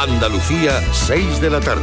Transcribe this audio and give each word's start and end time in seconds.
Andalucía, 0.00 0.80
6 0.92 1.40
de 1.40 1.50
la 1.50 1.58
tarde. 1.58 1.82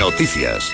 Noticias. 0.00 0.72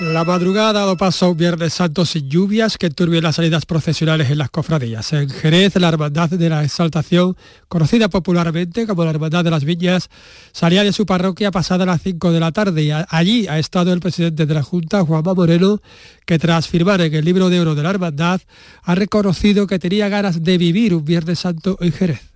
La 0.00 0.24
madrugada 0.24 0.70
ha 0.70 0.72
dado 0.72 0.96
paso 0.96 1.26
a 1.26 1.30
un 1.30 1.36
Viernes 1.36 1.74
Santo 1.74 2.04
sin 2.06 2.28
lluvias 2.28 2.76
que 2.76 2.90
turbien 2.90 3.22
las 3.22 3.36
salidas 3.36 3.66
procesionales 3.66 4.30
en 4.30 4.38
las 4.38 4.50
cofradías. 4.50 5.12
En 5.12 5.30
Jerez, 5.30 5.76
la 5.76 5.90
Hermandad 5.90 6.28
de 6.28 6.48
la 6.48 6.64
Exaltación, 6.64 7.36
conocida 7.68 8.08
popularmente 8.08 8.84
como 8.84 9.04
la 9.04 9.10
Hermandad 9.10 9.44
de 9.44 9.52
las 9.52 9.64
Viñas, 9.64 10.10
salía 10.50 10.82
de 10.82 10.92
su 10.92 11.06
parroquia 11.06 11.52
pasada 11.52 11.86
las 11.86 12.02
5 12.02 12.32
de 12.32 12.40
la 12.40 12.50
tarde 12.50 12.82
y 12.82 12.90
allí 12.90 13.46
ha 13.46 13.60
estado 13.60 13.92
el 13.92 14.00
presidente 14.00 14.44
de 14.44 14.54
la 14.54 14.64
Junta, 14.64 15.04
Juanma 15.04 15.34
Moreno, 15.34 15.80
que 16.26 16.40
tras 16.40 16.66
firmar 16.66 17.00
en 17.00 17.14
el 17.14 17.24
libro 17.24 17.48
de 17.48 17.60
oro 17.60 17.76
de 17.76 17.84
la 17.84 17.90
Hermandad, 17.90 18.40
ha 18.82 18.94
reconocido 18.96 19.68
que 19.68 19.78
tenía 19.78 20.08
ganas 20.08 20.42
de 20.42 20.58
vivir 20.58 20.92
un 20.92 21.04
Viernes 21.04 21.38
Santo 21.38 21.78
en 21.80 21.92
Jerez. 21.92 22.33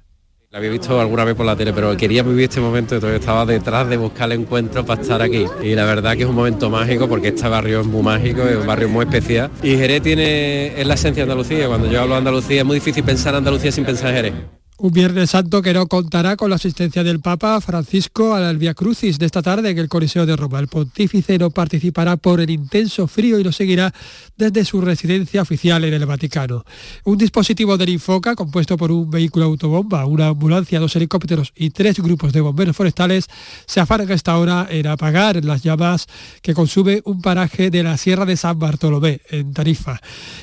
La 0.51 0.61
había 0.61 0.71
visto 0.71 0.99
alguna 0.99 1.25
vez 1.25 1.35
por 1.35 1.45
la 1.45 1.55
tele, 1.55 1.75
pero 1.75 1.95
quería 1.95 2.23
vivir 2.23 2.45
este 2.45 2.59
momento, 2.59 2.95
entonces 2.95 3.21
estaba 3.21 3.45
detrás 3.45 3.87
de 3.87 3.99
buscar 3.99 4.33
el 4.33 4.41
encuentro 4.41 4.83
para 4.83 5.03
estar 5.03 5.21
aquí. 5.21 5.45
Y 5.63 5.75
la 5.75 5.85
verdad 5.85 6.17
que 6.17 6.23
es 6.23 6.29
un 6.29 6.37
momento 6.37 6.71
mágico 6.71 7.07
porque 7.07 7.29
este 7.29 7.47
barrio 7.47 7.83
es 7.83 7.87
muy 7.87 8.03
mágico, 8.03 8.41
es 8.41 8.57
un 8.57 8.67
barrio 8.67 8.89
muy 8.89 9.05
especial. 9.05 9.51
Y 9.63 9.77
Jerez 9.77 10.01
tiene, 10.01 10.81
es 10.81 10.87
la 10.87 10.95
esencia 10.95 11.27
de 11.27 11.31
Andalucía. 11.31 11.69
Cuando 11.69 11.87
yo 11.91 12.01
hablo 12.01 12.15
de 12.15 12.19
Andalucía 12.21 12.61
es 12.61 12.65
muy 12.65 12.77
difícil 12.77 13.05
pensar 13.05 13.35
en 13.35 13.39
Andalucía 13.41 13.71
sin 13.71 13.85
pensar 13.85 14.09
en 14.09 14.15
Jerez. 14.15 14.58
Un 14.81 14.93
Viernes 14.93 15.31
Santo 15.31 15.61
que 15.61 15.75
no 15.75 15.89
contará 15.89 16.37
con 16.37 16.51
la 16.51 16.55
asistencia 16.55 17.03
del 17.03 17.19
Papa 17.19 17.61
Francisco 17.61 18.35
al 18.35 18.59
Via 18.59 18.75
Crucis 18.75 19.19
de 19.19 19.27
esta 19.27 19.43
tarde 19.43 19.71
en 19.71 19.79
el 19.79 19.89
Coliseo 19.89 20.25
de 20.25 20.37
Roma. 20.37 20.61
El 20.61 20.69
pontífice 20.69 21.37
no 21.37 21.51
participará 21.51 22.17
por 22.17 22.41
el 22.41 22.49
intenso 22.49 23.09
frío 23.09 23.41
y 23.41 23.43
lo 23.43 23.51
seguirá 23.51 23.93
desde 24.37 24.65
su 24.65 24.81
residencia 24.81 25.43
oficial 25.43 25.83
en 25.83 25.95
el 25.95 26.07
Vaticano. 26.07 26.65
Un 27.03 27.19
dispositivo 27.19 27.77
del 27.77 27.89
Infoca, 27.89 28.37
compuesto 28.37 28.77
por 28.77 28.93
un 28.93 29.11
vehículo 29.11 29.47
autobomba, 29.47 30.07
una 30.07 30.29
ambulancia, 30.29 30.79
dos 30.79 30.95
helicópteros 30.95 31.53
y 31.57 31.71
tres 31.71 31.99
grupos 31.99 32.33
de 32.33 32.41
bomberos 32.41 32.77
forestales, 32.77 33.27
se 33.67 33.81
afanan 33.81 34.09
a 34.13 34.15
esta 34.15 34.39
hora 34.39 34.69
en 34.71 34.87
apagar 34.87 35.45
las 35.45 35.65
llamas 35.65 36.07
que 36.41 36.55
consume 36.55 37.03
un 37.05 37.21
paraje 37.21 37.71
de 37.71 37.83
la 37.83 37.97
Sierra 37.97 38.27
de 38.27 38.37
San 38.37 38.61
Bartolomé, 38.61 39.23
en 39.29 39.53
Tarifa. 39.53 40.01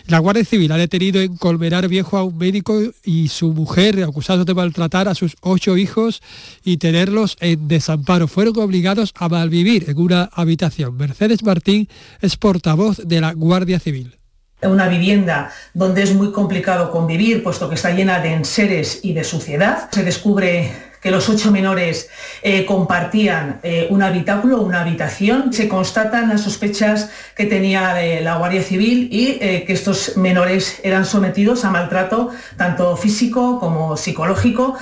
La 0.07 0.19
Guardia 0.19 0.43
Civil 0.43 0.73
ha 0.73 0.77
detenido 0.77 1.21
en 1.21 1.37
Colmenar 1.37 1.87
Viejo 1.87 2.17
a 2.17 2.25
un 2.25 2.37
médico 2.37 2.77
y 3.05 3.29
su 3.29 3.53
mujer, 3.53 3.95
acusados 4.25 4.45
de 4.47 4.55
maltratar 4.55 5.07
a 5.07 5.13
sus 5.13 5.35
ocho 5.41 5.77
hijos 5.77 6.21
y 6.63 6.77
tenerlos 6.77 7.37
en 7.41 7.67
desamparo. 7.67 8.27
Fueron 8.27 8.57
obligados 8.57 9.13
a 9.15 9.29
malvivir 9.29 9.87
en 9.87 9.99
una 9.99 10.29
habitación. 10.33 10.97
Mercedes 10.97 11.43
Martín 11.43 11.87
es 12.21 12.35
portavoz 12.35 12.97
de 12.97 13.21
la 13.21 13.33
Guardia 13.33 13.79
Civil 13.79 14.17
una 14.63 14.87
vivienda 14.87 15.51
donde 15.75 16.01
es 16.01 16.15
muy 16.15 16.31
complicado 16.31 16.89
convivir, 16.89 17.43
puesto 17.43 17.69
que 17.69 17.75
está 17.75 17.91
llena 17.91 18.19
de 18.19 18.33
enseres 18.33 19.01
y 19.03 19.13
de 19.13 19.23
suciedad. 19.23 19.89
Se 19.91 20.03
descubre 20.03 20.71
que 21.05 21.11
los 21.11 21.29
ocho 21.29 21.51
menores 21.51 22.09
eh, 22.41 22.65
compartían 22.65 23.59
eh, 23.61 23.85
un 23.91 24.01
habitáculo, 24.01 24.63
una 24.63 24.81
habitación. 24.81 25.53
Se 25.53 25.69
constatan 25.69 26.29
las 26.29 26.41
sospechas 26.41 27.11
que 27.35 27.45
tenía 27.45 28.03
eh, 28.03 28.21
la 28.21 28.37
Guardia 28.37 28.63
Civil 28.63 29.09
y 29.11 29.37
que 29.37 29.65
estos 29.71 30.17
menores 30.17 30.79
eran 30.81 31.05
sometidos 31.05 31.63
a 31.63 31.69
maltrato 31.69 32.31
tanto 32.57 32.97
físico 32.97 33.59
como 33.59 33.95
psicológico. 33.97 34.79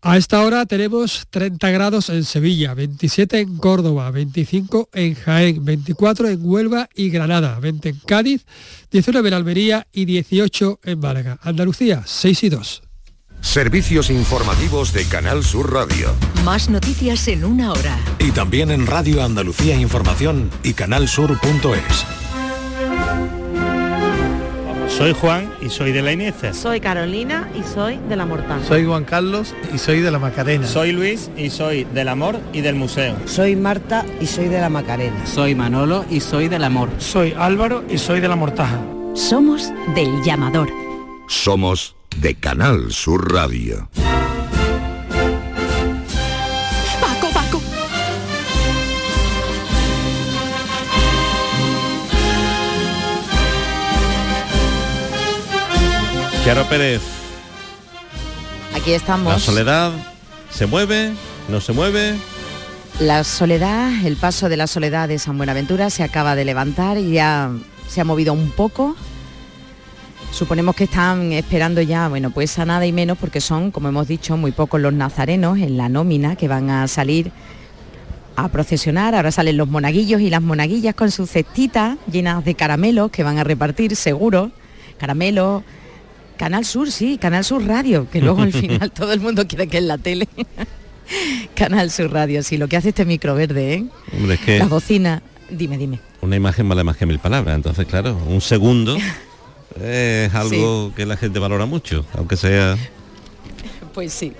A 0.00 0.16
esta 0.16 0.42
hora 0.42 0.64
tenemos 0.64 1.26
30 1.30 1.70
grados 1.70 2.08
en 2.08 2.22
Sevilla, 2.22 2.74
27 2.74 3.40
en 3.40 3.56
Córdoba, 3.56 4.12
25 4.12 4.90
en 4.92 5.16
Jaén, 5.16 5.64
24 5.64 6.28
en 6.28 6.38
Huelva 6.40 6.88
y 6.94 7.10
Granada, 7.10 7.58
20 7.58 7.88
en 7.88 7.98
Cádiz, 8.06 8.46
19 8.92 9.26
en 9.26 9.34
Almería 9.34 9.86
y 9.92 10.04
18 10.04 10.78
en 10.84 11.00
Málaga. 11.00 11.40
Andalucía, 11.42 12.04
6 12.06 12.44
y 12.44 12.48
2. 12.48 12.82
Servicios 13.42 14.08
informativos 14.08 14.92
de 14.94 15.04
Canal 15.04 15.44
Sur 15.44 15.74
Radio. 15.74 16.14
Más 16.44 16.70
noticias 16.70 17.26
en 17.28 17.44
una 17.44 17.72
hora. 17.72 17.98
Y 18.18 18.30
también 18.30 18.70
en 18.70 18.86
Radio 18.86 19.22
Andalucía 19.22 19.76
Información 19.76 20.48
y 20.62 20.72
canalsur.es. 20.72 22.06
Soy 24.88 25.12
Juan 25.12 25.52
y 25.60 25.68
soy 25.68 25.92
de 25.92 26.02
la 26.02 26.12
Iniesta. 26.12 26.54
Soy 26.54 26.80
Carolina 26.80 27.50
y 27.58 27.62
soy 27.74 27.98
de 28.08 28.16
la 28.16 28.24
Mortal. 28.24 28.64
Soy 28.66 28.86
Juan 28.86 29.04
Carlos 29.04 29.54
y 29.74 29.78
soy 29.78 30.00
de 30.00 30.10
la 30.10 30.18
Macarena. 30.18 30.66
Soy 30.66 30.92
Luis 30.92 31.28
y 31.36 31.50
soy 31.50 31.84
del 31.84 32.08
Amor 32.08 32.40
y 32.52 32.60
del 32.60 32.76
Museo. 32.76 33.16
Soy 33.26 33.56
Marta 33.56 34.06
y 34.20 34.26
soy 34.26 34.48
de 34.48 34.60
la 34.60 34.68
Macarena. 34.70 35.26
Soy 35.26 35.54
Manolo 35.54 36.06
y 36.08 36.20
soy 36.20 36.48
del 36.48 36.64
Amor. 36.64 36.88
Soy 36.98 37.34
Álvaro 37.36 37.84
y 37.90 37.98
soy 37.98 38.20
de 38.20 38.28
la 38.28 38.36
Mortaja. 38.36 38.80
Somos 39.14 39.70
del 39.94 40.22
Llamador. 40.22 40.70
Somos 41.26 41.96
de 42.16 42.34
Canal 42.34 42.92
Sur 42.92 43.32
Radio. 43.32 43.88
Paco, 47.00 47.30
Paco. 47.32 47.60
Charo 56.44 56.64
Pérez. 56.68 57.00
Aquí 58.74 58.92
estamos. 58.92 59.32
La 59.32 59.38
soledad 59.38 59.92
se 60.50 60.66
mueve, 60.66 61.12
no 61.48 61.60
se 61.60 61.72
mueve. 61.72 62.16
La 63.00 63.24
soledad, 63.24 63.90
el 64.04 64.16
paso 64.16 64.48
de 64.48 64.56
la 64.56 64.66
soledad 64.66 65.08
de 65.08 65.18
San 65.18 65.36
Buenaventura 65.36 65.90
se 65.90 66.02
acaba 66.02 66.34
de 66.34 66.44
levantar 66.44 66.98
y 66.98 67.12
ya 67.12 67.50
se 67.88 68.00
ha 68.00 68.04
movido 68.04 68.32
un 68.32 68.50
poco. 68.50 68.96
Suponemos 70.32 70.74
que 70.74 70.84
están 70.84 71.32
esperando 71.32 71.82
ya, 71.82 72.08
bueno, 72.08 72.30
pues 72.30 72.58
a 72.58 72.64
nada 72.64 72.86
y 72.86 72.92
menos 72.92 73.18
porque 73.18 73.40
son, 73.40 73.70
como 73.70 73.88
hemos 73.88 74.08
dicho, 74.08 74.36
muy 74.36 74.50
pocos 74.50 74.80
los 74.80 74.92
nazarenos 74.92 75.58
en 75.58 75.76
la 75.76 75.88
nómina 75.90 76.36
que 76.36 76.48
van 76.48 76.70
a 76.70 76.88
salir 76.88 77.30
a 78.34 78.48
procesionar. 78.48 79.14
Ahora 79.14 79.30
salen 79.30 79.58
los 79.58 79.68
monaguillos 79.68 80.22
y 80.22 80.30
las 80.30 80.40
monaguillas 80.40 80.94
con 80.94 81.10
sus 81.10 81.30
cestitas 81.30 81.98
llenas 82.10 82.44
de 82.46 82.54
caramelos 82.54 83.10
que 83.10 83.22
van 83.22 83.38
a 83.38 83.44
repartir 83.44 83.94
seguro. 83.94 84.50
Caramelos, 84.98 85.62
Canal 86.38 86.64
Sur, 86.64 86.90
sí, 86.90 87.18
Canal 87.18 87.44
Sur 87.44 87.66
Radio, 87.66 88.08
que 88.10 88.22
luego 88.22 88.40
al 88.40 88.52
final 88.54 88.90
todo 88.90 89.12
el 89.12 89.20
mundo 89.20 89.46
quiere 89.46 89.66
que 89.68 89.78
es 89.78 89.84
la 89.84 89.98
tele. 89.98 90.28
Canal 91.54 91.90
Sur 91.90 92.10
Radio, 92.10 92.42
sí, 92.42 92.56
lo 92.56 92.68
que 92.68 92.78
hace 92.78 92.88
este 92.88 93.04
micro 93.04 93.34
verde, 93.34 93.74
¿eh? 93.74 93.84
Hombre, 94.16 94.34
es 94.36 94.40
que 94.40 94.58
Las 94.58 94.70
bocinas, 94.70 95.20
dime, 95.50 95.76
dime. 95.76 96.00
una 96.22 96.36
imagen 96.36 96.66
vale 96.70 96.84
más 96.84 96.96
que 96.96 97.04
mil 97.04 97.18
palabras. 97.18 97.54
Entonces, 97.54 97.84
claro, 97.86 98.16
un 98.26 98.40
segundo 98.40 98.96
es 99.80 100.34
algo 100.34 100.92
que 100.94 101.06
la 101.06 101.16
gente 101.16 101.38
valora 101.38 101.66
mucho, 101.66 102.04
aunque 102.16 102.36
sea... 102.36 102.76
Pues 103.94 104.12
sí. 104.12 104.32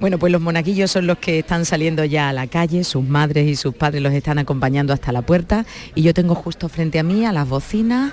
Bueno, 0.00 0.18
pues 0.18 0.32
los 0.32 0.40
monaguillos 0.40 0.90
son 0.90 1.06
los 1.06 1.18
que 1.18 1.40
están 1.40 1.64
saliendo 1.64 2.04
ya 2.04 2.28
a 2.28 2.32
la 2.32 2.46
calle, 2.48 2.82
sus 2.82 3.04
madres 3.04 3.46
y 3.48 3.54
sus 3.54 3.74
padres 3.74 4.02
los 4.02 4.12
están 4.12 4.38
acompañando 4.38 4.92
hasta 4.92 5.12
la 5.12 5.22
puerta 5.22 5.66
y 5.94 6.02
yo 6.02 6.14
tengo 6.14 6.34
justo 6.34 6.68
frente 6.68 6.98
a 6.98 7.02
mí 7.04 7.24
a 7.24 7.32
las 7.32 7.48
bocinas, 7.48 8.12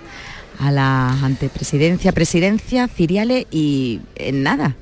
a 0.60 0.72
la 0.72 1.10
antepresidencia, 1.24 2.12
presidencia, 2.12 2.88
ciriales 2.88 3.46
y 3.52 4.02
en 4.16 4.44
nada 4.44 4.76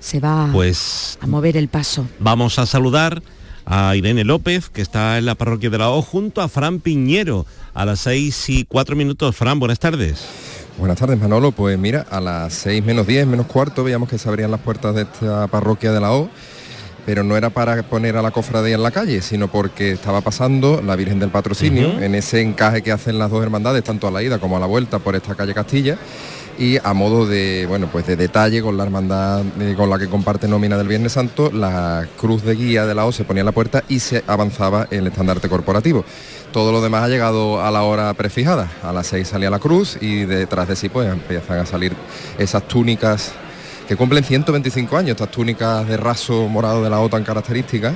se 0.00 0.20
va 0.20 0.50
Pues 0.52 1.18
a 1.20 1.26
mover 1.26 1.56
el 1.56 1.68
paso. 1.68 2.06
vamos 2.18 2.58
a 2.58 2.66
saludar 2.66 3.22
a 3.64 3.96
Irene 3.96 4.24
López, 4.24 4.68
que 4.68 4.82
está 4.82 5.18
en 5.18 5.24
la 5.24 5.34
parroquia 5.36 5.70
de 5.70 5.78
la 5.78 5.88
O, 5.90 6.02
junto 6.02 6.42
a 6.42 6.48
Fran 6.48 6.80
Piñero, 6.80 7.46
a 7.72 7.86
las 7.86 8.00
seis 8.00 8.48
y 8.50 8.64
cuatro 8.64 8.94
minutos. 8.96 9.34
Fran, 9.34 9.58
buenas 9.58 9.78
tardes. 9.78 10.26
Buenas 10.76 10.98
tardes 10.98 11.20
Manolo, 11.20 11.52
pues 11.52 11.78
mira, 11.78 12.04
a 12.10 12.20
las 12.20 12.52
6 12.54 12.84
menos 12.84 13.06
10, 13.06 13.28
menos 13.28 13.46
cuarto 13.46 13.84
veíamos 13.84 14.08
que 14.08 14.18
se 14.18 14.28
abrían 14.28 14.50
las 14.50 14.58
puertas 14.58 14.92
de 14.96 15.02
esta 15.02 15.46
parroquia 15.46 15.92
de 15.92 16.00
la 16.00 16.12
O, 16.12 16.28
pero 17.06 17.22
no 17.22 17.36
era 17.36 17.50
para 17.50 17.80
poner 17.84 18.16
a 18.16 18.22
la 18.22 18.32
cofradía 18.32 18.74
en 18.74 18.82
la 18.82 18.90
calle, 18.90 19.22
sino 19.22 19.46
porque 19.46 19.92
estaba 19.92 20.20
pasando 20.20 20.82
la 20.82 20.96
Virgen 20.96 21.20
del 21.20 21.30
Patrocinio, 21.30 22.00
en 22.00 22.16
ese 22.16 22.40
encaje 22.40 22.82
que 22.82 22.90
hacen 22.90 23.20
las 23.20 23.30
dos 23.30 23.40
hermandades, 23.42 23.84
tanto 23.84 24.08
a 24.08 24.10
la 24.10 24.20
ida 24.24 24.40
como 24.40 24.56
a 24.56 24.60
la 24.60 24.66
vuelta 24.66 24.98
por 24.98 25.14
esta 25.14 25.36
calle 25.36 25.54
Castilla, 25.54 25.96
y 26.58 26.78
a 26.82 26.92
modo 26.92 27.26
de, 27.26 27.66
bueno, 27.66 27.88
pues 27.90 28.06
de 28.06 28.16
detalle 28.16 28.62
con 28.62 28.76
la 28.76 28.84
hermandad 28.84 29.42
eh, 29.60 29.74
con 29.76 29.90
la 29.90 29.98
que 29.98 30.08
comparte 30.08 30.48
nómina 30.48 30.76
del 30.76 30.88
Viernes 30.88 31.12
Santo, 31.12 31.50
la 31.50 32.06
cruz 32.18 32.42
de 32.42 32.54
guía 32.54 32.86
de 32.86 32.94
la 32.94 33.06
O 33.06 33.12
se 33.12 33.24
ponía 33.24 33.40
en 33.40 33.46
la 33.46 33.52
puerta 33.52 33.84
y 33.88 34.00
se 34.00 34.24
avanzaba 34.26 34.86
el 34.90 35.06
estandarte 35.06 35.48
corporativo. 35.48 36.04
Todo 36.52 36.70
lo 36.70 36.80
demás 36.80 37.04
ha 37.04 37.08
llegado 37.08 37.60
a 37.60 37.70
la 37.70 37.82
hora 37.82 38.12
prefijada. 38.14 38.70
A 38.82 38.92
las 38.92 39.08
6 39.08 39.26
salía 39.26 39.50
la 39.50 39.58
cruz 39.58 39.98
y 40.00 40.24
detrás 40.24 40.68
de 40.68 40.76
sí 40.76 40.88
pues 40.88 41.10
empiezan 41.10 41.58
a 41.58 41.66
salir 41.66 41.94
esas 42.38 42.66
túnicas 42.68 43.32
que 43.88 43.96
cumplen 43.96 44.24
125 44.24 44.96
años, 44.96 45.10
estas 45.10 45.30
túnicas 45.30 45.86
de 45.86 45.96
raso 45.96 46.48
morado 46.48 46.82
de 46.82 46.90
la 46.90 47.00
O 47.00 47.08
tan 47.08 47.22
características, 47.22 47.94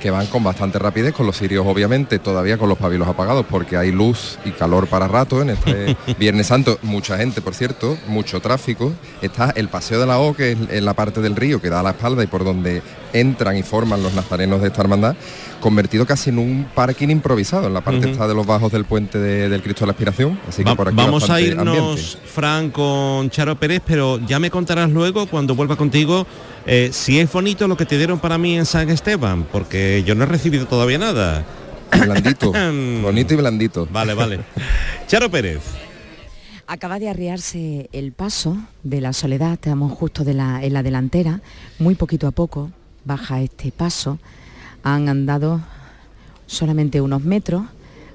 que 0.00 0.10
van 0.10 0.26
con 0.26 0.44
bastante 0.44 0.78
rapidez, 0.78 1.12
con 1.12 1.26
los 1.26 1.36
sirios 1.36 1.66
obviamente, 1.66 2.18
todavía 2.18 2.56
con 2.58 2.68
los 2.68 2.78
pabilos 2.78 3.08
apagados, 3.08 3.44
porque 3.50 3.76
hay 3.76 3.90
luz 3.92 4.38
y 4.44 4.50
calor 4.50 4.86
para 4.86 5.08
rato 5.08 5.42
en 5.42 5.50
este 5.50 5.96
Viernes 6.18 6.46
Santo. 6.46 6.78
Mucha 6.82 7.16
gente, 7.18 7.40
por 7.40 7.54
cierto, 7.54 7.96
mucho 8.06 8.40
tráfico. 8.40 8.92
Está 9.22 9.50
el 9.56 9.68
Paseo 9.68 9.98
de 10.00 10.06
la 10.06 10.18
O, 10.18 10.34
que 10.34 10.52
es 10.52 10.58
en 10.70 10.84
la 10.84 10.94
parte 10.94 11.20
del 11.20 11.34
río 11.36 11.60
que 11.60 11.68
da 11.70 11.80
a 11.80 11.82
la 11.82 11.90
espalda 11.90 12.22
y 12.22 12.26
por 12.28 12.44
donde 12.44 12.82
entran 13.12 13.56
y 13.56 13.62
forman 13.62 14.02
los 14.02 14.12
nazarenos 14.14 14.60
de 14.60 14.68
esta 14.68 14.82
hermandad, 14.82 15.16
convertido 15.60 16.06
casi 16.06 16.30
en 16.30 16.38
un 16.38 16.68
parking 16.74 17.08
improvisado, 17.08 17.66
en 17.66 17.74
la 17.74 17.80
parte 17.80 18.10
está 18.10 18.28
de 18.28 18.34
los 18.34 18.46
bajos 18.46 18.70
del 18.70 18.84
puente 18.84 19.18
de- 19.18 19.48
del 19.48 19.62
Cristo 19.62 19.80
de 19.80 19.86
la 19.86 19.92
Aspiración. 19.92 20.38
Así 20.48 20.62
que 20.62 20.70
Va- 20.70 20.76
por 20.76 20.88
aquí 20.88 20.96
vamos 20.96 21.28
a 21.30 21.40
irnos, 21.40 21.66
ambiente. 21.66 22.02
Fran, 22.26 22.70
con 22.70 23.30
Charo 23.30 23.56
Pérez, 23.56 23.80
pero 23.84 24.20
ya 24.26 24.38
me 24.38 24.50
contarás 24.50 24.90
luego, 24.90 25.26
cuando 25.26 25.54
vuelva 25.54 25.74
contigo, 25.76 26.26
Eh, 26.70 26.90
si 26.92 27.18
es 27.18 27.32
bonito 27.32 27.66
lo 27.66 27.78
que 27.78 27.86
te 27.86 27.96
dieron 27.96 28.20
para 28.20 28.36
mí 28.36 28.54
en 28.54 28.66
San 28.66 28.90
Esteban, 28.90 29.44
porque 29.50 30.04
yo 30.06 30.14
no 30.14 30.24
he 30.24 30.26
recibido 30.26 30.66
todavía 30.66 30.98
nada. 30.98 31.46
Blandito, 31.90 32.52
bonito 33.02 33.32
y 33.32 33.36
blandito. 33.38 33.88
Vale, 33.90 34.12
vale. 34.12 34.40
Charo 35.06 35.30
Pérez. 35.30 35.62
Acaba 36.66 36.98
de 36.98 37.08
arriarse 37.08 37.88
el 37.92 38.12
paso 38.12 38.58
de 38.82 39.00
la 39.00 39.14
soledad, 39.14 39.54
estamos 39.54 39.92
justo 39.92 40.24
de 40.24 40.34
la, 40.34 40.62
en 40.62 40.74
la 40.74 40.82
delantera, 40.82 41.40
muy 41.78 41.94
poquito 41.94 42.26
a 42.26 42.32
poco 42.32 42.70
baja 43.06 43.40
este 43.40 43.72
paso. 43.72 44.18
Han 44.82 45.08
andado 45.08 45.62
solamente 46.46 47.00
unos 47.00 47.22
metros 47.22 47.62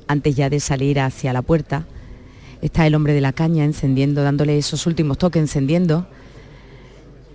antes 0.07 0.35
ya 0.35 0.51
de 0.51 0.59
salir 0.59 0.99
hacia 0.99 1.33
la 1.33 1.41
puerta. 1.41 1.87
Está 2.61 2.85
el 2.85 2.93
hombre 2.93 3.13
de 3.13 3.21
la 3.21 3.33
caña 3.33 3.65
encendiendo, 3.65 4.21
dándole 4.21 4.59
esos 4.59 4.85
últimos 4.85 5.17
toques, 5.17 5.41
encendiendo 5.41 6.05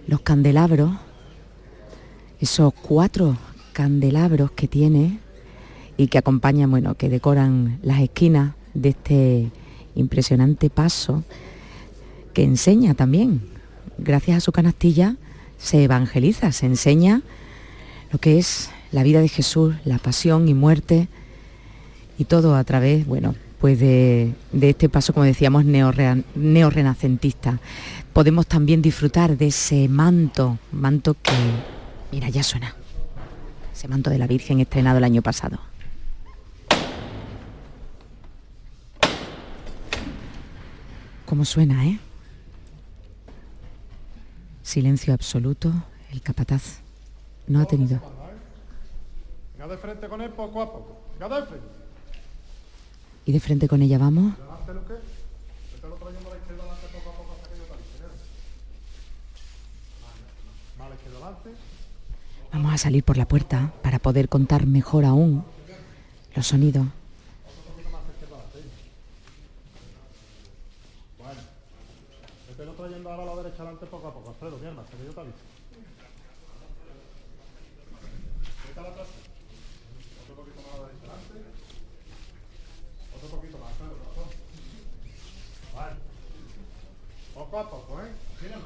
los 0.07 0.21
candelabros, 0.21 0.93
esos 2.41 2.73
cuatro 2.75 3.37
candelabros 3.73 4.51
que 4.53 4.69
tiene 4.69 5.19
y 5.97 6.09
que 6.09 6.19
acompañan, 6.19 6.71
bueno, 6.71 6.95
que 6.95 7.09
decoran 7.09 7.79
las 7.83 8.01
esquinas 8.01 8.55
de 8.75 8.91
este 8.91 9.51
impresionante 9.95 10.71
paso 10.71 11.25
que 12.33 12.45
enseña 12.45 12.95
también. 12.95 13.43
Gracias 13.99 14.37
a 14.37 14.41
su 14.41 14.53
canastilla 14.53 15.17
se 15.59 15.83
evangeliza, 15.83 16.53
se 16.53 16.67
enseña 16.67 17.23
lo 18.13 18.19
que 18.19 18.39
es 18.39 18.71
la 18.93 19.03
vida 19.03 19.21
de 19.21 19.29
Jesús, 19.29 19.75
la 19.85 19.99
pasión 19.99 20.49
y 20.49 20.55
muerte 20.55 21.09
y 22.17 22.25
todo 22.25 22.55
a 22.55 22.65
través, 22.65 23.07
bueno, 23.07 23.35
pues 23.61 23.81
de, 23.81 24.35
este 24.61 24.89
paso, 24.89 25.13
como 25.13 25.25
decíamos, 25.25 25.65
neorrenacentista. 25.65 27.59
Podemos 28.13 28.47
también 28.47 28.83
disfrutar 28.83 29.37
de 29.37 29.49
ese 29.49 29.89
manto, 29.89 30.59
manto 30.73 31.15
que, 31.15 31.33
mira, 32.13 32.29
ya 32.29 32.43
suena, 32.43 32.75
ese 33.73 33.89
manto 33.89 34.11
de 34.11 34.19
la 34.19 34.27
Virgen 34.27 34.61
estrenado 34.61 34.99
el 34.99 35.05
año 35.05 35.23
pasado. 35.23 35.59
¿Cómo 41.27 41.45
suena, 41.45 41.87
eh? 41.87 41.99
Silencio 44.63 45.13
absoluto, 45.13 45.73
el 46.11 46.23
capataz 46.23 46.81
no 47.47 47.61
ha 47.61 47.67
tenido. 47.67 48.01
de 49.59 49.77
frente 49.77 50.09
con 50.09 50.21
él 50.23 50.31
poco 50.31 50.63
a 50.63 50.73
poco. 50.73 51.01
de 51.19 51.27
frente. 51.47 51.67
Y 53.27 53.33
de 53.33 53.41
frente 53.41 53.69
con 53.69 53.83
ella 53.83 53.99
vamos. 53.99 54.35
Vamos 62.53 62.73
a 62.73 62.79
salir 62.79 63.05
por 63.05 63.17
la 63.17 63.29
puerta 63.29 63.73
para 63.83 63.99
poder 63.99 64.29
contar 64.29 64.67
mejor 64.67 65.05
aún 65.05 65.45
los 66.35 66.47
sonidos. 66.47 66.87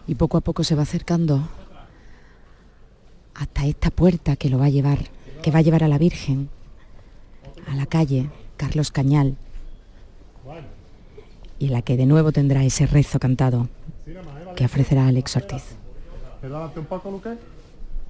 Y 0.06 0.14
poco 0.14 0.36
a 0.36 0.40
poco 0.40 0.64
se 0.64 0.74
va 0.74 0.82
acercando 0.82 1.48
hasta 3.34 3.66
esta 3.66 3.90
puerta 3.90 4.36
que 4.36 4.50
lo 4.50 4.58
va 4.58 4.66
a 4.66 4.70
llevar, 4.70 4.98
que 5.42 5.50
va 5.50 5.60
a 5.60 5.62
llevar 5.62 5.84
a 5.84 5.88
la 5.88 5.98
Virgen 5.98 6.48
a 7.66 7.74
la 7.74 7.86
calle 7.86 8.30
Carlos 8.56 8.90
Cañal 8.90 9.36
y 11.58 11.66
en 11.66 11.72
la 11.72 11.82
que 11.82 11.96
de 11.96 12.06
nuevo 12.06 12.32
tendrá 12.32 12.64
ese 12.64 12.86
rezo 12.86 13.20
cantado 13.20 13.68
que 14.56 14.64
ofrecerá 14.64 15.06
Alex 15.06 15.36
Ortiz. 15.36 15.62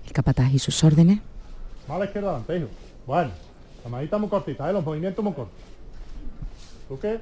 El 0.07 0.13
capataz 0.13 0.53
y 0.53 0.59
sus 0.59 0.83
órdenes. 0.83 1.21
La 1.87 2.05
izquierda 2.05 2.31
adelante, 2.31 2.57
hijo. 2.57 2.69
Bueno, 3.07 3.31
la 3.85 3.91
manita 3.91 4.19
muy 4.19 4.29
cortita, 4.29 4.71
¿eh? 4.71 4.73
los 4.73 4.85
movimientos 4.85 5.23
muy 5.23 5.35
cortos. 5.35 5.55
Luque. 6.89 7.21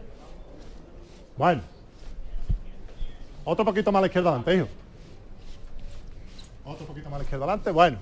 Bueno. 1.36 1.62
Otro 3.44 3.64
poquito 3.64 3.90
más 3.90 3.98
a 3.98 4.02
la 4.02 4.06
izquierda 4.06 4.30
adelante, 4.30 4.54
hijo. 4.54 4.68
Otro 6.64 6.86
poquito 6.86 7.08
más 7.08 7.14
a 7.14 7.18
la 7.18 7.24
izquierda 7.24 7.44
adelante, 7.46 7.70
bueno. 7.70 7.98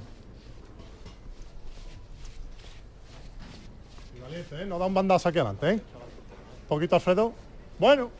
Y 4.16 4.20
valiente, 4.20 4.62
¿eh? 4.62 4.66
No 4.66 4.78
da 4.78 4.86
un 4.86 4.94
bandazo 4.94 5.28
aquí 5.28 5.38
adelante, 5.38 5.70
¿eh? 5.70 5.74
Un 5.74 6.68
poquito, 6.68 6.96
Alfredo. 6.96 7.32
Bueno. 7.78 8.10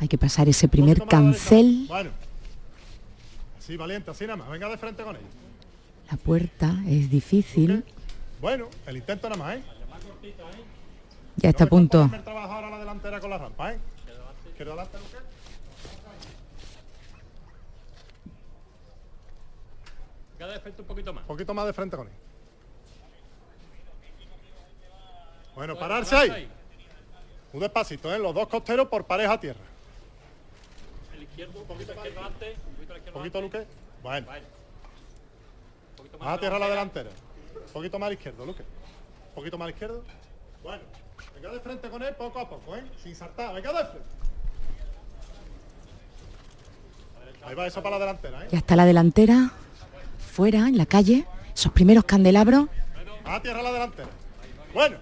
Hay 0.00 0.08
que 0.08 0.18
pasar 0.18 0.48
ese 0.48 0.68
primer 0.68 1.04
cancel. 1.06 1.86
Bueno. 1.88 2.10
Sí, 3.58 3.76
valiente, 3.76 4.10
así 4.10 4.24
nada 4.24 4.36
más. 4.36 4.48
Venga 4.50 4.68
de 4.68 4.78
frente 4.78 5.02
con 5.02 5.16
él. 5.16 5.22
La 6.10 6.16
puerta 6.16 6.74
es 6.86 7.10
difícil. 7.10 7.84
Bueno, 8.40 8.68
el 8.86 8.96
intento 8.96 9.28
nada 9.28 9.42
más, 9.42 9.56
¿eh? 9.56 9.62
Ya 11.36 11.50
está 11.50 11.64
a 11.64 11.66
punto. 11.66 12.08
trabajar 12.24 12.50
ahora 12.50 12.70
la 12.70 12.78
delantera 12.78 13.20
con 13.20 13.30
la 13.30 13.38
rampa, 13.38 13.72
¿eh? 13.72 13.78
Quiero 14.56 14.72
adelante, 14.72 14.98
Luque. 14.98 15.37
Venga 20.38 20.52
de 20.52 20.60
frente 20.60 20.82
un 20.82 20.88
poquito 20.88 21.12
más. 21.12 21.22
Un 21.22 21.28
poquito 21.28 21.52
más 21.54 21.66
de 21.66 21.72
frente 21.72 21.96
con 21.96 22.06
él. 22.06 22.12
Bueno, 25.54 25.76
pararse 25.76 26.14
ahí. 26.14 26.48
Un 27.52 27.60
despacito, 27.60 28.14
¿eh? 28.14 28.18
Los 28.18 28.32
dos 28.32 28.46
costeros 28.46 28.86
por 28.86 29.04
pareja 29.04 29.32
a 29.32 29.40
tierra. 29.40 29.64
El 31.14 31.24
izquierdo, 31.24 31.60
un 31.60 31.66
poquito 31.66 31.94
más 31.94 32.04
adelante. 32.04 32.56
Un 33.06 33.12
poquito, 33.12 33.40
Luque. 33.40 33.66
Bueno. 34.02 34.26
Más 36.20 36.28
a 36.28 36.38
tierra 36.38 36.56
a 36.56 36.60
la 36.60 36.68
delantera. 36.68 37.10
Un 37.66 37.72
poquito 37.72 37.98
más 37.98 38.06
al 38.06 38.12
izquierdo, 38.12 38.46
Luque. 38.46 38.62
Un 38.62 39.34
poquito 39.34 39.58
más 39.58 39.66
al 39.66 39.72
izquierdo. 39.72 40.04
Bueno. 40.62 40.82
Venga 41.34 41.50
de 41.50 41.60
frente 41.60 41.90
con 41.90 42.02
él 42.04 42.14
poco 42.14 42.38
a 42.38 42.48
poco, 42.48 42.76
¿eh? 42.76 42.84
Sin 43.02 43.16
saltar. 43.16 43.54
Venga 43.54 43.72
de 43.72 43.84
frente. 43.86 44.08
Ahí 47.44 47.54
va 47.54 47.66
eso 47.66 47.82
para 47.82 47.98
la 47.98 48.04
delantera, 48.04 48.44
¿eh? 48.44 48.48
Ya 48.52 48.58
está 48.58 48.76
la 48.76 48.84
delantera. 48.84 49.50
Fuera, 50.38 50.68
en 50.68 50.78
la 50.78 50.86
calle. 50.86 51.26
Esos 51.52 51.72
primeros 51.72 52.04
candelabros. 52.04 52.68
A 53.24 53.42
tierra 53.42 53.60
la 53.60 53.72
delantera. 53.72 54.08
Bueno. 54.72 54.96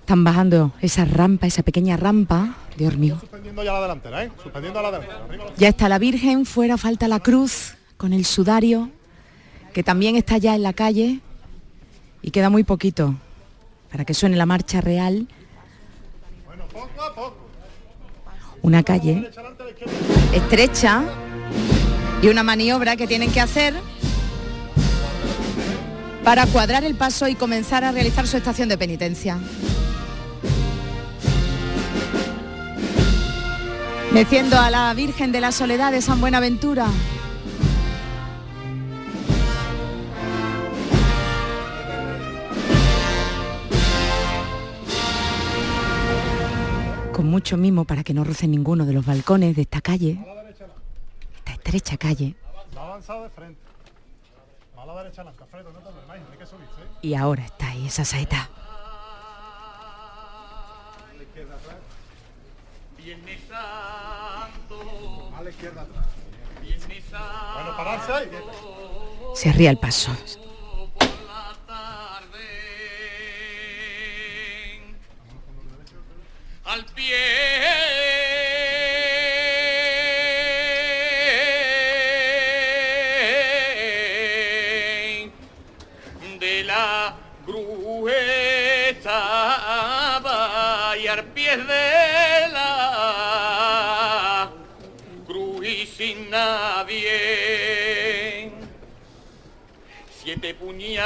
Están 0.00 0.24
bajando 0.24 0.72
esa 0.82 1.06
rampa, 1.06 1.46
esa 1.46 1.62
pequeña 1.62 1.96
rampa 1.96 2.54
de 2.76 2.86
hormigón. 2.86 3.18
ya 3.22 3.22
¿eh? 3.22 4.30
Suspendiendo 4.42 4.82
la 4.82 4.90
delantera. 4.90 5.54
Ya 5.56 5.68
está 5.68 5.88
la 5.88 5.98
Virgen, 5.98 6.44
fuera 6.44 6.76
falta 6.76 7.08
la 7.08 7.20
cruz 7.20 7.78
con 7.96 8.12
el 8.12 8.26
sudario, 8.26 8.90
que 9.72 9.82
también 9.82 10.14
está 10.14 10.36
ya 10.36 10.54
en 10.54 10.62
la 10.62 10.74
calle 10.74 11.20
y 12.20 12.30
queda 12.30 12.50
muy 12.50 12.62
poquito 12.62 13.14
para 13.90 14.04
que 14.04 14.12
suene 14.12 14.36
la 14.36 14.44
marcha 14.44 14.82
real. 14.82 15.26
Una 18.60 18.82
calle 18.82 19.30
estrecha 20.34 21.25
y 22.22 22.28
una 22.28 22.42
maniobra 22.42 22.96
que 22.96 23.06
tienen 23.06 23.30
que 23.30 23.40
hacer 23.40 23.74
para 26.24 26.46
cuadrar 26.46 26.84
el 26.84 26.94
paso 26.94 27.28
y 27.28 27.34
comenzar 27.34 27.84
a 27.84 27.92
realizar 27.92 28.26
su 28.26 28.36
estación 28.36 28.68
de 28.68 28.78
penitencia. 28.78 29.38
Meciendo 34.12 34.58
a 34.58 34.70
la 34.70 34.92
Virgen 34.94 35.30
de 35.30 35.40
la 35.40 35.52
Soledad 35.52 35.92
de 35.92 36.00
San 36.00 36.20
Buenaventura. 36.20 36.86
Con 47.12 47.26
mucho 47.26 47.56
mimo 47.56 47.84
para 47.84 48.02
que 48.02 48.14
no 48.14 48.24
roce 48.24 48.48
ninguno 48.48 48.84
de 48.84 48.94
los 48.94 49.06
balcones 49.06 49.54
de 49.54 49.62
esta 49.62 49.80
calle, 49.80 50.18
estrecha 51.66 51.96
calle. 51.96 52.36
Y 57.02 57.14
ahora 57.14 57.44
está 57.44 57.68
ahí 57.68 57.86
esa 57.86 58.04
saeta. 58.04 58.48
Bueno, 67.54 67.76
pararse 67.76 68.12
ahí. 68.12 68.30
Se 69.34 69.48
arría 69.50 69.70
el 69.70 69.78
paso. 69.78 70.12
Al 76.64 76.84
pie 76.86 78.25
Siete 100.46 100.60
puñales 100.60 101.02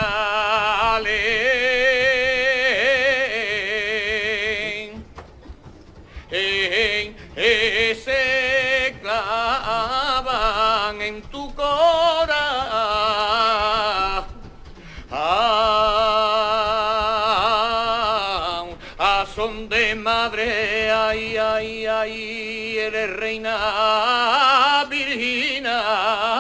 en 6.31 7.17
ese 7.37 8.99
clavan 9.01 11.01
en 11.01 11.23
tu 11.23 11.55
cora. 11.55 12.37
Ah, 15.11 15.87
a 18.99 19.25
son 19.35 19.71
de 19.71 19.95
madre, 19.95 20.93
ay, 20.93 21.39
ay, 21.39 21.87
ay, 21.87 22.79
eres 22.79 23.11
reina 23.17 24.87
virginal 24.91 26.40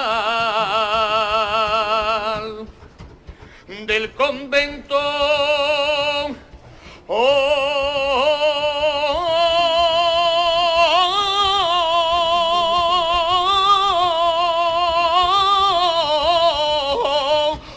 convento. 4.51 4.97
Oh, 7.13 7.47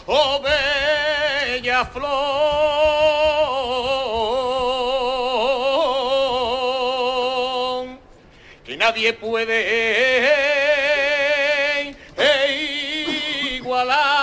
oh, 0.06 0.40
bella 0.42 1.84
flor, 1.86 2.08
que 8.64 8.76
nadie 8.76 9.12
puede 9.12 9.60
igualar 13.56 14.13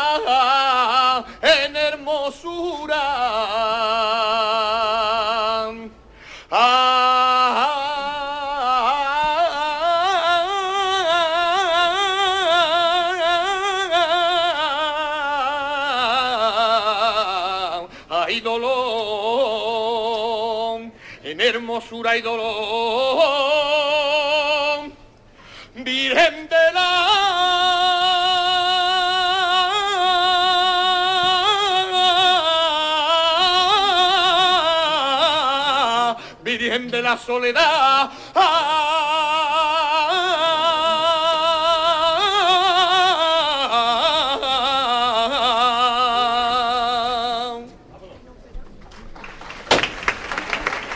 soledad. 37.18 38.12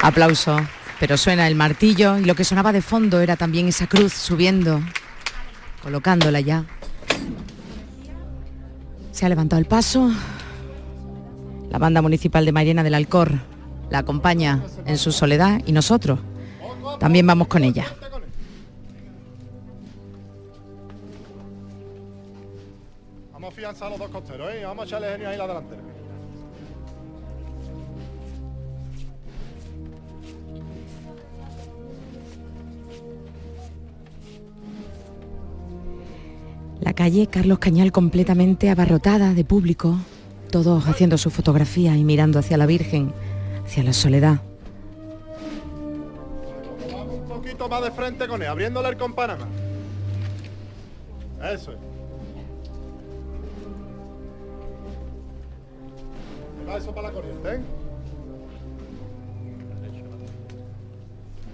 Aplauso. 0.02 0.58
Pero 1.00 1.18
suena 1.18 1.48
el 1.48 1.56
martillo 1.56 2.18
y 2.18 2.24
lo 2.26 2.36
que 2.36 2.46
sonaba 2.46 2.72
de 2.72 2.82
fondo 2.82 3.20
era 3.20 3.36
también 3.36 3.68
esa 3.68 3.88
cruz 3.88 4.14
subiendo, 4.14 4.82
colocándola 5.84 6.40
ya. 6.40 6.64
Se 9.12 9.26
ha 9.26 9.30
levantado 9.30 9.60
el 9.60 9.68
paso. 9.68 10.12
La 11.70 11.80
banda 11.80 12.02
municipal 12.02 12.46
de 12.46 12.52
Mariana 12.54 12.84
del 12.84 12.94
Alcor 12.94 13.55
la 13.90 14.00
acompaña 14.00 14.64
en 14.86 14.98
su 14.98 15.12
soledad 15.12 15.62
y 15.66 15.72
nosotros 15.72 16.20
también 17.00 17.28
vamos 17.28 17.48
con 17.48 17.64
ella. 17.64 17.86
Vamos 23.34 23.50
a 23.50 23.54
afianzar 23.54 23.90
los 23.92 24.00
dos 24.00 24.10
costeros, 24.10 24.52
¿eh? 24.54 24.64
Vamos 24.64 24.84
a 24.84 24.88
echarle 24.88 25.12
genio 25.12 25.30
ahí 25.30 25.38
la 25.38 25.48
delantera. 25.48 25.82
La 36.82 36.94
calle 36.94 37.28
Carlos 37.28 37.60
Cañal 37.60 37.92
completamente 37.92 38.70
abarrotada 38.70 39.34
de 39.34 39.44
público, 39.44 39.98
todos 40.52 40.88
haciendo 40.88 41.18
su 41.18 41.32
fotografía 41.32 41.98
y 41.98 42.04
mirando 42.04 42.38
hacia 42.38 42.58
la 42.58 42.66
Virgen, 42.66 43.12
hacia 43.66 43.84
la 43.84 43.94
soledad. 43.94 44.40
Un 47.10 47.28
poquito 47.28 47.68
más 47.68 47.84
de 47.84 47.92
frente 47.92 48.28
con 48.28 48.42
él, 48.42 48.48
abriéndole 48.48 48.90
el 48.90 48.98
companama. 48.98 49.48
Eso 51.52 51.72
es. 51.72 51.78
Va 56.68 56.78
eso 56.78 56.94
para 56.94 57.10
la 57.10 57.14
corriente, 57.14 57.56
¿eh? 57.56 57.60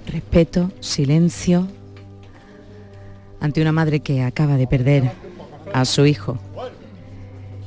Respeto, 0.07 0.71
silencio 0.79 1.67
ante 3.39 3.61
una 3.61 3.71
madre 3.71 4.01
que 4.01 4.23
acaba 4.23 4.55
de 4.55 4.67
perder 4.67 5.11
a 5.73 5.85
su 5.85 6.05
hijo 6.05 6.37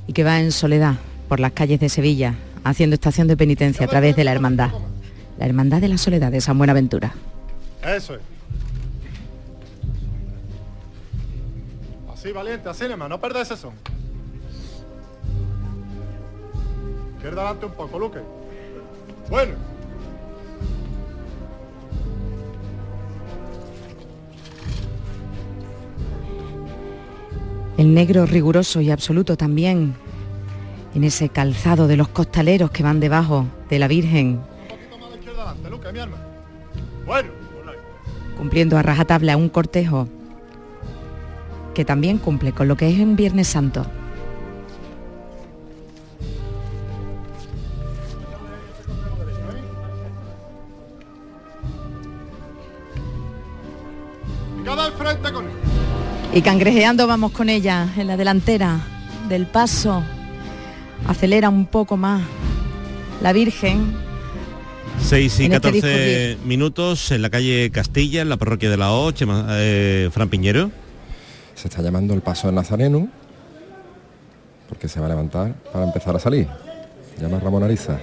y 0.06 0.12
que 0.12 0.24
va 0.24 0.40
en 0.40 0.52
soledad 0.52 0.94
por 1.28 1.40
las 1.40 1.52
calles 1.52 1.80
de 1.80 1.88
Sevilla 1.88 2.34
haciendo 2.64 2.94
estación 2.94 3.28
de 3.28 3.36
penitencia 3.36 3.86
a 3.86 3.88
través 3.88 4.16
de 4.16 4.24
la 4.24 4.32
hermandad, 4.32 4.70
la 5.38 5.46
hermandad 5.46 5.80
de 5.80 5.88
la 5.88 5.98
soledad 5.98 6.32
de 6.32 6.40
San 6.40 6.58
Buenaventura. 6.58 7.14
Eso 7.86 8.14
es. 8.14 8.20
Así, 12.12 12.32
valiente, 12.32 12.68
así, 12.68 12.88
Nema, 12.88 13.08
no 13.08 13.20
ese 13.40 13.56
son. 13.56 13.74
Izquierda 17.16 17.42
adelante 17.42 17.66
un 17.66 17.72
poco, 17.72 17.98
Luque. 17.98 18.20
Bueno. 19.28 19.52
El 27.76 27.92
negro 27.92 28.24
riguroso 28.24 28.80
y 28.80 28.90
absoluto 28.90 29.36
también 29.36 29.96
en 30.94 31.04
ese 31.04 31.28
calzado 31.28 31.86
de 31.86 31.96
los 31.96 32.08
costaleros 32.08 32.70
que 32.70 32.82
van 32.82 33.00
debajo 33.00 33.46
de 33.68 33.78
la 33.78 33.88
Virgen, 33.88 34.40
cumpliendo 38.36 38.78
a 38.78 38.82
rajatabla 38.82 39.36
un 39.36 39.48
cortejo 39.48 40.08
que 41.74 41.84
también 41.84 42.18
cumple 42.18 42.52
con 42.52 42.68
lo 42.68 42.76
que 42.76 42.88
es 42.88 43.00
en 43.00 43.16
Viernes 43.16 43.48
Santo. 43.48 43.84
Y 56.32 56.42
cangrejeando 56.42 57.06
vamos 57.06 57.32
con 57.32 57.48
ella 57.48 57.88
en 57.96 58.06
la 58.08 58.16
delantera 58.16 58.80
del 59.28 59.46
paso. 59.46 60.02
Acelera 61.08 61.48
un 61.48 61.66
poco 61.66 61.96
más 61.96 62.22
la 63.22 63.32
Virgen. 63.32 63.92
6 65.02 65.40
y 65.40 65.44
En 65.46 65.52
este 65.52 65.68
14 65.80 66.38
minutos 66.44 67.10
en 67.10 67.20
la 67.22 67.28
calle 67.30 67.70
Castilla, 67.70 68.22
en 68.22 68.28
la 68.28 68.36
parroquia 68.36 68.70
de 68.70 68.76
la 68.76 68.92
O, 68.92 69.10
Chema- 69.12 69.46
eh, 69.50 70.08
Fran 70.12 70.28
Piñero. 70.28 70.70
Se 71.54 71.68
está 71.68 71.82
llamando 71.82 72.14
el 72.14 72.20
paso 72.22 72.46
del 72.48 72.54
Nazareno 72.56 73.08
porque 74.68 74.88
se 74.88 75.00
va 75.00 75.06
a 75.06 75.08
levantar 75.10 75.54
para 75.72 75.84
empezar 75.84 76.16
a 76.16 76.18
salir. 76.18 76.48
Llama 77.20 77.38
Ramón 77.38 77.62
Ariza. 77.62 77.98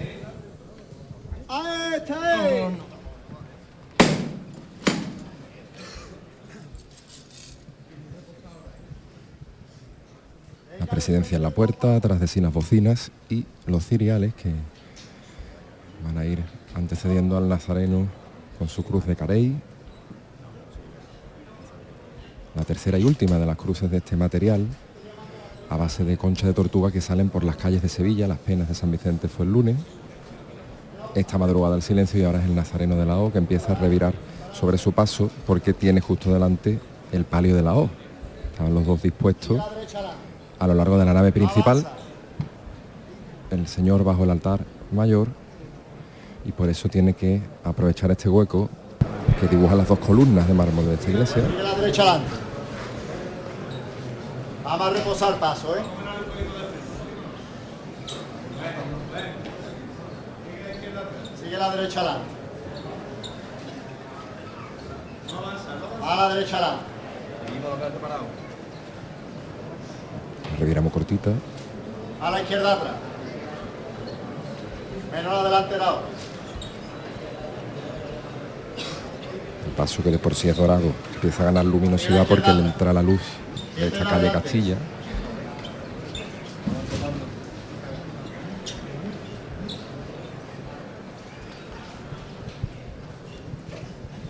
Presidencia 10.92 11.38
en 11.38 11.42
la 11.42 11.52
puerta, 11.52 11.96
atrás 11.96 12.20
de 12.20 12.28
sinas 12.28 12.54
bocinas 12.54 13.12
y 13.30 13.46
los 13.66 13.88
ciriales 13.88 14.34
que 14.34 14.52
van 16.04 16.18
a 16.18 16.26
ir 16.26 16.44
antecediendo 16.76 17.38
al 17.38 17.48
Nazareno 17.48 18.08
con 18.60 18.68
su 18.68 18.84
cruz 18.84 19.06
de 19.06 19.16
carey. 19.16 19.56
La 22.56 22.66
tercera 22.66 23.00
y 23.00 23.06
última 23.06 23.40
de 23.40 23.46
las 23.46 23.56
cruces 23.56 23.90
de 23.90 23.98
este 23.98 24.18
material, 24.18 24.68
a 25.70 25.78
base 25.78 26.04
de 26.04 26.18
concha 26.18 26.46
de 26.46 26.54
tortuga 26.54 26.92
que 26.92 27.00
salen 27.00 27.30
por 27.30 27.46
las 27.46 27.56
calles 27.56 27.82
de 27.82 27.88
Sevilla, 27.88 28.28
las 28.28 28.40
penas 28.40 28.68
de 28.68 28.76
San 28.76 28.92
Vicente 28.92 29.30
fue 29.30 29.46
el 29.46 29.54
lunes. 29.54 29.78
esta 31.16 31.38
madrugada 31.38 31.78
el 31.78 31.82
silencio 31.82 32.20
y 32.20 32.26
ahora 32.26 32.40
es 32.40 32.46
el 32.46 32.56
nazareno 32.56 32.98
de 32.98 33.06
la 33.06 33.18
O 33.18 33.32
que 33.32 33.38
empieza 33.38 33.72
a 33.72 33.76
revirar 33.76 34.14
sobre 34.54 34.78
su 34.78 34.92
paso 34.92 35.30
porque 35.48 35.74
tiene 35.74 36.02
justo 36.02 36.34
delante 36.34 36.80
el 37.14 37.24
palio 37.24 37.56
de 37.56 37.62
la 37.62 37.76
O. 37.76 37.90
Estaban 38.52 38.74
los 38.74 38.86
dos 38.86 39.02
dispuestos 39.02 39.62
a 40.62 40.68
lo 40.68 40.76
largo 40.76 40.98
de 40.98 41.06
la 41.06 41.14
nave 41.14 41.32
principal. 41.32 41.84
El 43.50 43.68
señor 43.68 44.04
bajo 44.04 44.24
el 44.24 44.30
altar 44.30 44.60
mayor 44.92 45.28
y 46.46 46.52
por 46.52 46.70
eso 46.70 46.88
tiene 46.88 47.14
que 47.14 47.42
aprovechar 47.64 48.12
este 48.12 48.30
hueco 48.30 48.70
que 49.40 49.48
dibuja 49.48 49.74
las 49.76 49.88
dos 49.88 49.98
columnas 49.98 50.48
de 50.48 50.54
mármol 50.54 50.86
de 50.86 50.94
esta 50.94 51.10
iglesia. 51.10 51.44
Sigue 51.48 51.64
la 51.64 51.74
derecha 51.74 52.04
adelante. 52.04 52.32
Vamos 54.64 54.88
a 54.88 54.90
reposar 54.92 55.40
paso, 55.40 55.76
¿eh? 55.76 55.82
Sigue 61.44 61.58
la 61.58 61.76
derecha 61.76 62.02
adelante. 62.02 62.28
A 66.04 66.16
la 66.16 66.36
derecha 66.36 66.58
adelante. 66.58 66.84
Reviramos 70.60 70.94
cortita. 70.94 71.32
A 72.22 72.32
la 72.32 72.42
izquierda 72.42 72.74
atrás. 72.74 72.94
Menos 75.12 75.34
adelante 75.34 75.78
la 75.78 75.94
otra. 75.94 76.08
El 79.66 79.72
paso 79.72 80.04
que 80.04 80.12
de 80.12 80.20
por 80.20 80.36
sí 80.36 80.50
es 80.50 80.58
dorado 80.58 80.92
empieza 81.16 81.44
a 81.44 81.46
ganar 81.48 81.66
luminosidad 81.66 82.26
porque 82.28 82.52
le 82.52 82.62
entra 82.62 82.94
la 82.94 83.02
luz 83.02 83.22
de 83.76 83.88
esta 83.88 84.06
calle 84.06 84.32
Castilla. 84.32 84.76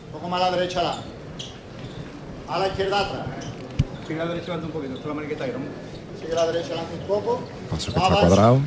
Un 0.05 0.11
poco 0.13 0.29
más 0.29 0.41
a 0.41 0.49
la 0.49 0.57
derecha 0.57 0.79
adelante. 0.79 1.07
A 2.47 2.59
la 2.59 2.67
izquierda 2.67 2.99
atrás. 2.99 3.25
Sigue 4.07 4.19
la 4.19 4.25
derecha 4.25 4.53
un 4.53 4.61
poquito, 4.71 4.93
esto 4.93 5.01
es 5.01 5.07
la 5.07 5.13
mariqueta 5.13 5.43
ahí, 5.43 5.51
¿no? 5.51 5.90
La 6.31 6.45
derecha 6.45 6.67
adelante 6.67 6.95
un 6.95 7.07
poco. 7.07 7.43
Paso 7.69 7.93
que 7.93 7.99
está 7.99 8.09
cuadrado. 8.09 8.61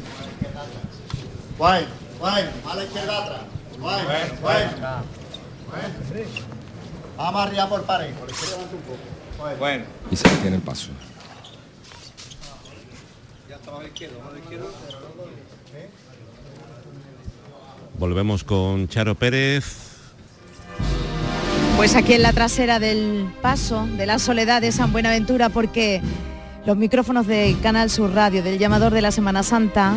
Bueno, 1.56 1.86
bueno, 2.20 2.50
a 2.70 2.74
la 2.74 2.84
izquierda 2.84 3.22
atrás. 3.22 3.40
Bueno, 3.78 4.08
bueno. 4.42 4.70
Vamos 7.16 7.46
arriba 7.46 7.68
por 7.68 7.82
pared, 7.84 8.12
por 8.14 8.28
la 8.28 8.34
izquierda 8.34 8.56
adelante 8.56 8.76
un 8.76 8.82
poco. 8.82 9.58
Bueno. 9.58 9.84
Y 10.10 10.16
se 10.16 10.28
detiene 10.28 10.56
el 10.56 10.62
paso. 10.62 10.90
Ya 13.48 13.56
estaba 13.56 13.78
a 13.78 13.80
vamos 13.80 13.92
a 14.28 14.32
la 14.32 14.38
izquierda. 14.38 14.66
Volvemos 17.98 18.44
con 18.44 18.88
Charo 18.88 19.14
Pérez. 19.14 19.64
Pues 21.76 21.94
aquí 21.96 22.12
en 22.12 22.22
la 22.22 22.32
trasera 22.32 22.78
del 22.78 23.32
paso 23.42 23.86
de 23.96 24.06
la 24.06 24.18
soledad 24.18 24.60
de 24.60 24.70
San 24.72 24.92
Buenaventura, 24.92 25.48
porque 25.48 26.02
los 26.66 26.76
micrófonos 26.78 27.26
de 27.26 27.56
Canal 27.62 27.90
Sur 27.90 28.12
Radio, 28.14 28.42
del 28.42 28.58
llamador 28.58 28.92
de 28.92 29.02
la 29.02 29.10
Semana 29.10 29.42
Santa, 29.42 29.94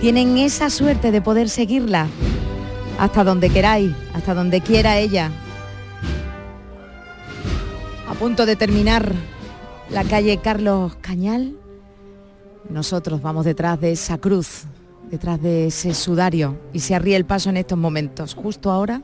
tienen 0.00 0.36
esa 0.36 0.68
suerte 0.68 1.12
de 1.12 1.22
poder 1.22 1.48
seguirla 1.48 2.08
hasta 2.98 3.22
donde 3.22 3.50
queráis, 3.50 3.92
hasta 4.14 4.34
donde 4.34 4.60
quiera 4.60 4.98
ella. 4.98 5.30
A 8.08 8.14
punto 8.14 8.46
de 8.46 8.56
terminar 8.56 9.12
la 9.90 10.02
calle 10.02 10.38
Carlos 10.38 10.96
Cañal, 11.00 11.54
nosotros 12.68 13.22
vamos 13.22 13.44
detrás 13.44 13.80
de 13.80 13.92
esa 13.92 14.18
cruz, 14.18 14.64
detrás 15.10 15.40
de 15.40 15.68
ese 15.68 15.94
sudario, 15.94 16.58
y 16.72 16.80
se 16.80 16.96
arría 16.96 17.16
el 17.16 17.26
paso 17.26 17.50
en 17.50 17.58
estos 17.58 17.78
momentos. 17.78 18.34
Justo 18.34 18.72
ahora 18.72 19.02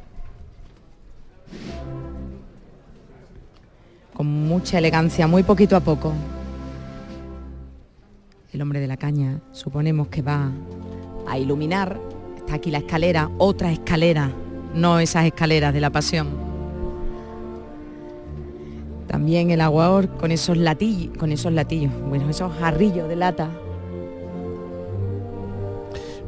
con 4.15 4.27
mucha 4.27 4.79
elegancia, 4.79 5.27
muy 5.27 5.43
poquito 5.43 5.77
a 5.77 5.81
poco. 5.81 6.13
El 8.55 8.63
hombre 8.63 8.79
de 8.79 8.87
la 8.87 8.97
caña, 8.97 9.41
suponemos 9.51 10.07
que 10.07 10.23
va 10.23 10.53
a 11.27 11.37
iluminar. 11.37 11.99
Está 12.37 12.55
aquí 12.55 12.71
la 12.71 12.79
escalera, 12.79 13.29
otra 13.37 13.73
escalera, 13.73 14.31
no 14.73 15.01
esas 15.01 15.27
escaleras 15.27 15.75
de 15.75 15.81
la 15.81 15.91
pasión. 15.91 16.29
También 19.09 19.51
el 19.51 19.61
aguador 19.61 20.09
con 20.19 20.31
esos 20.31 20.57
latillos, 20.57 21.17
con 21.19 21.33
esos 21.33 21.53
latillos, 21.53 21.93
bueno, 22.09 22.31
esos 22.31 22.57
jarrillos 22.61 23.09
de 23.09 23.17
lata. 23.17 23.51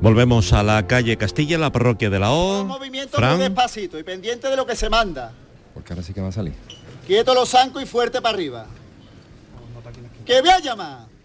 Volvemos 0.01 0.53
a 0.53 0.65
la 0.65 0.85
calle 0.85 1.17
Castilla, 1.17 1.59
la 1.59 1.71
parroquia 1.71 2.11
de 2.11 2.19
la 2.19 2.33
O. 2.33 2.65
Movimiento 2.65 3.19
Fran. 3.19 3.37
muy 3.37 3.45
despacito 3.45 4.01
y 4.01 4.03
pendiente 4.03 4.49
de 4.49 4.57
lo 4.57 4.67
que 4.67 4.75
se 4.75 4.91
manda. 4.91 5.31
Porque 5.73 5.93
ahora 5.93 6.03
sí 6.03 6.13
que 6.13 6.21
va 6.21 6.29
a 6.29 6.33
salir. 6.33 6.55
Quieto 7.07 7.35
los 7.35 7.49
zancos 7.49 7.85
y 7.85 7.87
fuerte 7.87 8.21
para 8.21 8.35
arriba. 8.35 8.67
¡Que 10.25 10.41
voy 10.41 10.51
a 10.51 10.59
llamar! 10.59 11.16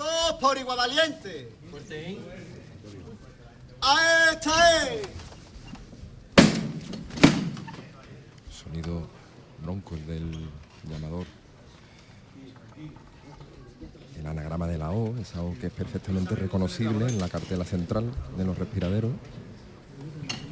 Todos 0.00 0.32
por 0.40 0.56
igual 0.56 0.78
valiente. 0.78 1.52
¡A 3.82 4.30
esta 4.32 4.88
es! 4.88 5.02
Sonido 8.50 9.06
bronco 9.62 9.96
el 9.96 10.06
del 10.06 10.48
llamador. 10.88 11.26
El 14.18 14.26
anagrama 14.26 14.66
de 14.68 14.78
la 14.78 14.90
O, 14.90 15.18
esa 15.18 15.42
O 15.42 15.52
que 15.60 15.66
es 15.66 15.72
perfectamente 15.74 16.34
reconocible 16.34 17.06
en 17.06 17.18
la 17.18 17.28
cartela 17.28 17.66
central 17.66 18.10
de 18.38 18.44
los 18.46 18.56
respiraderos. 18.56 19.12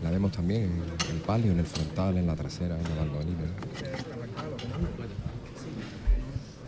La 0.02 0.10
vemos 0.10 0.32
también 0.32 0.64
en 0.64 1.16
el 1.16 1.22
palio, 1.22 1.52
en 1.52 1.60
el 1.60 1.66
frontal, 1.66 2.18
en 2.18 2.26
la 2.26 2.36
trasera, 2.36 2.76
en 2.76 2.84
la 2.84 2.96
balconina. 2.96 3.44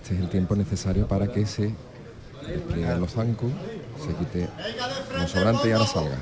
Este 0.03 0.15
es 0.15 0.21
el 0.23 0.31
tiempo 0.31 0.57
necesario 0.57 1.07
para 1.07 1.31
que 1.31 1.45
se 1.45 1.75
desplieguen 2.47 3.01
los 3.01 3.13
zancos, 3.13 3.51
se 3.99 4.15
quite 4.15 4.49
lo 5.19 5.29
sobrante 5.29 5.69
y 5.69 5.73
ahora 5.73 5.87
salga. 5.87 6.19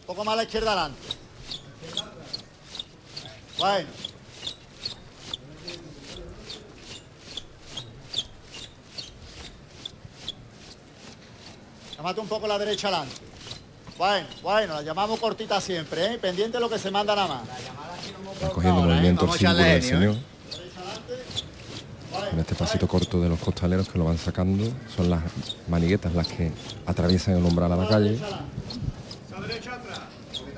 Un 0.00 0.06
poco 0.06 0.24
más 0.24 0.34
a 0.34 0.36
la 0.36 0.42
izquierda 0.44 0.72
adelante. 0.72 1.08
Bueno. 3.58 4.13
Llámate 12.04 12.20
un 12.20 12.28
poco 12.28 12.46
la 12.46 12.58
derecha 12.58 12.88
adelante. 12.88 13.14
Bueno, 13.96 14.26
bueno, 14.42 14.74
la 14.74 14.82
llamamos 14.82 15.18
cortita 15.18 15.58
siempre, 15.58 16.04
¿eh? 16.04 16.18
Pendiente 16.18 16.58
de 16.58 16.60
lo 16.60 16.68
que 16.68 16.78
se 16.78 16.90
manda 16.90 17.16
nada 17.16 17.28
más. 17.28 17.42
Está 18.34 18.50
cogiendo 18.50 18.82
movimiento 18.82 19.24
el 19.24 19.28
Vamos 19.28 19.36
a 19.36 19.38
símbolo 19.38 19.58
echarle 19.58 19.72
del 19.72 19.82
genio, 19.82 20.10
¿eh? 20.10 20.18
Señor. 22.12 22.30
En 22.34 22.38
este 22.40 22.54
pasito 22.56 22.86
corto 22.86 23.22
de 23.22 23.30
los 23.30 23.38
costaleros 23.38 23.88
que 23.88 23.96
lo 23.96 24.04
van 24.04 24.18
sacando, 24.18 24.70
son 24.94 25.08
las 25.08 25.22
maniguetas 25.66 26.14
las 26.14 26.26
que 26.26 26.52
atraviesan 26.84 27.38
el 27.38 27.42
umbral 27.42 27.72
a 27.72 27.76
la 27.76 27.88
calle. 27.88 28.20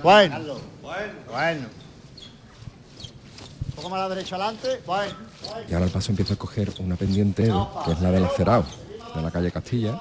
Bueno. 0.02 0.56
Bueno. 0.82 1.66
Un 3.66 3.72
poco 3.76 3.88
más 3.88 4.00
a 4.00 4.08
la 4.08 4.14
derecha 4.16 4.34
adelante. 4.34 4.82
Bueno. 4.84 5.14
Y 5.68 5.74
ahora 5.74 5.86
el 5.86 5.92
paso 5.92 6.10
empieza 6.10 6.34
a 6.34 6.38
coger 6.38 6.72
una 6.80 6.96
pendiente, 6.96 7.44
que 7.84 7.92
es 7.92 8.00
la 8.00 8.10
del 8.10 8.24
acerado, 8.24 8.64
de 9.14 9.22
la 9.22 9.30
calle 9.30 9.52
Castilla. 9.52 9.96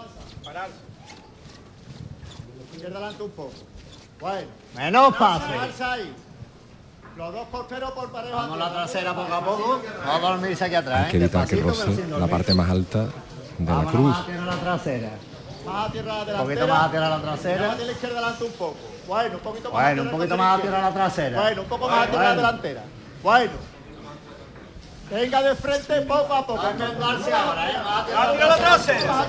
Izquierda 2.85 2.99
adelante 2.99 3.23
un 3.23 3.31
poco. 3.31 3.53
Bueno. 4.19 4.47
Menos 4.75 5.15
pase. 5.17 5.45
Los 7.17 7.33
dos 7.33 7.47
costeros 7.47 7.91
por 7.93 8.11
pareja. 8.11 8.35
Vamos 8.35 8.61
a 8.61 8.63
la 8.63 8.73
trasera 8.73 9.15
poco 9.15 9.33
a 9.33 9.39
poco. 9.43 9.81
Vamos 10.05 10.23
a 10.23 10.33
dormirse 10.33 10.65
aquí 10.65 10.75
atrás. 10.75 11.05
Hay 11.05 11.11
que 11.11 11.17
¿eh? 11.17 11.21
evitar 11.21 11.47
que 11.47 11.55
Despacito, 11.55 11.85
pero 11.85 11.97
roce 11.97 12.19
la 12.19 12.27
parte 12.27 12.53
más 12.53 12.69
alta 12.69 13.05
de 13.57 13.73
la 13.73 13.85
cruz. 13.85 14.01
más 14.11 14.19
a 14.19 14.25
tierra 14.27 14.45
la 14.45 14.55
trasera. 14.57 15.09
Más 15.65 15.89
a 15.89 15.91
tierra 15.91 16.13
la 16.13 16.19
Un 16.19 16.25
delantera. 16.27 16.43
poquito 16.43 16.67
más 16.67 16.83
a 16.85 16.91
tierra 16.91 17.09
la 17.09 17.21
trasera. 17.21 17.71
A 17.71 17.75
la 17.75 17.91
izquierda 17.91 18.17
adelante 18.19 18.43
un 18.43 18.51
poco. 18.51 18.77
Bueno, 19.07 19.35
un 19.35 19.41
poquito 19.41 19.71
más. 19.71 19.81
Bueno, 19.81 20.01
un 20.03 20.09
poquito 20.11 20.37
más 20.37 20.59
a 20.59 20.61
tierra 20.61 20.81
la 20.81 20.93
trasera. 20.93 21.41
Bueno, 21.41 21.61
un 21.63 21.67
poco 21.67 21.89
más 21.89 22.07
a 22.07 22.11
tierra 22.11 22.23
la 22.23 22.35
delantera. 22.35 22.83
Bueno. 23.23 23.74
Venga 25.11 25.41
de 25.43 25.55
frente 25.55 26.01
poco 26.01 26.33
a 26.33 26.47
poco. 26.47 26.61
Ahora, 26.61 27.69
¿eh? 27.69 27.77
Más 27.83 28.09
a. 28.09 29.25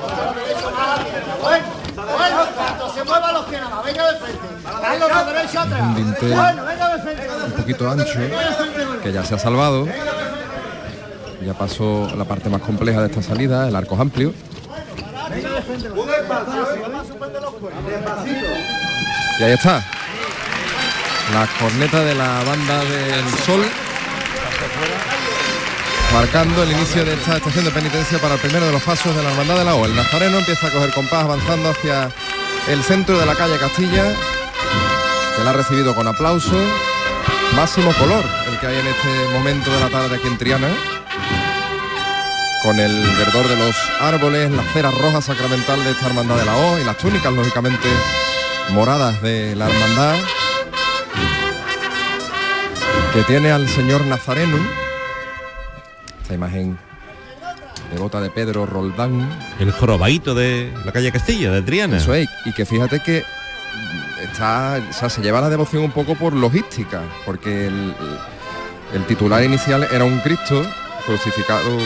Bueno, 1.43 1.67
bueno, 1.97 2.47
cuando 2.57 2.95
se 2.95 3.05
muevan 3.05 3.35
los 3.35 3.45
que 3.45 3.61
nada. 3.61 3.83
Venga 3.83 4.13
de 4.13 4.19
frente. 4.19 4.41
Carlos, 4.81 5.09
la 5.11 5.25
derecha 5.25 5.63
atrás. 5.63 5.81
Un 5.83 5.95
dintel 5.95 6.35
Bueno, 6.35 6.65
venga 6.65 6.97
de 6.97 7.03
frente. 7.03 7.29
un 7.47 7.53
poquito 7.53 7.91
ancho, 7.91 8.19
que 9.03 9.13
ya 9.13 9.25
se 9.25 9.35
ha 9.35 9.39
salvado. 9.39 9.87
Ya 11.45 11.55
pasó 11.55 12.11
la 12.17 12.25
parte 12.25 12.49
más 12.49 12.63
compleja 12.63 13.01
de 13.03 13.07
esta 13.07 13.23
salida, 13.23 13.69
el 13.69 13.77
arco 13.77 13.95
es 13.95 14.01
amplio. 14.01 14.33
Y 19.39 19.43
ahí 19.43 19.53
está. 19.53 19.85
La 21.33 21.47
corneta 21.61 22.03
de 22.03 22.15
la 22.15 22.43
banda 22.45 22.85
del 22.85 23.29
sol. 23.45 23.63
Marcando 26.17 26.63
el 26.63 26.73
inicio 26.73 27.05
de 27.05 27.13
esta 27.13 27.37
estación 27.37 27.67
de 27.67 27.71
penitencia 27.71 28.19
para 28.19 28.37
el 28.37 28.41
primero 28.41 28.65
de 28.65 28.73
los 28.73 28.83
pasos 28.83 29.15
de 29.15 29.23
la 29.23 29.33
hermandad 29.33 29.59
de 29.59 29.65
la 29.67 29.75
O. 29.75 29.85
El 29.85 29.95
nazareno 29.95 30.39
empieza 30.39 30.69
a 30.69 30.71
coger 30.71 30.91
compás 30.95 31.25
avanzando 31.25 31.69
hacia 31.69 32.09
el 32.69 32.83
centro 32.83 33.19
de 33.19 33.27
la 33.27 33.35
calle 33.35 33.59
Castilla, 33.59 34.15
que 35.37 35.45
la 35.45 35.51
ha 35.51 35.53
recibido 35.53 35.95
con 35.95 36.09
aplauso. 36.09 36.57
Máximo 37.55 37.93
color 37.93 38.25
el 38.51 38.59
que 38.59 38.67
hay 38.67 38.79
en 38.79 38.87
este 38.87 39.29
momento 39.35 39.71
de 39.71 39.79
la 39.79 39.91
tarde 39.91 40.17
aquí 40.17 40.27
en 40.27 40.39
Triana 40.39 40.69
con 42.63 42.81
el 42.81 42.95
verdor 43.19 43.47
de 43.47 43.57
los 43.57 43.77
árboles, 44.01 44.51
la 44.51 44.63
cera 44.73 44.91
roja 44.91 45.21
sacramental 45.21 45.85
de 45.85 45.91
esta 45.91 46.07
hermandad 46.07 46.39
de 46.39 46.47
la 46.47 46.57
O 46.57 46.79
y 46.79 46.85
las 46.85 46.97
túnicas, 46.97 47.31
lógicamente, 47.31 47.89
moradas 48.71 49.21
de 49.21 49.55
la 49.55 49.69
hermandad, 49.69 50.17
que 53.13 53.23
tiene 53.25 53.53
al 53.53 53.69
señor 53.69 54.07
Nazareno, 54.07 54.86
esta 56.27 56.35
imagen 56.35 56.77
devota 57.93 58.21
de 58.21 58.31
Pedro 58.31 58.67
Roldán. 58.67 59.29
El 59.61 59.71
jorobaito 59.71 60.35
de 60.35 60.73
la 60.85 60.91
calle 60.91 61.13
Castilla, 61.13 61.53
de 61.53 61.63
Triana. 61.63 61.99
Eso 61.99 62.15
es, 62.15 62.29
y 62.45 62.53
que 62.53 62.67
fíjate 62.67 62.99
que 62.99 63.23
está, 64.21 64.81
o 64.91 64.93
sea, 64.93 65.09
se 65.09 65.23
lleva 65.23 65.41
la 65.41 65.49
devoción 65.49 65.85
un 65.85 65.93
poco 65.93 66.17
por 66.17 66.33
logística, 66.33 67.03
porque 67.25 67.69
el, 67.69 67.95
el 68.93 69.05
titular 69.05 69.45
inicial 69.45 69.87
era 69.93 70.03
un 70.03 70.19
Cristo 70.19 70.67
crucificado 71.07 71.79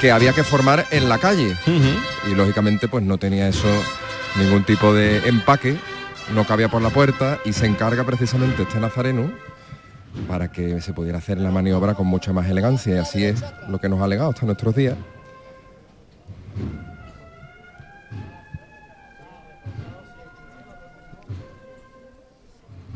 que 0.00 0.12
había 0.12 0.32
que 0.32 0.44
formar 0.44 0.86
en 0.92 1.08
la 1.08 1.18
calle 1.18 1.56
y 2.30 2.34
lógicamente 2.36 2.86
pues 2.86 3.02
no 3.02 3.18
tenía 3.18 3.48
eso 3.48 3.66
ningún 4.36 4.62
tipo 4.62 4.94
de 4.94 5.28
empaque 5.28 5.76
no 6.32 6.46
cabía 6.46 6.68
por 6.68 6.80
la 6.80 6.90
puerta 6.90 7.40
y 7.44 7.52
se 7.52 7.66
encarga 7.66 8.04
precisamente 8.04 8.62
este 8.62 8.78
nazareno 8.78 9.32
para 10.26 10.50
que 10.50 10.80
se 10.80 10.92
pudiera 10.92 11.18
hacer 11.18 11.38
la 11.38 11.50
maniobra 11.50 11.94
con 11.94 12.06
mucha 12.06 12.32
más 12.32 12.48
elegancia 12.48 12.96
y 12.96 12.98
así 12.98 13.24
es 13.24 13.44
lo 13.68 13.78
que 13.78 13.88
nos 13.88 14.00
ha 14.00 14.08
legado 14.08 14.30
hasta 14.30 14.46
nuestros 14.46 14.74
días 14.74 14.96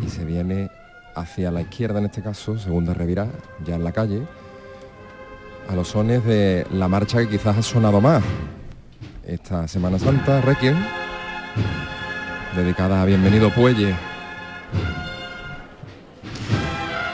y 0.05 0.09
se 0.09 0.25
viene 0.25 0.71
hacia 1.15 1.51
la 1.51 1.61
izquierda 1.61 1.99
en 1.99 2.07
este 2.07 2.23
caso 2.23 2.59
segunda 2.59 2.95
revirada 2.95 3.31
ya 3.65 3.75
en 3.75 3.85
la 3.85 3.93
calle 3.93 4.23
a 5.69 5.75
los 5.75 5.89
sones 5.89 6.25
de 6.25 6.67
la 6.73 6.89
marcha 6.89 7.19
que 7.19 7.29
quizás 7.29 7.57
ha 7.57 7.63
sonado 7.63 8.01
más 8.01 8.23
esta 9.27 9.69
Semana 9.69 9.99
Santa, 9.99 10.41
Requiem, 10.41 10.77
dedicada 12.57 13.03
a 13.03 13.05
Bienvenido 13.05 13.51
Puelle. 13.51 13.95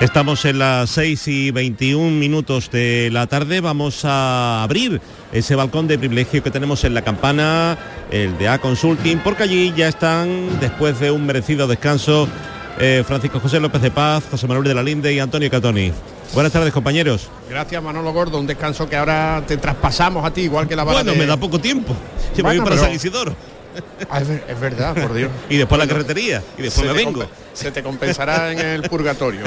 Estamos 0.01 0.45
en 0.45 0.61
las 0.61 0.91
6 0.91 1.27
y 1.27 1.51
21 1.51 2.11
minutos 2.13 2.71
de 2.71 3.11
la 3.13 3.27
tarde. 3.27 3.61
Vamos 3.61 4.05
a 4.05 4.63
abrir 4.63 5.01
ese 5.33 5.57
balcón 5.57 5.89
de 5.89 5.99
privilegio 5.99 6.41
que 6.43 6.53
tenemos 6.53 6.85
en 6.85 6.95
la 6.95 7.03
campana, 7.03 7.77
el 8.13 8.39
de 8.39 8.49
A 8.49 8.59
Consulting, 8.61 9.19
porque 9.19 9.43
allí 9.43 9.73
ya 9.77 9.89
están, 9.89 10.61
después 10.61 11.01
de 11.01 11.11
un 11.11 11.27
merecido 11.27 11.67
descanso, 11.67 12.29
eh, 12.79 13.03
Francisco 13.05 13.41
José 13.41 13.59
López 13.59 13.83
de 13.83 13.91
Paz, 13.91 14.23
José 14.31 14.47
Manuel 14.47 14.69
de 14.69 14.75
la 14.75 14.85
Linde 14.85 15.13
y 15.13 15.19
Antonio 15.19 15.51
Catoni. 15.51 15.93
Buenas 16.33 16.53
tardes, 16.53 16.73
compañeros. 16.73 17.29
Gracias, 17.51 17.83
Manolo 17.83 18.13
Gordo. 18.13 18.39
Un 18.39 18.47
descanso 18.47 18.89
que 18.89 18.95
ahora 18.97 19.43
te 19.49 19.57
traspasamos 19.57 20.25
a 20.25 20.31
ti, 20.31 20.43
igual 20.43 20.69
que 20.69 20.77
la 20.77 20.85
Bueno, 20.85 21.11
de- 21.13 21.19
me 21.19 21.27
da 21.27 21.37
poco 21.37 21.59
tiempo. 21.59 21.93
Yo 22.37 22.37
me 22.37 22.43
Bueno, 22.43 22.61
voy 22.63 22.65
para 22.71 22.77
pero- 22.77 22.87
San 22.87 22.95
Isidoro. 22.95 23.35
Ah, 24.11 24.21
es, 24.21 24.29
ver- 24.29 24.45
es 24.49 24.61
verdad, 24.61 24.95
por 24.95 25.15
Dios. 25.15 25.31
Y 25.49 25.57
después 25.57 25.79
la 25.79 25.87
carretería. 25.87 26.43
Y 26.57 26.63
después 26.63 26.87
Se 26.87 26.93
me 26.93 27.05
vengo. 27.05 27.27
Se 27.53 27.71
te 27.71 27.83
compensará 27.83 28.53
en 28.53 28.59
el 28.59 28.83
purgatorio. 28.83 29.41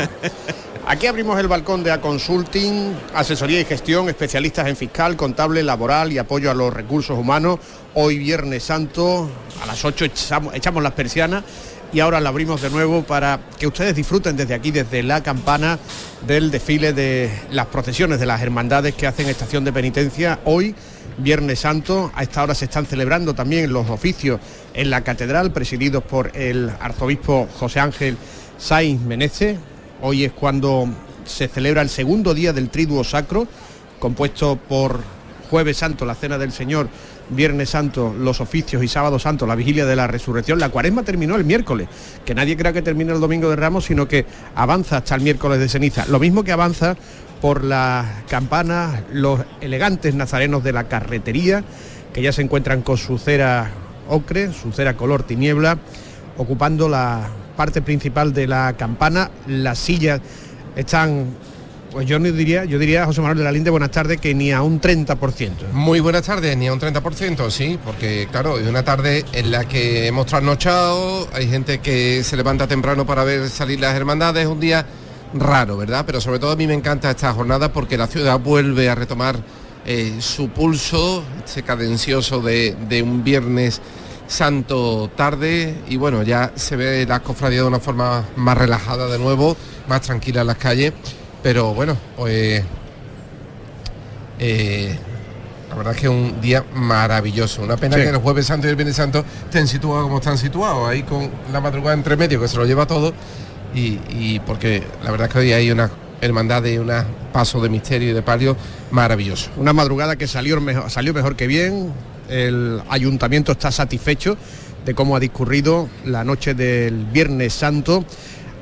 Aquí 0.87 1.07
abrimos 1.07 1.39
el 1.39 1.47
balcón 1.47 1.83
de 1.83 1.91
A 1.91 2.01
Consulting, 2.01 2.93
asesoría 3.13 3.59
y 3.61 3.65
gestión, 3.65 4.09
especialistas 4.09 4.67
en 4.67 4.75
fiscal, 4.75 5.15
contable, 5.15 5.61
laboral 5.63 6.11
y 6.11 6.17
apoyo 6.17 6.49
a 6.51 6.53
los 6.53 6.73
recursos 6.73 7.17
humanos. 7.17 7.59
Hoy 7.93 8.17
Viernes 8.17 8.63
Santo, 8.63 9.29
a 9.61 9.65
las 9.67 9.83
8 9.85 10.05
echamos, 10.05 10.55
echamos 10.55 10.81
las 10.81 10.93
persianas 10.93 11.43
y 11.93 11.99
ahora 11.99 12.19
la 12.21 12.29
abrimos 12.29 12.61
de 12.61 12.69
nuevo 12.69 13.03
para 13.03 13.39
que 13.59 13.67
ustedes 13.67 13.95
disfruten 13.95 14.37
desde 14.37 14.53
aquí, 14.53 14.71
desde 14.71 15.03
la 15.03 15.21
campana 15.21 15.77
del 16.25 16.51
desfile 16.51 16.93
de 16.93 17.29
las 17.51 17.67
procesiones 17.67 18.19
de 18.19 18.25
las 18.25 18.41
hermandades 18.41 18.95
que 18.95 19.07
hacen 19.07 19.27
estación 19.27 19.65
de 19.65 19.73
penitencia. 19.73 20.39
Hoy, 20.45 20.73
Viernes 21.17 21.59
Santo, 21.59 22.11
a 22.15 22.23
esta 22.23 22.43
hora 22.43 22.55
se 22.55 22.65
están 22.65 22.85
celebrando 22.85 23.33
también 23.33 23.71
los 23.73 23.89
oficios 23.89 24.39
en 24.73 24.89
la 24.89 25.01
catedral, 25.01 25.51
presididos 25.51 26.03
por 26.03 26.35
el 26.35 26.71
arzobispo 26.79 27.47
José 27.59 27.81
Ángel 27.81 28.17
Sainz 28.57 29.01
Menezes. 29.01 29.57
Hoy 30.01 30.23
es 30.23 30.31
cuando 30.31 30.87
se 31.25 31.47
celebra 31.47 31.81
el 31.81 31.89
segundo 31.89 32.33
día 32.33 32.53
del 32.53 32.69
Triduo 32.69 33.03
Sacro, 33.03 33.47
compuesto 33.99 34.55
por 34.55 35.01
Jueves 35.49 35.77
Santo, 35.77 36.05
la 36.05 36.15
Cena 36.15 36.37
del 36.37 36.53
Señor, 36.53 36.87
Viernes 37.31 37.69
Santo, 37.69 38.13
los 38.17 38.41
oficios 38.41 38.83
y 38.83 38.87
Sábado 38.87 39.17
Santo, 39.17 39.47
la 39.47 39.55
vigilia 39.55 39.85
de 39.85 39.95
la 39.95 40.07
resurrección. 40.07 40.59
La 40.59 40.69
cuaresma 40.69 41.03
terminó 41.03 41.35
el 41.35 41.45
miércoles, 41.45 41.87
que 42.25 42.35
nadie 42.35 42.57
crea 42.57 42.73
que 42.73 42.81
termine 42.81 43.13
el 43.13 43.19
domingo 43.19 43.49
de 43.49 43.55
Ramos, 43.55 43.85
sino 43.85 44.07
que 44.07 44.25
avanza 44.55 44.97
hasta 44.97 45.15
el 45.15 45.21
miércoles 45.21 45.59
de 45.59 45.69
ceniza. 45.69 46.05
Lo 46.07 46.19
mismo 46.19 46.43
que 46.43 46.51
avanza 46.51 46.97
por 47.41 47.63
las 47.63 48.05
campanas, 48.29 49.01
los 49.11 49.39
elegantes 49.61 50.13
nazarenos 50.13 50.63
de 50.63 50.73
la 50.73 50.83
carretería, 50.85 51.63
que 52.13 52.21
ya 52.21 52.31
se 52.31 52.41
encuentran 52.41 52.81
con 52.81 52.97
su 52.97 53.17
cera 53.17 53.71
ocre, 54.07 54.53
su 54.53 54.71
cera 54.71 54.95
color 54.95 55.23
tiniebla, 55.23 55.77
ocupando 56.37 56.89
la 56.89 57.29
parte 57.55 57.81
principal 57.81 58.33
de 58.33 58.47
la 58.47 58.73
campana. 58.77 59.31
Las 59.47 59.79
sillas 59.79 60.21
están, 60.75 61.27
pues 61.91 62.07
yo 62.07 62.19
no 62.19 62.31
diría, 62.31 62.63
yo 62.65 62.79
diría 62.79 63.05
José 63.05 63.21
Manuel 63.21 63.39
de 63.39 63.43
la 63.43 63.51
Linde, 63.51 63.69
buenas 63.69 63.91
tardes, 63.91 64.19
que 64.19 64.33
ni 64.33 64.51
a 64.51 64.61
un 64.61 64.79
30%. 64.79 65.71
Muy 65.73 65.99
buenas 65.99 66.23
tardes, 66.23 66.55
ni 66.55 66.67
a 66.67 66.73
un 66.73 66.79
30%, 66.79 67.49
sí, 67.49 67.77
porque 67.83 68.27
claro, 68.31 68.57
es 68.57 68.67
una 68.67 68.83
tarde 68.83 69.25
en 69.33 69.51
la 69.51 69.65
que 69.65 70.07
hemos 70.07 70.25
trasnochado, 70.25 71.27
hay 71.33 71.49
gente 71.49 71.79
que 71.79 72.23
se 72.23 72.37
levanta 72.37 72.67
temprano 72.67 73.05
para 73.05 73.23
ver 73.23 73.49
salir 73.49 73.79
las 73.79 73.95
hermandades, 73.95 74.43
es 74.43 74.49
un 74.49 74.59
día 74.61 74.85
raro, 75.33 75.77
¿verdad? 75.77 76.03
Pero 76.05 76.21
sobre 76.21 76.39
todo 76.39 76.51
a 76.51 76.55
mí 76.55 76.65
me 76.65 76.73
encanta 76.73 77.09
esta 77.09 77.33
jornada 77.33 77.73
porque 77.73 77.97
la 77.97 78.07
ciudad 78.07 78.39
vuelve 78.39 78.89
a 78.89 78.95
retomar 78.95 79.37
eh, 79.85 80.15
su 80.19 80.49
pulso, 80.49 81.23
este 81.43 81.63
cadencioso 81.63 82.41
de, 82.41 82.75
de 82.87 83.01
un 83.01 83.23
viernes 83.23 83.81
santo 84.27 85.09
tarde 85.15 85.75
y 85.89 85.97
bueno, 85.97 86.23
ya 86.23 86.53
se 86.55 86.77
ve 86.77 87.05
las 87.05 87.19
cofradías 87.19 87.63
de 87.63 87.67
una 87.67 87.79
forma 87.81 88.23
más 88.37 88.57
relajada 88.57 89.07
de 89.07 89.19
nuevo, 89.19 89.57
más 89.89 90.01
tranquila 90.01 90.41
en 90.41 90.47
las 90.47 90.57
calles, 90.57 90.93
pero 91.43 91.73
bueno, 91.73 91.97
pues 92.17 92.63
eh, 94.39 94.95
la 95.69 95.75
verdad 95.75 95.93
es 95.93 95.99
que 96.01 96.07
es 96.07 96.11
un 96.11 96.41
día 96.41 96.63
maravilloso. 96.73 97.61
Una 97.61 97.77
pena 97.77 97.95
Sí. 97.97 98.03
que 98.03 98.09
el 98.09 98.17
jueves 98.17 98.45
santo 98.45 98.67
y 98.67 98.69
el 98.71 98.75
viernes 98.75 98.95
santo 98.95 99.23
estén 99.45 99.67
situados 99.67 100.03
como 100.03 100.17
están 100.17 100.37
situados, 100.37 100.89
ahí 100.89 101.03
con 101.03 101.29
la 101.51 101.61
madrugada 101.61 101.93
entre 101.93 102.17
medio 102.17 102.41
que 102.41 102.47
se 102.47 102.57
lo 102.57 102.65
lleva 102.65 102.85
todo. 102.87 103.13
Y, 103.73 103.99
y 104.09 104.41
porque 104.45 104.83
la 105.03 105.11
verdad 105.11 105.27
es 105.27 105.33
que 105.33 105.39
hoy 105.39 105.53
hay 105.53 105.71
una 105.71 105.89
hermandad 106.19 106.63
y 106.65 106.77
un 106.77 106.91
paso 107.31 107.61
de 107.61 107.69
misterio 107.69 108.09
y 108.09 108.13
de 108.13 108.21
palio 108.21 108.57
maravilloso. 108.91 109.49
Una 109.57 109.71
madrugada 109.73 110.17
que 110.17 110.27
salió 110.27 110.59
mejor, 110.59 110.89
salió 110.91 111.13
mejor 111.13 111.35
que 111.35 111.47
bien. 111.47 111.91
El 112.29 112.81
ayuntamiento 112.89 113.51
está 113.53 113.71
satisfecho 113.71 114.37
de 114.85 114.93
cómo 114.93 115.15
ha 115.15 115.19
discurrido 115.19 115.87
la 116.05 116.23
noche 116.23 116.53
del 116.53 117.05
Viernes 117.05 117.53
Santo. 117.53 118.03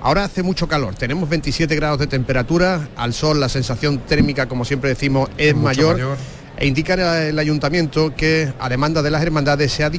Ahora 0.01 0.23
hace 0.23 0.43
mucho 0.43 0.67
calor, 0.67 0.95
tenemos 0.95 1.27
27 1.27 1.75
grados 1.75 1.99
de 1.99 2.07
temperatura, 2.07 2.88
al 2.95 3.13
sol 3.13 3.39
la 3.39 3.49
sensación 3.49 3.99
térmica, 3.99 4.47
como 4.47 4.63
siempre 4.63 4.89
decimos, 4.89 5.29
es 5.38 5.53
mayor, 5.53 5.95
mayor. 5.95 6.17
e 6.57 6.67
indica 6.67 7.27
el 7.27 7.38
ayuntamiento 7.38 8.15
que 8.15 8.53
a 8.59 8.69
demanda 8.69 9.01
de 9.01 9.12
las 9.12 9.21
hermandades 9.21 9.73
se 9.73 9.83
ha 9.83 9.91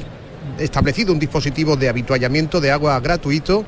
establecido 0.57 1.13
un 1.13 1.19
dispositivo 1.19 1.75
de 1.75 1.87
habituallamiento 1.87 2.59
de 2.59 2.71
agua 2.71 2.99
gratuito 2.99 3.63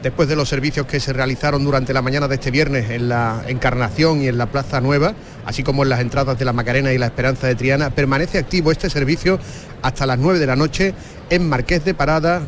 después 0.00 0.28
de 0.28 0.36
los 0.36 0.48
servicios 0.48 0.86
que 0.86 1.00
se 1.00 1.12
realizaron 1.12 1.64
durante 1.64 1.92
la 1.92 2.02
mañana 2.02 2.28
de 2.28 2.36
este 2.36 2.52
viernes 2.52 2.90
en 2.90 3.08
la 3.08 3.42
Encarnación 3.48 4.22
y 4.22 4.28
en 4.28 4.38
la 4.38 4.46
Plaza 4.46 4.80
Nueva, 4.80 5.14
así 5.44 5.64
como 5.64 5.82
en 5.82 5.88
las 5.88 6.00
entradas 6.00 6.38
de 6.38 6.44
la 6.44 6.52
Macarena 6.52 6.92
y 6.92 6.98
la 6.98 7.06
Esperanza 7.06 7.48
de 7.48 7.56
Triana, 7.56 7.90
permanece 7.90 8.38
activo 8.38 8.70
este 8.70 8.90
servicio 8.90 9.40
hasta 9.82 10.06
las 10.06 10.18
9 10.18 10.38
de 10.38 10.46
la 10.46 10.56
noche 10.56 10.94
en 11.30 11.48
Marqués 11.48 11.84
de 11.84 11.94
Parada, 11.94 12.42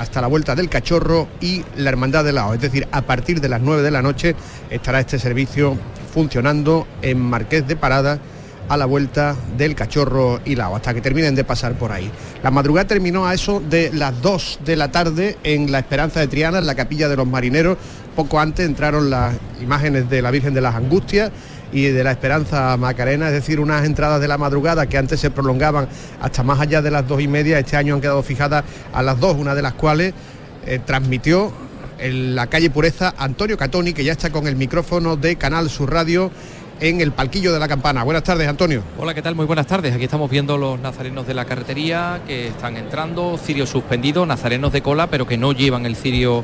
hasta 0.00 0.22
la 0.22 0.28
Vuelta 0.28 0.54
del 0.54 0.70
Cachorro 0.70 1.28
y 1.42 1.62
la 1.76 1.90
Hermandad 1.90 2.24
de 2.24 2.32
Lao. 2.32 2.54
Es 2.54 2.60
decir, 2.62 2.88
a 2.90 3.02
partir 3.02 3.38
de 3.42 3.50
las 3.50 3.60
9 3.60 3.82
de 3.82 3.90
la 3.90 4.00
noche 4.00 4.34
estará 4.70 4.98
este 4.98 5.18
servicio 5.18 5.76
funcionando 6.14 6.86
en 7.02 7.20
Marqués 7.20 7.68
de 7.68 7.76
Parada 7.76 8.18
a 8.70 8.78
la 8.78 8.86
vuelta 8.86 9.36
del 9.58 9.74
cachorro 9.74 10.40
y 10.44 10.54
lao, 10.54 10.76
hasta 10.76 10.94
que 10.94 11.00
terminen 11.00 11.34
de 11.34 11.44
pasar 11.44 11.74
por 11.74 11.92
ahí. 11.92 12.10
La 12.42 12.50
madrugada 12.50 12.86
terminó 12.86 13.26
a 13.26 13.34
eso 13.34 13.60
de 13.60 13.90
las 13.92 14.22
2 14.22 14.60
de 14.64 14.76
la 14.76 14.90
tarde 14.90 15.36
en 15.42 15.70
la 15.70 15.80
Esperanza 15.80 16.20
de 16.20 16.28
Triana, 16.28 16.58
en 16.58 16.66
la 16.66 16.76
capilla 16.76 17.08
de 17.08 17.16
los 17.16 17.26
marineros. 17.26 17.76
Poco 18.16 18.40
antes 18.40 18.66
entraron 18.66 19.10
las 19.10 19.34
imágenes 19.60 20.08
de 20.08 20.22
la 20.22 20.30
Virgen 20.30 20.54
de 20.54 20.60
las 20.62 20.76
Angustias 20.76 21.30
y 21.72 21.84
de 21.84 22.04
la 22.04 22.12
Esperanza 22.12 22.76
Macarena, 22.76 23.28
es 23.28 23.32
decir, 23.32 23.60
unas 23.60 23.84
entradas 23.84 24.20
de 24.20 24.28
la 24.28 24.38
madrugada 24.38 24.86
que 24.86 24.98
antes 24.98 25.20
se 25.20 25.30
prolongaban 25.30 25.88
hasta 26.20 26.42
más 26.42 26.60
allá 26.60 26.82
de 26.82 26.90
las 26.90 27.06
dos 27.06 27.20
y 27.20 27.28
media, 27.28 27.58
este 27.58 27.76
año 27.76 27.94
han 27.94 28.00
quedado 28.00 28.22
fijadas 28.22 28.64
a 28.92 29.02
las 29.02 29.18
dos, 29.20 29.36
una 29.36 29.54
de 29.54 29.62
las 29.62 29.74
cuales 29.74 30.14
eh, 30.66 30.80
transmitió 30.84 31.52
en 31.98 32.34
la 32.34 32.46
calle 32.48 32.70
Pureza 32.70 33.14
Antonio 33.18 33.56
Catoni, 33.56 33.92
que 33.92 34.04
ya 34.04 34.12
está 34.12 34.30
con 34.30 34.46
el 34.46 34.56
micrófono 34.56 35.16
de 35.16 35.36
Canal 35.36 35.70
Sur 35.70 35.92
Radio 35.92 36.30
en 36.80 37.00
el 37.00 37.12
palquillo 37.12 37.52
de 37.52 37.58
la 37.58 37.68
campana. 37.68 38.02
Buenas 38.04 38.24
tardes, 38.24 38.48
Antonio. 38.48 38.82
Hola, 38.98 39.14
¿qué 39.14 39.22
tal? 39.22 39.34
Muy 39.34 39.44
buenas 39.44 39.66
tardes. 39.66 39.94
Aquí 39.94 40.04
estamos 40.04 40.30
viendo 40.30 40.56
los 40.56 40.80
nazarenos 40.80 41.26
de 41.26 41.34
la 41.34 41.44
carretería 41.44 42.22
que 42.26 42.48
están 42.48 42.76
entrando, 42.76 43.38
cirio 43.38 43.66
suspendido, 43.66 44.24
nazarenos 44.24 44.72
de 44.72 44.82
cola, 44.82 45.08
pero 45.08 45.26
que 45.26 45.36
no 45.36 45.52
llevan 45.52 45.84
el 45.84 45.94
cirio 45.94 46.42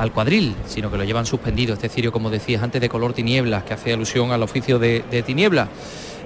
al 0.00 0.12
cuadril, 0.12 0.54
sino 0.66 0.90
que 0.90 0.96
lo 0.96 1.04
llevan 1.04 1.26
suspendido. 1.26 1.74
Este 1.74 1.88
cirio, 1.88 2.10
como 2.10 2.30
decías 2.30 2.62
antes, 2.62 2.80
de 2.80 2.88
color 2.88 3.12
tinieblas, 3.12 3.64
que 3.64 3.74
hace 3.74 3.92
alusión 3.92 4.32
al 4.32 4.42
oficio 4.42 4.78
de, 4.78 5.04
de 5.10 5.22
tinieblas. 5.22 5.68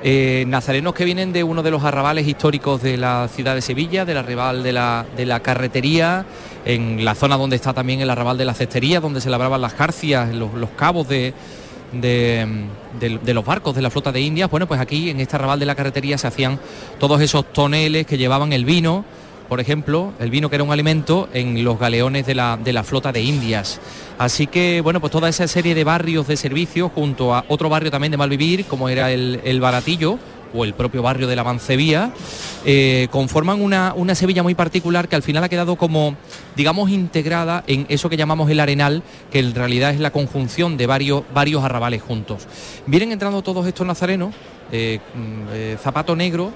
Eh, 0.07 0.45
nazarenos 0.47 0.93
que 0.95 1.05
vienen 1.05 1.33
de 1.33 1.43
uno 1.43 1.63
de 1.63 1.71
los 1.71 1.83
arrabales 1.83 2.29
históricos 2.29 2.83
de 2.83 2.97
la 2.99 3.27
ciudad 3.35 3.55
de 3.55 3.63
Sevilla, 3.63 4.05
del 4.05 4.19
arrabal 4.19 4.63
de 4.63 4.73
la, 4.73 5.07
de 5.17 5.25
la 5.27 5.41
carretería, 5.41 6.27
en 6.67 7.05
la 7.05 7.15
zona 7.15 7.37
donde 7.37 7.57
está 7.57 7.73
también 7.73 8.01
el 8.01 8.11
arrabal 8.11 8.37
de 8.37 8.45
la 8.45 8.53
cestería, 8.55 9.01
donde 9.01 9.21
se 9.23 9.31
labraban 9.31 9.61
las 9.63 9.73
jarcias, 9.75 10.35
los, 10.35 10.51
cabos 10.77 11.09
de, 11.09 11.33
de- 11.93 12.69
de 13.01 13.35
los 13.35 13.45
barcos 13.45 13.75
de 13.75 13.83
la 13.83 13.89
flota 13.91 14.13
de 14.13 14.21
Indias. 14.21 14.51
Bueno, 14.51 14.67
pues 14.69 14.79
aquí 14.81 15.09
en 15.11 15.21
este 15.21 15.37
arrabal 15.37 15.59
de 15.59 15.67
la 15.67 15.75
carretería 15.75 16.19
se 16.19 16.27
hacían 16.27 16.59
todos 16.99 17.21
esos 17.23 17.53
toneles 17.53 18.07
que 18.07 18.19
llevaban 18.19 18.53
el 18.53 18.65
vino, 18.65 19.05
por 19.49 19.61
ejemplo, 19.61 20.13
el 20.19 20.31
vino 20.31 20.49
que 20.49 20.57
era 20.57 20.65
un 20.65 20.73
alimento 20.73 21.29
en 21.33 21.63
los 21.65 21.79
galeones 21.79 22.27
de 22.27 22.35
la, 22.35 22.57
de 22.57 22.73
la 22.73 22.83
flota 22.83 23.13
de 23.13 23.23
Indias. 23.23 23.81
Así 24.19 24.47
que, 24.47 24.81
bueno, 24.81 25.01
pues 25.01 25.11
toda 25.11 25.29
esa 25.29 25.47
serie 25.49 25.75
de 25.75 25.85
barrios 25.85 26.27
de 26.27 26.37
servicio 26.37 26.89
junto 26.89 27.35
a 27.35 27.45
otro 27.49 27.69
barrio 27.69 27.91
también 27.91 28.11
de 28.11 28.17
Malvivir, 28.17 28.65
como 28.65 28.89
era 28.89 29.11
el, 29.13 29.41
el 29.45 29.61
Baratillo, 29.61 30.19
o 30.55 30.65
el 30.65 30.73
propio 30.75 31.03
barrio 31.03 31.27
de 31.27 31.37
la 31.37 31.45
Mancebía, 31.45 32.13
eh, 32.65 33.09
conforman 33.11 33.61
una, 33.61 33.93
una 33.97 34.15
Sevilla 34.15 34.43
muy 34.43 34.55
particular 34.55 35.09
que 35.09 35.17
al 35.17 35.23
final 35.23 35.43
ha 35.45 35.49
quedado 35.49 35.77
como, 35.77 36.17
digamos, 36.57 36.91
integrada 36.91 37.65
en 37.67 37.87
eso 37.89 38.09
que 38.09 38.17
llamamos 38.17 38.49
el 38.51 38.61
arenal, 38.61 39.03
que 39.31 39.41
en 39.41 39.55
realidad 39.55 39.91
es 39.91 40.01
la 40.01 40.11
conjunción 40.11 40.77
de 40.77 40.87
varios, 40.87 41.25
varios 41.35 41.65
arrabales 41.65 42.03
juntos. 42.03 42.47
Vienen 42.87 43.13
entrando 43.13 43.43
todos 43.43 43.67
estos 43.67 43.87
nazarenos, 43.87 44.35
eh, 44.71 45.01
mm, 45.15 45.49
eh, 45.53 45.77
zapato 45.83 46.15
negro, 46.15 46.53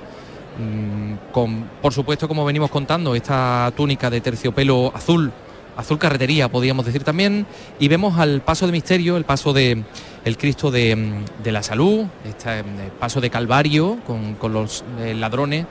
con, 1.32 1.64
por 1.80 1.92
supuesto, 1.92 2.26
como 2.28 2.44
venimos 2.44 2.70
contando, 2.70 3.14
esta 3.14 3.72
túnica 3.76 4.10
de 4.10 4.20
terciopelo 4.20 4.92
azul, 4.94 5.30
azul 5.76 5.98
carretería, 5.98 6.48
podríamos 6.48 6.84
decir 6.84 7.04
también, 7.04 7.46
y 7.78 7.88
vemos 7.88 8.18
al 8.18 8.40
paso 8.40 8.66
de 8.66 8.72
misterio, 8.72 9.16
el 9.16 9.24
paso 9.24 9.52
de 9.52 9.82
el 10.24 10.36
Cristo 10.36 10.70
de, 10.70 10.96
mm, 10.96 11.48
la 11.48 11.62
Salud, 11.62 12.06
este 12.24 12.64
paso 12.98 13.20
de 13.20 13.30
Calvario 13.30 13.98
con, 14.06 14.34
con 14.34 14.52
los 14.52 14.84
eh, 15.00 15.14
ladrones. 15.14 15.66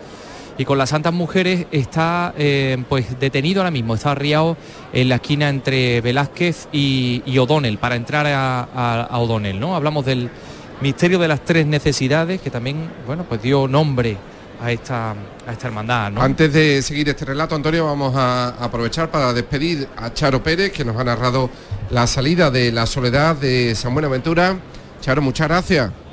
Y 0.59 0.65
con 0.65 0.79
las 0.79 0.89
santas 0.89 1.13
mujeres 1.13 1.67
está 1.71 2.33
eh, 2.35 2.83
pues 2.89 3.19
detenido 3.19 3.59
ahora 3.61 3.69
mismo, 3.69 3.93
está 3.93 4.13
arriado 4.13 4.57
en 4.91 5.07
la 5.07 5.15
esquina 5.15 5.49
entre 5.49 6.01
Velázquez 6.01 6.67
y, 6.71 7.21
y 7.27 7.37
O'Donnell 7.37 7.77
para 7.77 7.95
entrar 7.95 8.25
a, 8.25 8.61
a- 8.73 9.03
a 9.03 9.19
O'Donnell, 9.19 9.59
¿no? 9.59 9.75
Hablamos 9.75 10.03
del 10.05 10.31
misterio 10.81 11.19
de 11.19 11.27
las 11.27 11.41
tres 11.45 11.67
necesidades 11.67 12.41
que 12.41 12.49
también, 12.49 12.89
bueno, 13.05 13.23
pues 13.29 13.39
dio 13.43 13.67
nombre 13.67 14.17
a 14.61 14.71
esta, 14.71 15.11
a 15.11 15.51
esta 15.51 15.67
hermandad. 15.67 16.13
Antes 16.17 16.51
de 16.53 16.81
seguir 16.81 17.09
este 17.09 17.25
relato, 17.25 17.55
Antonio, 17.55 17.85
vamos 17.85 18.15
a 18.15 18.49
aprovechar 18.63 19.09
para 19.09 19.33
despedir 19.33 19.87
a 19.97 20.13
Charo 20.13 20.41
Pérez, 20.41 20.71
que 20.71 20.83
nos 20.83 20.97
ha 20.97 21.03
narrado 21.03 21.49
la 21.89 22.07
salida 22.07 22.51
de 22.51 22.71
la 22.71 22.85
soledad 22.85 23.35
de 23.35 23.75
San 23.75 23.93
Buenaventura. 23.93 24.57
Charo, 25.01 25.21
muchas 25.21 25.47
gracias. 25.47 26.06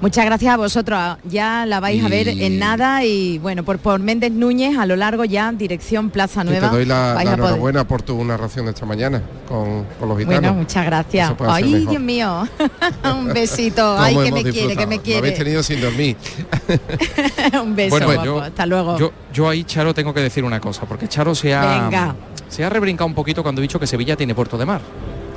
Muchas 0.00 0.24
gracias 0.24 0.54
a 0.54 0.56
vosotros. 0.56 0.98
Ya 1.24 1.66
la 1.66 1.78
vais 1.78 2.02
a 2.02 2.08
ver 2.08 2.28
en 2.28 2.58
nada 2.58 3.04
y 3.04 3.38
bueno, 3.38 3.62
por, 3.64 3.78
por 3.78 4.00
Méndez 4.00 4.32
Núñez 4.32 4.78
a 4.78 4.86
lo 4.86 4.96
largo 4.96 5.24
ya 5.26 5.52
dirección 5.52 6.08
Plaza 6.10 6.42
Nueva. 6.42 6.70
te 6.70 6.76
doy 6.76 6.84
la, 6.86 7.12
la 7.14 7.20
a 7.20 7.22
poder- 7.24 7.34
enhorabuena 7.34 7.86
por 7.86 8.00
tu 8.00 8.24
narración 8.24 8.64
de 8.64 8.72
esta 8.72 8.86
mañana 8.86 9.20
con, 9.46 9.84
con 9.98 10.08
los 10.08 10.18
gitanos. 10.18 10.40
Bueno, 10.40 10.54
muchas 10.54 10.86
gracias. 10.86 11.32
Ay. 11.46 11.86
Dios 11.86 12.00
mío. 12.02 12.48
Un 13.14 13.26
besito. 13.32 13.82
¿Cómo 13.96 14.02
Ay, 14.02 14.16
que 14.16 14.32
me 14.32 14.42
quiere, 14.50 14.76
que 14.76 14.86
me 14.86 14.96
Lo 14.96 15.02
quiere. 15.02 15.18
habéis 15.18 15.38
tenido 15.38 15.62
sin 15.62 15.80
dormir. 15.82 16.16
Un 17.62 17.76
beso, 17.76 17.90
Bueno, 17.90 18.06
guapo. 18.06 18.24
yo- 18.24 18.40
Hasta 18.42 18.66
luego. 18.66 18.98
Yo, 18.98 19.12
yo 19.32 19.48
ahí, 19.48 19.64
Charo, 19.64 19.92
tengo 19.94 20.14
que 20.14 20.20
decir 20.20 20.44
una 20.44 20.60
cosa, 20.60 20.86
porque 20.86 21.08
Charo 21.08 21.34
se 21.34 21.54
ha, 21.54 21.82
Venga. 21.84 22.14
se 22.48 22.64
ha 22.64 22.70
rebrincado 22.70 23.06
un 23.06 23.14
poquito 23.14 23.42
cuando 23.42 23.60
he 23.60 23.62
dicho 23.62 23.78
que 23.78 23.86
Sevilla 23.86 24.16
tiene 24.16 24.34
puerto 24.34 24.56
de 24.56 24.64
mar. 24.66 24.80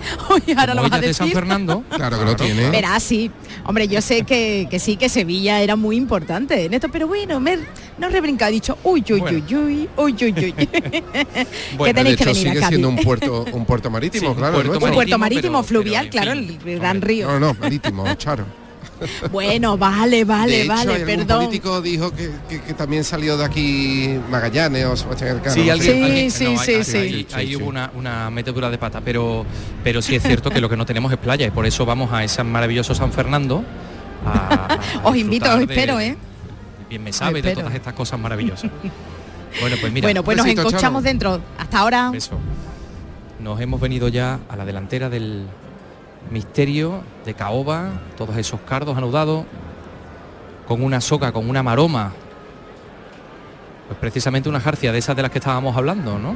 Uy, 0.29 0.53
ahora 0.57 0.73
lo 0.73 0.81
vas 0.83 0.91
a 0.93 0.95
es 0.97 1.01
de 1.01 1.13
San 1.13 1.27
decir. 1.27 1.39
Fernando. 1.39 1.83
Claro 1.95 2.19
que 2.19 2.25
lo 2.25 2.35
tiene. 2.35 2.69
Verá, 2.69 2.99
sí. 2.99 3.31
Hombre, 3.65 3.87
yo 3.87 4.01
sé 4.01 4.23
que, 4.23 4.67
que 4.69 4.79
sí, 4.79 4.97
que 4.97 5.09
Sevilla 5.09 5.61
era 5.61 5.75
muy 5.75 5.95
importante 5.95 6.65
en 6.65 6.73
esto, 6.73 6.89
pero 6.89 7.07
bueno, 7.07 7.39
me, 7.39 7.57
no 7.97 8.07
he 8.07 8.09
rebrincado, 8.09 8.49
he 8.49 8.53
dicho, 8.53 8.77
uy, 8.83 9.03
uy, 9.09 9.19
Bueno. 9.19 9.37
uy, 9.47 9.55
uy, 9.55 9.89
uy, 9.97 10.13
uy, 10.21 10.33
uy. 10.35 10.53
que 10.53 11.83
de 11.85 11.93
tenéis 11.93 12.17
que 12.17 12.23
hecho, 12.23 12.33
venir 12.33 12.53
sigue 12.53 12.67
siendo 12.67 12.89
un 12.89 12.97
puerto, 12.97 13.45
un 13.51 13.65
puerto 13.65 13.89
marítimo, 13.89 14.21
Sí, 14.21 14.27
un 14.27 14.35
claro. 14.35 14.59
Un 14.59 14.91
puerto 14.93 15.17
marítimo, 15.17 15.61
pero- 15.61 15.63
fluvial, 15.63 16.09
pero, 16.11 16.23
claro, 16.23 16.39
el 16.39 16.79
gran 16.79 17.01
río. 17.01 17.27
No, 17.27 17.39
no, 17.39 17.53
marítimo, 17.53 18.03
Charo. 18.15 18.45
Bueno, 19.31 19.77
vale, 19.77 20.23
vale, 20.25 20.51
de 20.51 20.61
hecho, 20.63 20.73
vale, 20.73 21.05
perdón. 21.05 21.45
político 21.45 21.81
dijo 21.81 22.11
que, 22.11 22.31
que- 22.49 22.61
que 22.61 22.73
también 22.73 23.03
salió 23.03 23.37
de 23.37 23.45
aquí 23.45 24.19
Magallanes 24.29 24.85
o 24.85 24.95
Sebastián 24.97 25.37
Elcano. 25.37 25.53
Sí, 25.55 25.65
no 25.65 25.73
alguien, 25.73 25.93
sé. 25.97 26.03
alguien- 26.03 26.31
sí, 26.31 26.43
no, 26.53 26.59
sí, 26.63 26.73
ahí, 26.73 26.83
sí. 26.83 26.97
ahí- 26.97 27.27
ahí 27.33 27.47
Sí, 27.47 27.55
hubo 27.55 27.65
sí. 27.65 27.69
una, 27.69 27.91
una 27.95 28.29
metedura 28.29 28.69
de 28.69 28.77
pata, 28.77 29.01
pero, 29.03 29.45
pero 29.83 30.01
sí 30.01 30.15
es 30.15 30.23
cierto 30.23 30.49
que 30.49 30.59
lo 30.61 30.69
que 30.69 30.77
no 30.77 30.85
tenemos 30.85 31.11
es 31.11 31.17
playa 31.17 31.45
y 31.47 31.51
por 31.51 31.65
eso 31.65 31.85
vamos 31.85 32.11
a 32.13 32.23
ese 32.23 32.43
maravilloso 32.43 32.93
San 32.95 33.11
Fernando. 33.11 33.63
a- 34.25 34.73
a 34.75 34.79
Os 35.09 35.15
invito, 35.17 35.51
os 35.51 35.57
de- 35.59 35.63
espero, 35.65 35.99
¿eh? 35.99 36.15
Bien 36.89 37.03
me 37.03 37.11
sabe 37.11 37.41
de 37.41 37.53
todas 37.55 37.73
estas 37.73 37.93
cosas 37.93 38.19
maravillosas. 38.19 38.69
Bueno, 39.61 39.75
pues 39.79 39.93
mira, 39.93 40.07
bueno, 40.07 40.23
pues 40.23 40.35
nos 40.35 40.47
encochamos 40.47 41.03
dentro. 41.03 41.39
Hasta 41.59 41.77
ahora. 41.77 42.11
Eso. 42.15 42.39
Nos 43.39 43.61
hemos 43.61 43.79
venido 43.79 44.07
ya 44.07 44.39
a 44.49 44.55
la 44.55 44.65
delantera 44.65 45.09
del 45.09 45.45
misterio 46.31 47.01
de 47.25 47.33
caoba, 47.33 47.89
todos 48.17 48.35
esos 48.37 48.59
cardos 48.61 48.97
anudados, 48.97 49.45
con 50.67 50.81
una 50.83 51.01
soca, 51.01 51.31
con 51.31 51.49
una 51.49 51.61
maroma. 51.63 52.11
Pues 53.87 53.99
precisamente 53.99 54.49
una 54.49 54.59
jarcia 54.59 54.91
de 54.91 54.97
esas 54.99 55.15
de 55.15 55.21
las 55.21 55.31
que 55.31 55.39
estábamos 55.39 55.75
hablando, 55.75 56.17
¿no? 56.17 56.35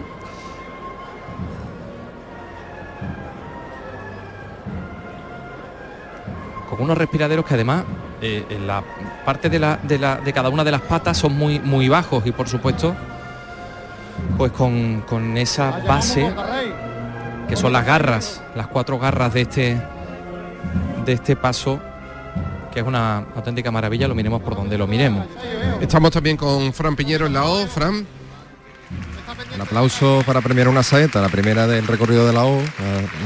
Con 6.69 6.82
unos 6.82 6.97
respiraderos 6.97 7.45
que 7.45 7.54
además 7.54 7.84
eh, 8.21 8.45
en 8.50 8.67
la 8.67 8.84
parte 9.26 9.50
de, 9.50 9.60
la, 9.60 9.78
de, 9.78 9.97
la- 10.00 10.17
de 10.17 10.34
cada 10.34 10.50
una 10.50 10.63
de 10.63 10.71
las 10.71 10.82
patas 10.82 11.17
son 11.17 11.34
muy, 11.38 11.60
muy 11.60 11.88
bajos 11.88 12.26
y 12.26 12.32
por 12.32 12.50
supuesto 12.50 12.95
pues 14.38 14.52
con, 14.52 15.02
con 15.02 15.38
esa 15.38 15.80
base 15.88 16.32
que 17.47 17.55
son 17.55 17.71
las 17.73 17.86
garras, 17.86 18.41
las 18.55 18.67
cuatro 18.67 18.99
garras 18.99 19.33
de 19.33 19.41
este 19.41 19.81
de 21.05 21.13
este 21.13 21.36
paso 21.36 21.79
que 22.73 22.81
es 22.81 22.86
una 22.86 23.19
auténtica 23.36 23.71
maravilla, 23.71 24.07
lo 24.07 24.13
miremos 24.13 24.41
por 24.41 24.55
donde 24.55 24.77
lo 24.77 24.86
miremos. 24.86 25.25
Estamos 25.81 26.12
también 26.12 26.38
con 26.38 26.73
Fran 26.73 26.95
Piñero 26.95 27.25
en 27.25 27.33
la 27.33 27.45
O. 27.45 27.65
Fran, 27.65 28.05
Un 29.55 29.62
aplauso 29.62 30.21
para 30.27 30.41
premiar 30.41 30.67
una 30.67 30.83
saeta, 30.83 31.19
la 31.21 31.29
primera 31.29 31.65
del 31.65 31.88
recorrido 31.88 32.27
de 32.27 32.33
la 32.33 32.45
O, 32.45 32.60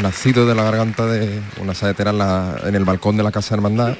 nacido 0.02 0.46
de 0.46 0.56
la 0.56 0.64
garganta 0.64 1.06
de 1.06 1.42
una 1.62 1.74
saetera 1.74 2.12
en, 2.12 2.18
la- 2.20 2.56
en 2.66 2.76
el 2.76 2.86
balcón 2.86 3.18
de 3.18 3.24
la 3.24 3.32
Casa 3.32 3.56
Hermandad, 3.56 3.96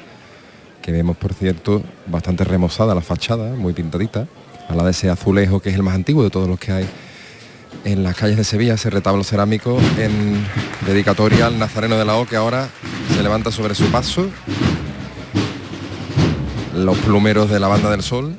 que 0.80 0.90
vemos, 0.92 1.16
por 1.18 1.34
cierto, 1.34 1.82
bastante 2.06 2.44
remozada 2.44 2.94
la 2.94 3.02
fachada, 3.02 3.52
muy 3.54 3.72
pintadita, 3.74 4.26
a 4.68 4.74
la 4.74 4.84
de 4.84 4.92
ese 4.92 5.10
azulejo 5.10 5.60
que 5.60 5.68
es 5.68 5.74
el 5.74 5.82
más 5.82 5.94
antiguo 5.94 6.22
de 6.24 6.30
todos 6.30 6.48
los 6.48 6.58
que 6.58 6.72
hay 6.72 6.88
en 7.84 8.02
las 8.02 8.16
calles 8.16 8.36
de 8.36 8.44
Sevilla, 8.44 8.74
ese 8.74 8.90
retablo 8.90 9.24
cerámico 9.24 9.78
en 9.98 10.44
dedicatoria 10.86 11.46
al 11.46 11.58
Nazareno 11.58 11.96
de 11.96 12.04
la 12.04 12.16
O, 12.16 12.26
que 12.26 12.36
ahora 12.36 12.68
se 13.14 13.22
levanta 13.22 13.50
sobre 13.50 13.74
su 13.74 13.86
paso. 13.86 14.28
Los 16.74 16.98
plumeros 16.98 17.50
de 17.50 17.60
la 17.60 17.68
Banda 17.68 17.90
del 17.90 18.02
Sol, 18.02 18.36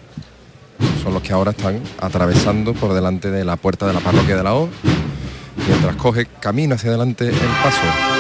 son 1.04 1.14
los 1.14 1.22
que 1.22 1.34
ahora 1.34 1.52
están 1.52 1.82
atravesando 2.00 2.74
por 2.74 2.94
delante 2.94 3.30
de 3.32 3.46
la 3.46 3.58
puerta 3.58 3.86
de 3.86 3.94
la 3.94 4.00
parroquia 4.00 4.38
de 4.38 4.44
la 4.44 4.56
O, 4.56 4.70
mientras 5.68 5.96
coge 5.98 6.26
camino 6.40 6.76
hacia 6.76 6.90
adelante 6.90 7.30
el 7.30 7.36
paso. 7.64 8.13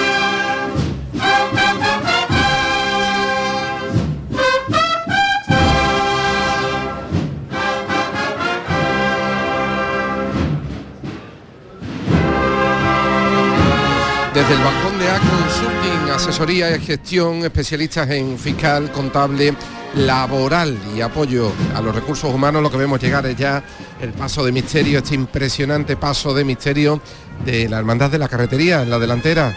Desde 14.44 14.56
el 14.56 14.64
balcón 14.64 15.00
de 15.00 15.10
A 15.10 15.20
Consulting, 15.20 16.12
asesoría 16.14 16.76
y 16.76 16.80
gestión, 16.82 17.46
especialistas 17.46 18.10
en 18.10 18.38
fiscal, 18.38 18.92
contable, 18.92 19.54
laboral 19.96 20.78
y 20.94 21.00
apoyo 21.00 21.52
a 21.74 21.82
los 21.82 21.96
recursos 21.96 22.34
humanos, 22.34 22.62
lo 22.62 22.70
que 22.70 22.76
vemos 22.76 23.00
llegar 23.00 23.26
es 23.26 23.38
ya 23.38 23.64
el 24.02 24.12
paso 24.12 24.44
de 24.44 24.52
misterio, 24.52 25.00
este 25.00 25.16
impresionante 25.16 25.96
paso 25.96 26.34
de 26.34 26.44
misterio 26.44 27.00
de 27.46 27.70
la 27.70 27.78
Hermandad 27.78 28.10
de 28.10 28.18
la 28.18 28.28
Carretería 28.28 28.82
en 28.82 28.90
la 28.90 29.00
delantera. 29.00 29.56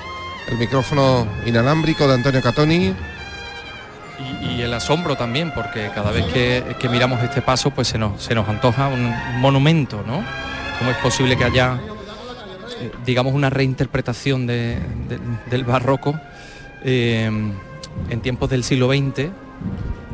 El 0.49 0.59
micrófono 0.59 1.27
inalámbrico 1.45 2.07
de 2.07 2.15
Antonio 2.15 2.41
Catoni. 2.41 2.95
Y, 4.41 4.61
el 4.63 4.73
asombro 4.73 5.17
también, 5.17 5.53
porque 5.53 5.91
cada 5.95 6.13
vez 6.13 6.27
que, 6.33 6.77
que 6.79 6.89
miramos 6.89 7.23
este 7.25 7.43
paso, 7.43 7.73
pues 7.73 7.89
se 7.89 7.99
nos, 7.99 8.23
se 8.23 8.37
nos 8.37 8.49
antoja 8.49 8.87
un 8.87 9.13
monumento, 9.41 10.05
¿no? 10.07 10.25
¿Cómo 10.79 10.91
es 10.93 10.97
posible 10.99 11.37
que 11.37 11.45
haya, 11.45 11.81
digamos, 13.05 13.33
una 13.35 13.51
reinterpretación 13.51 14.47
de- 14.47 14.79
de- 15.09 15.19
del 15.51 15.65
barroco 15.65 16.19
eh, 16.83 17.25
en 18.11 18.21
tiempos 18.21 18.51
del 18.51 18.63
siglo 18.65 18.89
XX? 18.89 19.31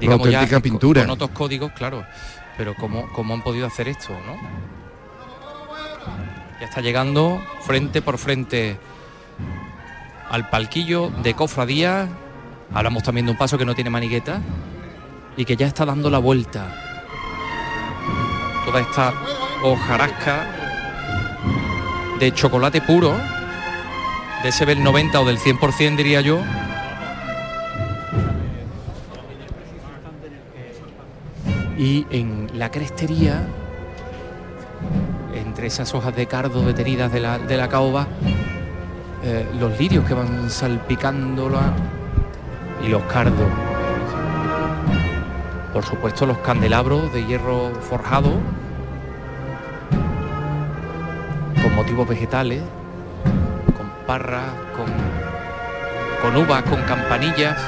Digamos 0.01 0.29
ya 0.31 0.48
con- 0.48 0.62
pintura. 0.62 1.03
Con 1.03 1.11
otros 1.11 1.31
códigos, 1.31 1.72
claro. 1.72 2.05
Pero 2.57 2.75
¿cómo, 2.75 3.09
cómo 3.12 3.35
han 3.35 3.42
podido 3.42 3.66
hacer 3.66 3.88
esto, 3.88 4.12
no? 4.27 4.37
Ya 6.61 6.66
está 6.66 6.81
llegando 6.81 7.42
frente 7.62 8.03
por 8.03 8.18
frente 8.18 8.79
al 10.31 10.48
palquillo 10.51 11.11
de 11.22 11.35
cofradía. 11.35 12.09
Hablamos 12.72 13.03
también 13.03 13.27
de 13.27 13.33
un 13.33 13.38
paso 13.38 13.59
que 13.59 13.64
no 13.64 13.75
tiene 13.75 13.90
manigueta 13.90 14.40
y 15.37 15.44
que 15.44 15.57
ya 15.57 15.66
está 15.66 15.85
dando 15.85 16.09
la 16.11 16.18
vuelta. 16.18 16.66
Toda 18.64 18.81
esta 18.81 19.12
hojarasca 19.62 20.62
de 22.22 22.32
chocolate 22.32 22.80
puro, 22.80 23.12
de 24.44 24.48
ese 24.48 24.64
del 24.64 24.80
90 24.85 25.20
o 25.20 25.24
del 25.24 25.40
100% 25.40 25.96
diría 25.96 26.20
yo. 26.20 26.38
Y 31.76 32.06
en 32.11 32.48
la 32.54 32.70
crestería, 32.70 33.42
entre 35.35 35.66
esas 35.66 35.92
hojas 35.94 36.14
de 36.14 36.26
cardo 36.26 36.62
detenidas 36.62 37.12
de 37.12 37.18
la, 37.18 37.40
de 37.40 37.56
la 37.56 37.68
caoba, 37.68 38.06
eh, 39.24 39.44
los 39.58 39.76
lirios 39.76 40.06
que 40.06 40.14
van 40.14 40.48
salpicándola 40.48 41.72
y 42.87 42.88
los 42.88 43.02
cardos. 43.02 43.50
Por 45.72 45.85
supuesto 45.85 46.24
los 46.24 46.38
candelabros 46.38 47.12
de 47.12 47.26
hierro 47.26 47.72
forjado 47.80 48.38
con 51.72 51.76
motivos 51.76 52.06
vegetales, 52.08 52.61
con 53.76 53.88
parras, 54.06 54.44
con, 54.76 54.87
con 56.32 56.42
uvas, 56.44 56.62
con 56.64 56.82
campanillas. 56.82 57.58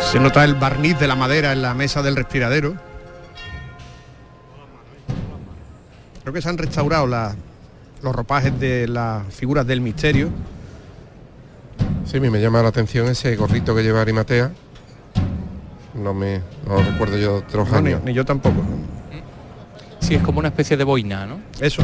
Se 0.00 0.18
nota 0.18 0.44
el 0.44 0.54
barniz 0.54 0.98
de 0.98 1.06
la 1.06 1.14
madera 1.14 1.52
en 1.52 1.62
la 1.62 1.74
mesa 1.74 2.02
del 2.02 2.16
respiradero. 2.16 2.74
Creo 6.22 6.32
que 6.34 6.42
se 6.42 6.48
han 6.48 6.58
restaurado 6.58 7.06
la- 7.06 7.34
los 8.02 8.14
ropajes 8.14 8.58
de 8.58 8.88
las 8.88 9.26
figuras 9.32 9.66
del 9.66 9.80
misterio. 9.80 10.28
Sí, 12.04 12.16
a 12.16 12.20
mí 12.20 12.30
me 12.30 12.40
llama 12.40 12.62
la 12.62 12.68
atención 12.68 13.08
ese 13.08 13.36
gorrito 13.36 13.74
que 13.74 13.82
lleva 13.82 14.00
Arimatea. 14.00 14.50
No 15.94 16.14
me 16.14 16.40
no 16.66 16.78
recuerdo 16.78 17.16
yo 17.18 17.32
de 17.32 17.38
otros 17.46 17.68
No, 17.70 17.80
ni 18.04 18.12
yo 18.14 18.24
tampoco. 18.24 18.56
Sí, 20.02 20.16
es 20.16 20.22
como 20.22 20.40
una 20.40 20.48
especie 20.48 20.76
de 20.76 20.82
boina, 20.82 21.26
¿no? 21.26 21.38
Eso. 21.60 21.80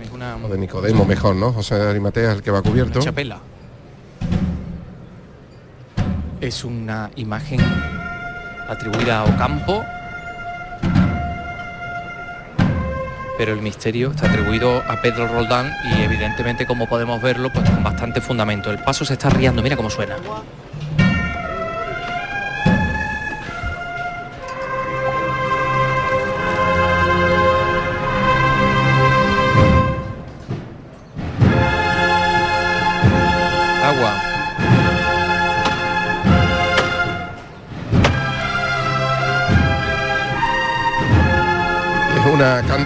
Es 0.00 0.10
una, 0.12 0.36
O 0.36 0.48
de 0.48 0.58
Nicodemo 0.58 1.06
mejor, 1.06 1.34
¿no? 1.34 1.52
José 1.52 1.74
Arimatea 1.74 2.30
es 2.30 2.36
el 2.36 2.42
que 2.42 2.50
va 2.50 2.60
cubierto. 2.60 2.98
una 2.98 3.04
chapela. 3.04 3.38
Es 6.40 6.64
una 6.64 7.10
imagen 7.16 7.60
atribuida 8.68 9.20
a 9.20 9.24
Ocampo, 9.24 9.82
pero 13.38 13.54
el 13.54 13.62
misterio 13.62 14.10
está 14.10 14.28
atribuido 14.28 14.82
a 14.86 15.00
Pedro 15.00 15.26
Roldán 15.26 15.72
y 15.96 16.02
evidentemente 16.02 16.66
como 16.66 16.86
podemos 16.86 17.22
verlo 17.22 17.50
pues 17.50 17.68
con 17.68 17.82
bastante 17.82 18.20
fundamento. 18.20 18.70
El 18.70 18.78
paso 18.78 19.06
se 19.06 19.14
está 19.14 19.30
riendo, 19.30 19.62
mira 19.62 19.76
cómo 19.76 19.88
suena. 19.88 20.16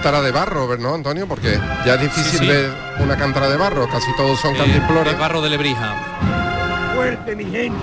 Cántara 0.03 0.23
de 0.23 0.31
barro, 0.33 0.79
¿no, 0.79 0.95
Antonio? 0.95 1.27
Porque 1.29 1.59
ya 1.85 1.95
es 1.97 2.01
difícil 2.01 2.31
Sí, 2.33 2.39
sí. 2.39 2.47
ver 2.47 2.71
una 3.01 3.17
cántara 3.17 3.49
de 3.51 3.59
barro, 3.59 3.87
casi 3.87 4.11
todos 4.17 4.41
son 4.41 4.55
Eh, 4.55 4.59
cantimploras. 4.59 5.13
de 5.13 5.21
barro 5.21 5.43
de 5.43 5.51
Lebrija. 5.51 5.95
Fuerte, 6.95 7.37
mi 7.37 7.45
gente. 7.45 7.77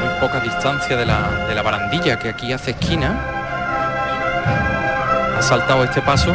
muy 0.00 0.20
poca 0.20 0.40
distancia 0.40 0.96
de 0.96 1.06
la, 1.06 1.46
de 1.48 1.54
la 1.54 1.62
barandilla 1.62 2.18
que 2.18 2.28
aquí 2.30 2.52
hace 2.52 2.72
esquina. 2.72 3.35
Ha 5.38 5.42
saltado 5.42 5.84
este 5.84 6.02
paso. 6.02 6.34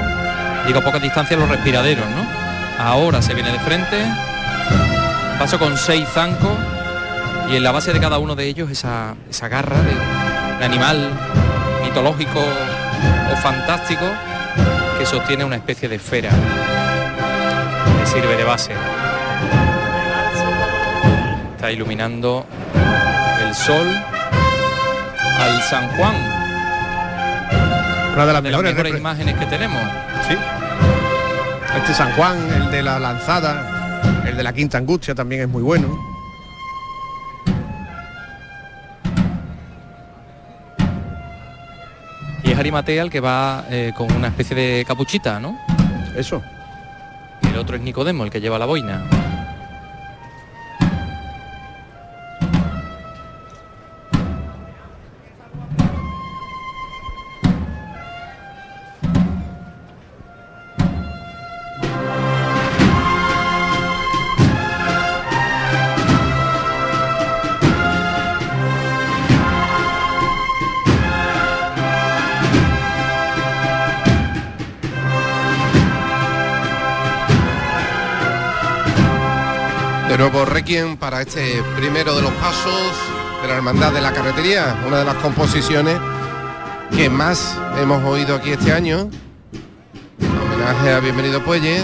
Digo 0.67 0.79
a 0.79 0.81
poca 0.83 0.99
distancia 0.99 1.35
los 1.37 1.49
respiraderos, 1.49 2.05
¿no? 2.07 2.25
Ahora 2.83 3.21
se 3.21 3.33
viene 3.33 3.51
de 3.51 3.59
frente. 3.59 4.05
Paso 5.39 5.57
con 5.59 5.77
seis 5.77 6.07
zancos. 6.09 6.57
Y 7.49 7.55
en 7.55 7.63
la 7.63 7.71
base 7.71 7.91
de 7.91 7.99
cada 7.99 8.17
uno 8.19 8.35
de 8.35 8.45
ellos 8.45 8.69
esa, 8.71 9.15
esa 9.29 9.47
garra 9.47 9.77
de, 9.81 9.93
de 10.59 10.65
animal 10.65 11.09
mitológico 11.83 12.39
o 12.39 13.35
fantástico 13.37 14.05
que 14.97 15.05
sostiene 15.05 15.43
una 15.43 15.55
especie 15.55 15.89
de 15.89 15.95
esfera 15.95 16.29
que 17.99 18.05
sirve 18.05 18.37
de 18.37 18.43
base. 18.43 18.71
Está 21.55 21.71
iluminando 21.71 22.45
el 23.45 23.53
sol 23.55 23.87
al 25.39 25.61
San 25.63 25.89
Juan. 25.97 26.30
Una 28.13 28.25
de 28.25 28.33
las 28.33 28.43
de 28.43 28.49
mejores, 28.49 28.71
mejores 28.73 28.97
imágenes 28.97 29.35
que 29.37 29.45
tenemos. 29.45 29.81
Sí. 30.27 30.35
Este 31.77 31.93
San 31.93 32.11
Juan, 32.13 32.37
el 32.53 32.69
de 32.69 32.83
la 32.83 32.99
lanzada, 32.99 34.21
el 34.25 34.35
de 34.35 34.43
la 34.43 34.51
quinta 34.51 34.77
angustia 34.77 35.15
también 35.15 35.41
es 35.41 35.47
muy 35.47 35.63
bueno. 35.63 35.97
Y 42.43 42.51
es 42.51 42.57
Arimatea 42.57 43.03
el 43.03 43.09
que 43.09 43.21
va 43.21 43.63
eh, 43.69 43.93
con 43.95 44.11
una 44.11 44.27
especie 44.27 44.55
de 44.55 44.83
capuchita, 44.85 45.39
¿no? 45.39 45.57
Eso. 46.15 46.43
Y 47.43 47.47
el 47.47 47.57
otro 47.57 47.77
es 47.77 47.81
Nicodemo, 47.81 48.25
el 48.25 48.29
que 48.29 48.41
lleva 48.41 48.59
la 48.59 48.65
boina. 48.65 49.20
Nuevo 80.31 80.45
Requiem 80.45 80.95
para 80.95 81.21
este 81.21 81.61
primero 81.75 82.15
de 82.15 82.21
los 82.21 82.31
pasos 82.35 82.93
de 83.41 83.49
la 83.49 83.55
Hermandad 83.55 83.91
de 83.91 83.99
la 83.99 84.13
Carretería, 84.13 84.81
una 84.87 84.99
de 84.99 85.05
las 85.05 85.15
composiciones 85.15 85.97
que 86.95 87.09
más 87.09 87.57
hemos 87.81 88.01
oído 88.05 88.35
aquí 88.35 88.51
este 88.51 88.71
año. 88.71 89.09
Homenaje 90.21 90.93
a 90.93 90.99
Bienvenido 91.01 91.43
Puelle. 91.43 91.83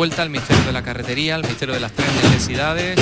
Vuelta 0.00 0.22
al 0.22 0.30
misterio 0.30 0.64
de 0.64 0.72
la 0.72 0.82
carretería, 0.82 1.34
al 1.34 1.42
misterio 1.42 1.74
de 1.74 1.80
las 1.80 1.92
tres 1.92 2.08
necesidades. 2.24 2.98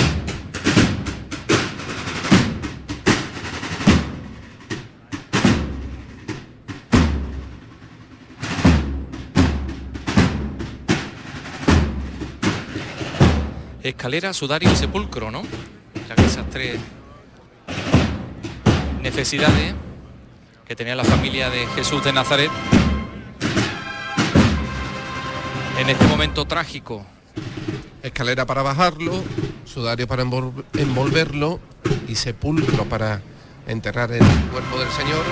Escalera, 13.84 14.34
sudario 14.34 14.72
y 14.72 14.74
sepulcro, 14.74 15.30
¿no? 15.30 15.44
Ya 16.08 16.24
esas 16.24 16.50
tres 16.50 16.80
necesidades 19.02 19.72
que 20.66 20.74
tenía 20.74 20.96
la 20.96 21.04
familia 21.04 21.48
de 21.48 21.64
Jesús 21.76 22.02
de 22.02 22.12
Nazaret 22.12 22.50
en 25.78 25.88
este 25.88 26.06
momento 26.06 26.44
trágico. 26.46 27.04
Escalera 28.02 28.46
para 28.46 28.62
bajarlo, 28.62 29.22
sudario 29.64 30.06
para 30.06 30.22
envol- 30.24 30.64
envolverlo 30.74 31.60
y 32.06 32.14
sepulcro 32.14 32.84
para 32.84 33.20
enterrar 33.66 34.12
el 34.12 34.24
cuerpo 34.52 34.78
del 34.78 34.88
Señor. 34.90 35.24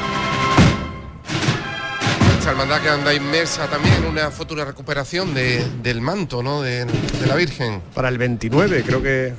Esta 2.38 2.50
hermandad 2.50 2.80
que 2.80 2.88
anda 2.90 3.14
inmersa 3.14 3.66
también 3.68 3.94
en 3.96 4.04
una 4.06 4.30
futura 4.30 4.64
recuperación 4.64 5.34
de- 5.34 5.64
del 5.82 6.00
manto, 6.00 6.42
¿no? 6.42 6.62
De, 6.62 6.84
de 6.84 7.26
la 7.26 7.34
Virgen. 7.34 7.82
Para 7.94 8.08
el 8.08 8.18
29 8.18 8.82
creo 8.84 9.02
que 9.02 9.34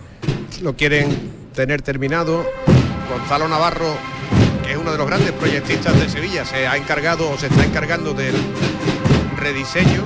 lo 0.61 0.75
quieren 0.75 1.49
tener 1.53 1.81
terminado. 1.81 2.45
Gonzalo 3.09 3.47
Navarro, 3.47 3.95
que 4.65 4.71
es 4.73 4.77
uno 4.77 4.91
de 4.91 4.97
los 4.97 5.07
grandes 5.07 5.31
proyectistas 5.33 5.97
de 5.97 6.09
Sevilla, 6.09 6.43
se 6.45 6.67
ha 6.67 6.75
encargado 6.75 7.29
o 7.29 7.37
se 7.37 7.47
está 7.47 7.63
encargando 7.63 8.13
del 8.13 8.35
rediseño 9.37 10.03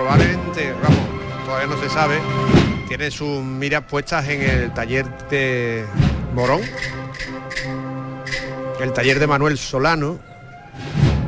probablemente, 0.00 0.72
vamos, 0.82 1.44
todavía 1.44 1.66
no 1.66 1.78
se 1.78 1.90
sabe, 1.90 2.18
tiene 2.88 3.10
sus 3.10 3.42
miras 3.42 3.82
puestas 3.84 4.26
en 4.28 4.40
el 4.40 4.72
taller 4.72 5.06
de 5.28 5.84
Morón, 6.34 6.62
el 8.80 8.92
taller 8.94 9.18
de 9.20 9.26
Manuel 9.26 9.58
Solano, 9.58 10.18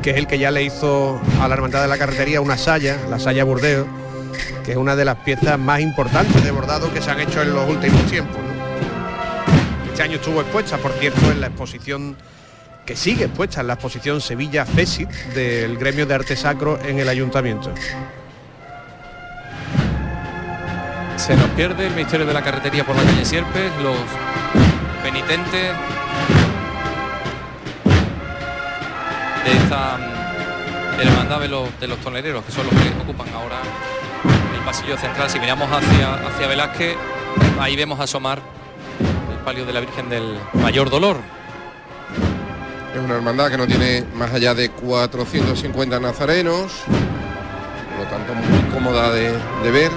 que 0.03 0.13
es 0.13 0.17
el 0.17 0.27
que 0.27 0.39
ya 0.39 0.51
le 0.51 0.63
hizo 0.63 1.21
a 1.43 1.49
la 1.49 1.55
Hermandad 1.55 1.83
de 1.83 1.89
la 1.89 1.99
Carretería 1.99 2.41
una 2.41 2.57
saya, 2.57 2.97
la 3.11 3.19
saya 3.19 3.45
Burdeo, 3.45 3.87
que 4.65 4.73
es 4.73 4.79
una 4.79 4.97
de 4.97 5.05
las 5.05 5.17
piezas 5.17 5.59
más 5.59 5.81
importantes 5.81 6.43
de 6.43 6.51
bordado 6.51 6.91
que 6.95 7.03
se 7.03 7.11
han 7.11 7.21
hecho 7.21 7.43
en 7.43 7.53
los 7.53 7.69
últimos 7.69 8.07
tiempos. 8.07 8.41
Este 9.91 10.03
año 10.03 10.17
estuvo 10.17 10.41
expuesta, 10.41 10.79
por 10.79 10.93
cierto, 10.93 11.31
en 11.31 11.43
la 11.43 11.49
exposición 11.49 12.17
que 12.87 12.97
sigue 12.97 13.27
expuesta 13.27 13.61
en 13.61 13.67
la 13.67 13.75
exposición 13.75 14.23
Sevilla 14.23 14.65
FESIT 14.65 15.11
del 15.35 15.77
gremio 15.77 16.07
de 16.07 16.15
arte 16.15 16.37
sacro 16.37 16.81
en 16.83 16.99
el 16.99 17.09
ayuntamiento. 17.11 17.71
Se 21.23 21.37
nos 21.37 21.49
pierde 21.51 21.87
el 21.87 21.95
misterio 21.95 22.27
de 22.27 22.33
la 22.33 22.43
carretería 22.43 22.85
por 22.85 22.97
la 22.97 23.05
calle 23.05 23.25
Sierpes, 23.25 23.71
los 23.81 23.97
penitentes 25.05 25.73
de 29.45 29.53
esta 29.53 29.99
hermandad 31.01 31.39
de 31.39 31.47
los, 31.47 31.79
de 31.79 31.87
los 31.87 31.99
tonereros, 32.01 32.45
que 32.45 32.51
son 32.51 32.67
los 32.67 32.75
que 32.75 32.89
ocupan 33.05 33.33
ahora 33.37 33.59
el 34.53 34.65
pasillo 34.65 34.99
central. 34.99 35.31
Si 35.31 35.39
miramos 35.39 35.71
hacia, 35.71 36.15
hacia 36.27 36.49
Velázquez, 36.49 36.97
ahí 37.61 37.77
vemos 37.77 38.01
asomar 38.01 38.43
el 39.31 39.39
palio 39.45 39.65
de 39.65 39.75
la 39.75 39.79
Virgen 39.79 40.09
del 40.09 40.41
Mayor 40.55 40.91
Dolor. 40.91 41.19
Es 42.93 43.01
una 43.01 43.15
hermandad 43.15 43.49
que 43.49 43.59
no 43.59 43.69
tiene 43.69 44.05
más 44.17 44.33
allá 44.35 44.55
de 44.55 44.71
450 44.71 46.01
nazarenos, 46.01 46.73
por 47.91 48.05
lo 48.05 48.11
tanto 48.11 48.35
muy 48.35 48.73
cómoda 48.73 49.13
de, 49.13 49.31
de 49.63 49.71
ver. 49.71 49.93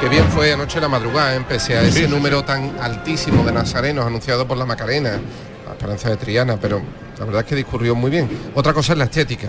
Qué 0.00 0.10
bien 0.10 0.24
fue 0.28 0.52
anoche 0.52 0.78
la 0.78 0.88
madrugada, 0.88 1.34
¿eh? 1.34 1.40
pese 1.48 1.74
a 1.76 1.80
ese 1.82 1.92
Sí, 1.92 2.04
sí, 2.04 2.08
número 2.08 2.44
tan 2.44 2.72
altísimo 2.80 3.42
de 3.44 3.52
nazarenos 3.52 4.04
anunciado 4.04 4.46
por 4.46 4.58
la 4.58 4.66
Macarena, 4.66 5.18
la 5.64 5.72
Esperanza 5.72 6.10
de 6.10 6.16
Triana, 6.18 6.58
pero 6.60 6.82
la 7.18 7.24
verdad 7.24 7.40
es 7.40 7.46
que 7.46 7.54
discurrió 7.56 7.94
muy 7.94 8.10
bien. 8.10 8.28
Otra 8.54 8.74
cosa 8.74 8.92
es 8.92 8.98
la 8.98 9.04
estética. 9.04 9.48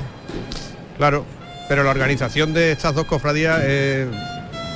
Claro, 0.98 1.26
pero 1.68 1.84
la 1.84 1.92
organización 1.92 2.54
de 2.54 2.72
estas 2.72 2.96
dos 2.96 3.06
cofradías 3.06 3.60
eh, 3.64 4.08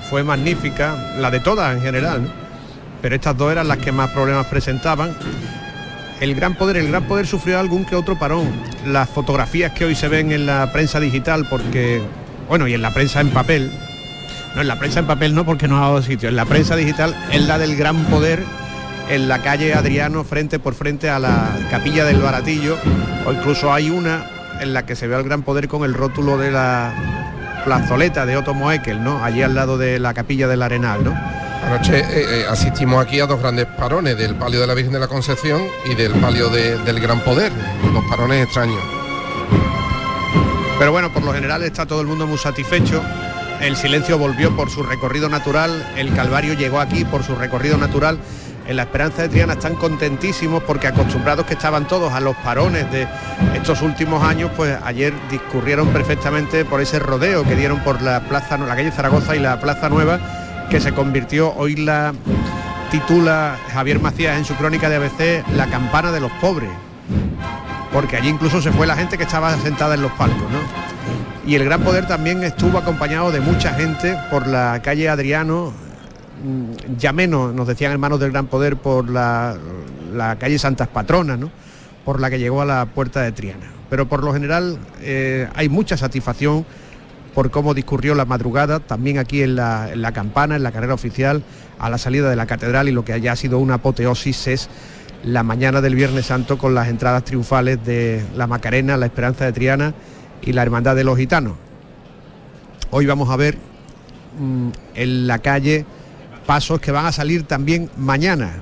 fue 0.09 0.23
magnífica, 0.23 1.15
la 1.17 1.31
de 1.31 1.39
todas 1.39 1.73
en 1.73 1.81
general, 1.81 2.23
¿no? 2.23 2.29
pero 3.01 3.15
estas 3.15 3.37
dos 3.37 3.51
eran 3.51 3.69
las 3.69 3.77
que 3.77 3.93
más 3.93 4.09
problemas 4.09 4.47
presentaban. 4.47 5.15
El 6.19 6.35
Gran 6.35 6.55
Poder, 6.55 6.77
el 6.77 6.89
Gran 6.89 7.05
Poder 7.05 7.25
sufrió 7.25 7.59
algún 7.59 7.85
que 7.85 7.95
otro 7.95 8.19
parón. 8.19 8.51
Las 8.85 9.09
fotografías 9.09 9.71
que 9.71 9.85
hoy 9.85 9.95
se 9.95 10.09
ven 10.09 10.33
en 10.33 10.45
la 10.45 10.69
prensa 10.71 10.99
digital, 10.99 11.47
porque, 11.49 12.01
bueno, 12.49 12.67
y 12.67 12.73
en 12.73 12.81
la 12.81 12.93
prensa 12.93 13.21
en 13.21 13.29
papel, 13.29 13.71
no, 14.55 14.61
en 14.61 14.67
la 14.67 14.77
prensa 14.79 14.99
en 14.99 15.07
papel 15.07 15.33
no, 15.35 15.45
porque 15.45 15.67
no 15.67 15.77
ha 15.77 15.81
dado 15.81 16.01
sitio, 16.01 16.29
en 16.29 16.35
la 16.35 16.45
prensa 16.45 16.75
digital 16.75 17.15
es 17.31 17.41
la 17.47 17.57
del 17.57 17.75
Gran 17.75 18.05
Poder 18.05 18.43
en 19.09 19.27
la 19.27 19.39
calle 19.39 19.73
Adriano, 19.73 20.23
frente 20.23 20.59
por 20.59 20.73
frente 20.73 21.09
a 21.09 21.19
la 21.19 21.49
capilla 21.69 22.05
del 22.05 22.19
Baratillo, 22.21 22.77
o 23.25 23.33
incluso 23.33 23.73
hay 23.73 23.89
una 23.89 24.25
en 24.61 24.73
la 24.73 24.85
que 24.85 24.95
se 24.95 25.07
ve 25.07 25.15
al 25.15 25.23
Gran 25.23 25.41
Poder 25.41 25.67
con 25.67 25.83
el 25.83 25.93
rótulo 25.93 26.37
de 26.37 26.51
la 26.51 26.93
plazoleta 27.65 28.25
de 28.25 28.37
Otto 28.37 28.53
Moekel, 28.53 29.03
¿no? 29.03 29.23
Allí 29.23 29.41
al 29.41 29.53
lado 29.55 29.77
de 29.77 29.99
la 29.99 30.13
capilla 30.13 30.47
del 30.47 30.61
Arenal, 30.61 31.03
¿no? 31.03 31.13
Anoche 31.65 31.99
eh, 31.99 32.05
eh, 32.09 32.45
asistimos 32.49 33.03
aquí 33.05 33.19
a 33.19 33.27
dos 33.27 33.39
grandes 33.39 33.65
parones, 33.65 34.17
del 34.17 34.35
palio 34.35 34.59
de 34.61 34.67
la 34.67 34.73
Virgen 34.73 34.93
de 34.93 34.99
la 34.99 35.07
Concepción 35.07 35.61
y 35.85 35.93
del 35.95 36.11
palio 36.13 36.49
de- 36.49 36.77
del 36.79 36.99
Gran 36.99 37.19
Poder, 37.19 37.51
dos 37.93 38.03
parones 38.09 38.43
extraños. 38.45 38.79
Pero 40.79 40.91
bueno, 40.91 41.11
por 41.13 41.23
lo 41.23 41.33
general 41.33 41.61
está 41.63 41.85
todo 41.85 42.01
el 42.01 42.07
mundo 42.07 42.25
muy 42.25 42.37
satisfecho. 42.37 43.03
El 43.61 43.77
silencio 43.77 44.17
volvió 44.17 44.55
por 44.55 44.71
su 44.71 44.81
recorrido 44.81 45.29
natural, 45.29 45.87
el 45.95 46.11
Calvario 46.15 46.55
llegó 46.55 46.79
aquí 46.79 47.05
por 47.05 47.23
su 47.23 47.35
recorrido 47.35 47.77
natural. 47.77 48.17
En 48.67 48.75
la 48.75 48.83
Esperanza 48.83 49.21
de 49.21 49.29
Triana 49.29 49.53
están 49.53 49.75
contentísimos 49.75 50.63
porque 50.63 50.87
acostumbrados 50.87 51.45
que 51.45 51.53
estaban 51.53 51.87
todos 51.87 52.11
a 52.11 52.19
los 52.19 52.35
parones 52.37 52.91
de 52.91 53.07
estos 53.53 53.83
últimos 53.83 54.23
años, 54.23 54.49
pues 54.57 54.75
ayer 54.83 55.13
discurrieron 55.29 55.89
perfectamente 55.89 56.65
por 56.65 56.81
ese 56.81 56.97
rodeo 56.97 57.43
que 57.43 57.55
dieron 57.55 57.79
por 57.81 58.01
la 58.01 58.21
plaza, 58.21 58.57
la 58.57 58.75
calle 58.75 58.91
Zaragoza 58.91 59.35
y 59.35 59.39
la 59.39 59.59
Plaza 59.59 59.89
Nueva, 59.89 60.19
que 60.71 60.81
se 60.81 60.91
convirtió, 60.91 61.53
hoy 61.53 61.75
la 61.75 62.13
titula 62.89 63.57
Javier 63.73 63.99
Macías 63.99 64.37
en 64.37 64.45
su 64.45 64.55
crónica 64.55 64.89
de 64.89 64.95
ABC, 64.95 65.47
la 65.55 65.67
campana 65.67 66.11
de 66.11 66.19
los 66.19 66.31
pobres 66.33 66.69
porque 67.91 68.17
allí 68.17 68.29
incluso 68.29 68.61
se 68.61 68.71
fue 68.71 68.87
la 68.87 68.95
gente 68.95 69.17
que 69.17 69.23
estaba 69.23 69.55
sentada 69.57 69.95
en 69.95 70.01
los 70.01 70.11
palcos, 70.13 70.49
¿no? 70.49 70.59
Y 71.45 71.55
el 71.55 71.65
Gran 71.65 71.81
Poder 71.81 72.07
también 72.07 72.43
estuvo 72.43 72.77
acompañado 72.77 73.31
de 73.31 73.39
mucha 73.39 73.73
gente 73.73 74.15
por 74.29 74.45
la 74.45 74.79
calle 74.83 75.09
Adriano, 75.09 75.73
mm, 76.43 76.97
ya 76.99 77.13
menos, 77.13 77.53
nos 77.55 77.67
decían 77.67 77.91
hermanos 77.91 78.19
del 78.19 78.31
Gran 78.31 78.45
Poder, 78.45 78.77
por 78.77 79.09
la, 79.09 79.57
calle 80.39 80.59
Santas 80.59 80.87
Patronas, 80.87 81.39
¿no? 81.39 81.49
por 82.05 82.19
la 82.19 82.29
que 82.29 82.37
llegó 82.37 82.61
a 82.61 82.65
la 82.65 82.85
puerta 82.85 83.21
de 83.21 83.31
Triana. 83.31 83.71
Pero 83.89 84.07
por 84.07 84.23
lo 84.23 84.33
general 84.33 84.77
eh, 85.01 85.49
hay 85.55 85.67
mucha 85.67 85.97
satisfacción 85.97 86.63
por 87.33 87.49
cómo 87.49 87.73
discurrió 87.73 88.13
la 88.13 88.25
madrugada, 88.25 88.79
también 88.79 89.17
aquí 89.17 89.41
en 89.41 89.55
la, 89.55 89.91
en 89.91 90.03
la 90.03 90.11
campana, 90.11 90.55
en 90.55 90.63
la 90.63 90.71
carrera 90.71 90.93
oficial, 90.93 91.43
a 91.79 91.89
la 91.89 91.97
salida 91.97 92.29
de 92.29 92.35
la 92.35 92.45
catedral 92.45 92.87
y 92.87 92.91
lo 92.91 93.03
que 93.03 93.13
haya 93.13 93.35
sido 93.35 93.57
una 93.57 93.75
apoteosis 93.75 94.47
es 94.47 94.69
la 95.23 95.41
mañana 95.41 95.81
del 95.81 95.95
Viernes 95.95 96.27
Santo 96.27 96.59
con 96.59 96.75
las 96.75 96.87
entradas 96.87 97.23
triunfales 97.23 97.83
de 97.83 98.23
la 98.35 98.45
Macarena, 98.45 98.95
la 98.95 99.07
Esperanza 99.07 99.45
de 99.45 99.53
Triana 99.53 99.93
y 100.41 100.53
la 100.53 100.63
Hermandad 100.63 100.95
de 100.95 101.03
los 101.03 101.17
Gitanos. 101.17 101.53
Hoy 102.89 103.05
vamos 103.05 103.29
a 103.29 103.35
ver 103.35 103.57
mm, 104.39 104.69
en 104.95 105.27
la 105.27 105.39
calle 105.39 105.85
pasos 106.45 106.79
que 106.79 106.91
van 106.91 107.05
a 107.05 107.11
salir 107.11 107.43
también 107.43 107.89
mañana. 107.97 108.61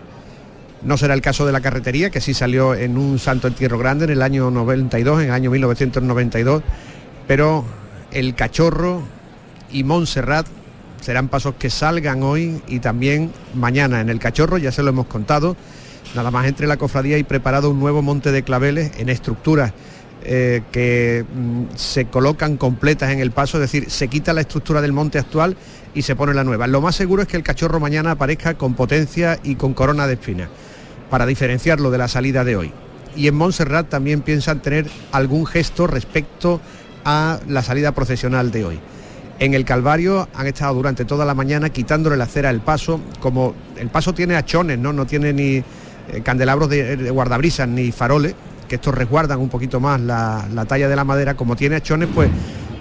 No 0.84 0.98
será 0.98 1.14
el 1.14 1.22
caso 1.22 1.46
de 1.46 1.52
la 1.52 1.62
carretería, 1.62 2.10
que 2.10 2.22
sí 2.22 2.34
salió 2.34 2.74
en 2.74 2.98
un 2.98 3.20
Santo 3.20 3.48
Entierro 3.48 3.78
Grande 3.78 4.06
en 4.06 4.12
el 4.12 4.22
año 4.22 4.50
92, 4.52 5.22
en 5.22 5.28
el 5.28 5.34
año 5.34 5.52
1992, 5.52 6.64
pero 7.28 7.66
el 8.12 8.36
Cachorro 8.36 9.02
y 9.72 9.84
Montserrat 9.84 10.48
serán 11.02 11.28
pasos 11.28 11.56
que 11.58 11.70
salgan 11.70 12.24
hoy 12.24 12.62
y 12.68 12.80
también 12.80 13.32
mañana. 13.56 14.02
En 14.02 14.10
el 14.10 14.20
Cachorro 14.20 14.58
ya 14.58 14.72
se 14.72 14.84
lo 14.84 14.90
hemos 14.90 15.08
contado, 15.08 15.58
nada 16.16 16.32
más 16.32 16.48
entre 16.48 16.68
la 16.68 16.78
cofradía 16.78 17.18
y 17.18 17.24
preparado 17.24 17.72
un 17.72 17.80
nuevo 17.80 18.02
monte 18.02 18.32
de 18.32 18.44
claveles 18.44 18.92
en 18.98 19.10
estructuras 19.10 19.74
eh, 20.24 20.64
que 20.74 21.24
mm, 21.24 21.76
se 21.76 22.06
colocan 22.06 22.58
completas 22.58 23.12
en 23.12 23.20
el 23.20 23.32
paso, 23.32 23.58
es 23.58 23.62
decir, 23.62 23.90
se 23.90 24.10
quita 24.10 24.34
la 24.34 24.42
estructura 24.42 24.82
del 24.82 24.92
monte 24.92 25.18
actual 25.18 25.56
y 25.94 26.02
se 26.02 26.16
pone 26.16 26.34
la 26.34 26.44
nueva. 26.44 26.68
Lo 26.68 26.82
más 26.82 26.96
seguro 26.96 27.22
es 27.22 27.28
que 27.28 27.38
el 27.38 27.44
cachorro 27.44 27.80
mañana 27.80 28.12
aparezca 28.12 28.56
con 28.56 28.74
potencia 28.74 29.40
y 29.44 29.56
con 29.56 29.74
corona 29.74 30.08
de 30.08 30.14
espinas, 30.14 30.50
para 31.10 31.26
diferenciarlo 31.26 31.90
de 31.90 31.98
la 31.98 32.10
salida 32.10 32.44
de 32.44 32.58
hoy. 32.58 32.74
Y 33.16 33.28
en 33.28 33.36
Montserrat 33.36 33.88
también 33.88 34.22
piensan 34.22 34.62
tener 34.62 34.88
algún 35.14 35.46
gesto 35.46 35.88
respecto 35.88 36.60
a 37.06 37.40
la 37.48 37.64
salida 37.64 37.94
procesional 37.94 38.52
de 38.52 38.66
hoy. 38.66 38.80
En 39.40 39.54
el 39.54 39.64
Calvario 39.64 40.28
han 40.36 40.48
estado 40.48 40.74
durante 40.74 41.06
toda 41.06 41.26
la 41.26 41.34
mañana 41.34 41.70
quitándole 41.70 42.18
la 42.18 42.26
cera 42.26 42.50
al 42.50 42.60
paso, 42.60 43.00
como 43.22 43.56
el 43.78 43.88
paso 43.88 44.14
tiene 44.14 44.36
achones, 44.36 44.78
no, 44.78 44.92
no 44.92 45.06
tiene 45.08 45.32
ni 45.32 45.56
eh, 45.56 45.64
candelabros 46.24 46.70
de, 46.70 46.98
de 46.98 47.10
guardabrisas 47.10 47.68
ni 47.70 47.94
faroles, 47.94 48.36
que 48.70 48.76
estos 48.76 48.96
resguardan 48.96 49.40
un 49.40 49.50
poquito 49.50 49.82
más 49.82 50.00
la, 50.00 50.48
la 50.54 50.64
talla 50.64 50.88
de 50.88 50.96
la 50.96 51.04
madera, 51.04 51.34
como 51.34 51.58
tiene 51.58 51.76
achones, 51.76 52.08
pues 52.16 52.30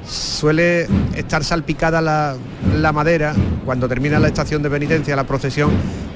suele 0.09 0.87
estar 1.17 1.43
salpicada 1.43 2.01
la, 2.01 2.37
la 2.77 2.93
madera 2.93 3.35
cuando 3.65 3.89
termina 3.89 4.21
la 4.21 4.29
estación 4.29 4.63
de 4.63 4.71
penitencia, 4.71 5.17
la 5.17 5.25
procesión, 5.25 5.71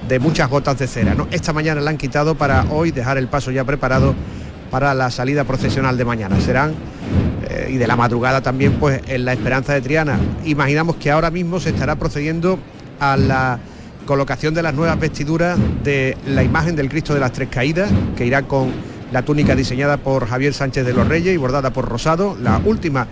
de 0.09 0.19
muchas 0.19 0.49
gotas 0.49 0.79
de 0.79 0.87
cera. 0.87 1.15
¿no? 1.15 1.27
Esta 1.31 1.53
mañana 1.53 1.81
la 1.81 1.91
han 1.91 1.97
quitado 1.97 2.35
para 2.35 2.65
hoy 2.71 2.91
dejar 2.91 3.19
el 3.19 3.29
paso 3.29 3.51
ya 3.51 3.65
preparado 3.65 4.15
para 4.71 4.95
la 4.95 5.11
salida 5.11 5.45
procesional 5.45 5.97
de 5.97 6.05
mañana. 6.05 6.41
Serán 6.41 6.75
eh, 7.49 7.71
y 7.73 7.77
de 7.77 7.87
la 7.87 7.97
madrugada 7.97 8.41
también 8.41 8.75
pues 8.75 9.01
en 9.07 9.25
la 9.25 9.33
Esperanza 9.33 9.75
de 9.75 9.81
Triana. 9.81 10.19
Imaginamos 10.45 10.97
que 10.97 11.11
ahora 11.11 11.31
mismo 11.31 11.61
se 11.61 11.71
estará 11.71 11.97
procediendo 11.97 12.59
a 13.01 13.17
la 13.17 13.59
colocación 14.07 14.55
de 14.55 14.63
las 14.63 14.75
nuevas 14.75 14.99
vestiduras 14.99 15.59
de 15.85 16.17
la 16.27 16.43
imagen 16.43 16.77
del 16.77 16.89
Cristo 16.89 17.15
de 17.15 17.21
las 17.21 17.33
Tres 17.33 17.49
Caídas, 17.51 17.91
que 18.17 18.27
irá 18.27 18.43
con 18.43 18.71
la 19.13 19.23
túnica 19.23 19.55
diseñada 19.55 19.99
por 19.99 20.27
Javier 20.27 20.55
Sánchez 20.55 20.87
de 20.87 20.95
los 20.95 21.07
Reyes 21.07 21.35
y 21.35 21.37
bordada 21.37 21.73
por 21.73 21.89
Rosado, 21.89 22.37
la 22.41 22.61
última 22.65 23.07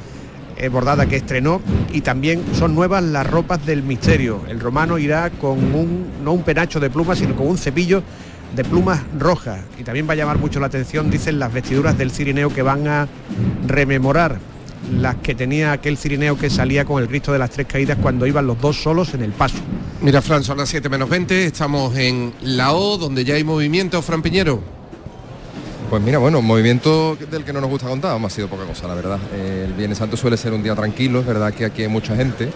eh, 0.57 0.69
bordada 0.69 1.07
que 1.07 1.17
estrenó 1.17 1.61
y 1.93 2.01
también 2.01 2.43
son 2.55 2.75
nuevas 2.75 3.05
las 3.05 3.27
ropas 3.27 3.65
del 3.65 3.83
misterio. 3.83 4.43
El 4.49 4.61
romano 4.61 4.99
irá 4.99 5.31
con 5.31 5.75
un, 5.75 6.07
no 6.25 6.33
un 6.33 6.43
penacho 6.43 6.81
de 6.81 6.91
plumas, 6.91 7.19
sino 7.19 7.37
con 7.37 7.47
un 7.47 7.59
cepillo 7.59 8.03
de 8.57 8.65
plumas 8.65 9.01
rojas. 9.19 9.61
Y 9.79 9.85
también 9.85 10.09
va 10.09 10.15
a 10.15 10.17
llamar 10.17 10.39
mucho 10.39 10.59
la 10.59 10.67
atención, 10.67 11.11
dicen, 11.11 11.39
las 11.39 11.53
vestiduras 11.53 11.97
del 11.97 12.11
cirineo 12.11 12.53
que 12.53 12.63
van 12.63 12.89
a 12.89 13.09
rememorar 13.67 14.39
las 14.99 15.17
que 15.17 15.35
tenía 15.35 15.73
aquel 15.73 15.99
cirineo 15.99 16.39
que 16.39 16.49
salía 16.49 16.85
con 16.85 17.03
el 17.03 17.09
Cristo 17.09 17.33
de 17.33 17.39
las 17.39 17.51
Tres 17.51 17.67
Caídas 17.67 17.99
cuando 18.01 18.27
iban 18.27 18.47
los 18.47 18.61
dos 18.61 18.83
solos 18.83 19.13
en 19.15 19.23
el 19.23 19.33
paso. 19.33 19.59
Mira, 20.01 20.23
Fran, 20.23 20.43
son 20.43 20.57
las 20.57 20.71
7 20.71 20.89
menos 20.89 21.11
20, 21.11 21.45
estamos 21.45 21.95
en 21.97 22.33
la 22.43 22.73
O, 22.73 22.97
donde 22.97 23.25
ya 23.25 23.35
hay 23.35 23.45
movimiento, 23.45 24.01
Fran 24.01 24.23
Piñero. 24.23 24.80
Pues 25.91 26.01
mira, 26.05 26.19
bueno, 26.19 26.41
movimiento 26.41 27.17
del 27.17 27.45
que 27.45 27.53
no 27.53 27.61
nos 27.61 27.69
gusta 27.69 27.89
contar, 27.89 28.17
ha 28.17 28.31
sido 28.31 28.47
poca 28.47 28.65
cosa, 28.65 28.87
la 28.87 28.95
verdad. 28.95 29.19
El 29.35 29.73
Viernes 29.73 29.99
Santo 29.99 30.17
suele 30.17 30.37
ser 30.37 30.53
un 30.53 30.63
día 30.63 30.77
tranquilo, 30.77 31.19
es 31.19 31.27
verdad 31.27 31.53
que 31.53 31.65
aquí 31.65 31.83
hay 31.83 31.89
mucha 31.89 32.15
gente 32.15 32.49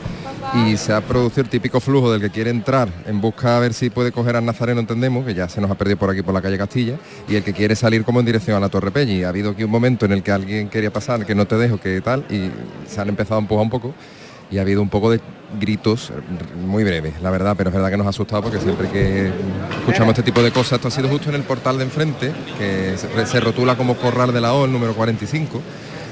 y 0.55 0.76
se 0.76 0.93
ha 0.93 1.01
producido 1.01 1.43
el 1.43 1.49
típico 1.49 1.80
flujo 1.80 2.12
del 2.12 2.20
que 2.20 2.30
quiere 2.30 2.51
entrar 2.51 2.89
en 3.07 3.20
busca 3.20 3.57
a 3.57 3.59
ver 3.59 3.74
si 3.74 3.91
puede 3.91 4.12
coger 4.12 4.37
al 4.37 4.45
Nazareno, 4.45 4.78
entendemos, 4.78 5.26
que 5.26 5.35
ya 5.35 5.49
se 5.49 5.61
nos 5.61 5.68
ha 5.68 5.74
perdido 5.74 5.97
por 5.97 6.11
aquí 6.11 6.22
por 6.22 6.32
la 6.32 6.41
calle 6.41 6.57
Castilla, 6.57 6.95
y 7.28 7.35
el 7.35 7.43
que 7.43 7.53
quiere 7.53 7.74
salir 7.74 8.05
como 8.05 8.20
en 8.20 8.26
dirección 8.26 8.57
a 8.57 8.61
la 8.61 8.68
Torre 8.68 8.93
Pelli. 8.93 9.24
Ha 9.24 9.30
habido 9.30 9.51
aquí 9.51 9.64
un 9.64 9.70
momento 9.72 10.07
en 10.07 10.12
el 10.12 10.22
que 10.22 10.30
alguien 10.30 10.68
quería 10.68 10.93
pasar, 10.93 11.26
que 11.26 11.35
no 11.35 11.45
te 11.45 11.57
dejo, 11.57 11.80
que 11.80 12.01
tal, 12.03 12.24
y 12.30 12.53
se 12.89 13.01
han 13.01 13.09
empezado 13.09 13.41
a 13.41 13.41
empujar 13.41 13.64
un 13.64 13.70
poco 13.70 13.95
y 14.51 14.59
ha 14.59 14.62
habido 14.62 14.82
un 14.82 14.88
poco 14.88 15.11
de 15.11 15.20
gritos 15.59 16.12
muy 16.66 16.84
breves, 16.84 17.14
la 17.22 17.30
verdad, 17.30 17.55
pero 17.57 17.70
es 17.70 17.74
verdad 17.74 17.90
que 17.90 17.97
nos 17.97 18.07
ha 18.07 18.11
asustado 18.11 18.42
porque 18.42 18.59
siempre 18.59 18.88
que 18.88 19.30
escuchamos 19.80 20.11
este 20.11 20.22
tipo 20.22 20.42
de 20.42 20.51
cosas, 20.51 20.74
esto 20.74 20.88
ha 20.88 20.90
sido 20.90 21.09
justo 21.09 21.28
en 21.28 21.36
el 21.36 21.42
portal 21.42 21.78
de 21.78 21.84
enfrente, 21.84 22.32
que 22.59 22.97
se, 23.26 23.40
rotula 23.40 23.76
como 23.76 23.97
Corral 23.97 24.32
de 24.32 24.40
la 24.40 24.55
O, 24.55 24.64
el 24.64 24.72
número 24.72 24.95
45, 24.95 25.61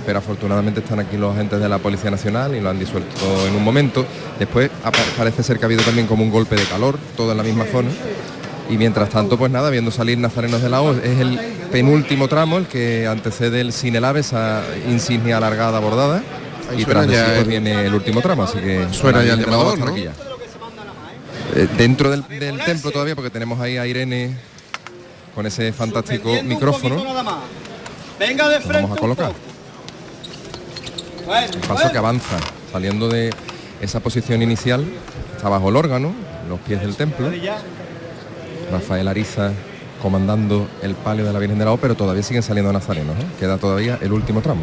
pero 0.06 0.18
afortunadamente 0.18 0.80
están 0.80 1.00
aquí 1.00 1.16
los 1.16 1.34
agentes 1.34 1.60
de 1.60 1.68
la 1.68 1.78
Policía 1.78 2.10
Nacional 2.10 2.54
y 2.54 2.60
lo 2.60 2.70
han 2.70 2.78
disuelto 2.78 3.16
en 3.46 3.54
un 3.54 3.64
momento. 3.64 4.04
Después 4.38 4.70
parece 5.16 5.42
ser 5.42 5.58
que 5.58 5.64
ha 5.64 5.66
habido 5.66 5.82
también 5.82 6.06
como 6.06 6.24
un 6.24 6.30
golpe 6.30 6.56
de 6.56 6.64
calor, 6.64 6.98
todo 7.16 7.32
en 7.32 7.38
la 7.38 7.44
misma 7.44 7.64
zona. 7.66 7.90
Y 8.70 8.78
mientras 8.78 9.10
tanto, 9.10 9.36
pues 9.36 9.50
nada, 9.50 9.70
viendo 9.70 9.90
salir 9.90 10.18
Nazarenos 10.18 10.62
de 10.62 10.68
la 10.68 10.80
O, 10.80 10.92
es 10.92 11.18
el 11.18 11.38
penúltimo 11.70 12.28
tramo, 12.28 12.58
el 12.58 12.66
que 12.66 13.06
antecede 13.06 13.60
el 13.60 13.72
Sinelave, 13.72 14.20
esa 14.20 14.62
insignia 14.88 15.36
alargada 15.36 15.78
bordada. 15.78 16.22
Ahí 16.72 16.82
Y 16.82 16.84
tras 16.84 17.06
de 17.06 17.12
ya 17.12 17.24
sí, 17.24 17.30
pues, 17.30 17.42
el- 17.42 17.48
viene 17.48 17.86
el 17.86 17.94
último 17.94 18.20
tramo, 18.20 18.42
así 18.44 18.58
que... 18.58 18.86
Suena 18.92 19.22
ya 19.22 19.34
el 19.34 19.40
llamador, 19.44 19.78
¿no? 19.78 19.96
ya. 19.96 20.12
Eh, 21.54 21.68
dentro 21.76 22.10
del, 22.10 22.26
del 22.28 22.58
templo 22.64 22.90
todavía, 22.90 23.14
porque 23.14 23.30
tenemos 23.30 23.60
ahí 23.60 23.76
a 23.76 23.86
Irene 23.86 24.34
con 25.34 25.46
ese 25.46 25.72
fantástico 25.72 26.30
un 26.32 26.48
micrófono. 26.48 26.96
Venga 28.18 28.48
de 28.48 28.60
frente 28.60 28.82
vamos 28.82 28.90
a 28.90 28.92
un 28.94 28.98
colocar. 28.98 29.32
El 31.52 31.60
paso 31.60 31.92
que 31.92 31.98
avanza, 31.98 32.36
saliendo 32.72 33.08
de 33.08 33.30
esa 33.80 34.00
posición 34.00 34.42
inicial, 34.42 34.84
está 35.36 35.48
bajo 35.48 35.68
el 35.68 35.76
órgano, 35.76 36.12
los 36.48 36.58
pies 36.60 36.80
del 36.80 36.96
templo. 36.96 37.30
Rafael 38.70 39.06
Ariza 39.08 39.52
comandando 40.00 40.66
el 40.82 40.94
palio 40.94 41.24
de 41.26 41.32
la 41.32 41.38
Virgen 41.38 41.58
de 41.58 41.64
la 41.66 41.72
O, 41.72 41.76
pero 41.76 41.94
todavía 41.94 42.22
siguen 42.22 42.42
saliendo 42.42 42.72
nazarenos. 42.72 43.14
¿eh? 43.18 43.26
Queda 43.38 43.58
todavía 43.58 43.98
el 44.00 44.12
último 44.12 44.40
tramo. 44.40 44.62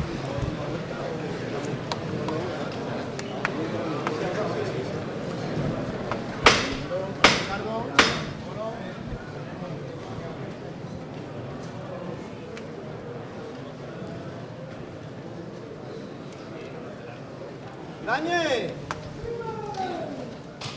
Dañe. 18.06 18.70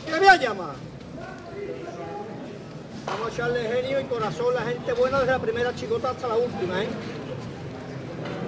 ¿Qué 0.05 0.17
voy 0.19 0.27
a 0.27 0.35
llamar? 0.35 0.75
Vamos 3.05 3.27
a 3.29 3.33
echarle 3.33 3.61
genio 3.69 3.99
y 3.99 4.03
corazón, 4.05 4.53
la 4.53 4.61
gente 4.61 4.93
buena 4.93 5.19
desde 5.19 5.31
la 5.33 5.39
primera 5.39 5.75
chicota 5.75 6.11
hasta 6.11 6.27
la 6.27 6.32
última, 6.45 6.83
¿eh? 6.83 6.87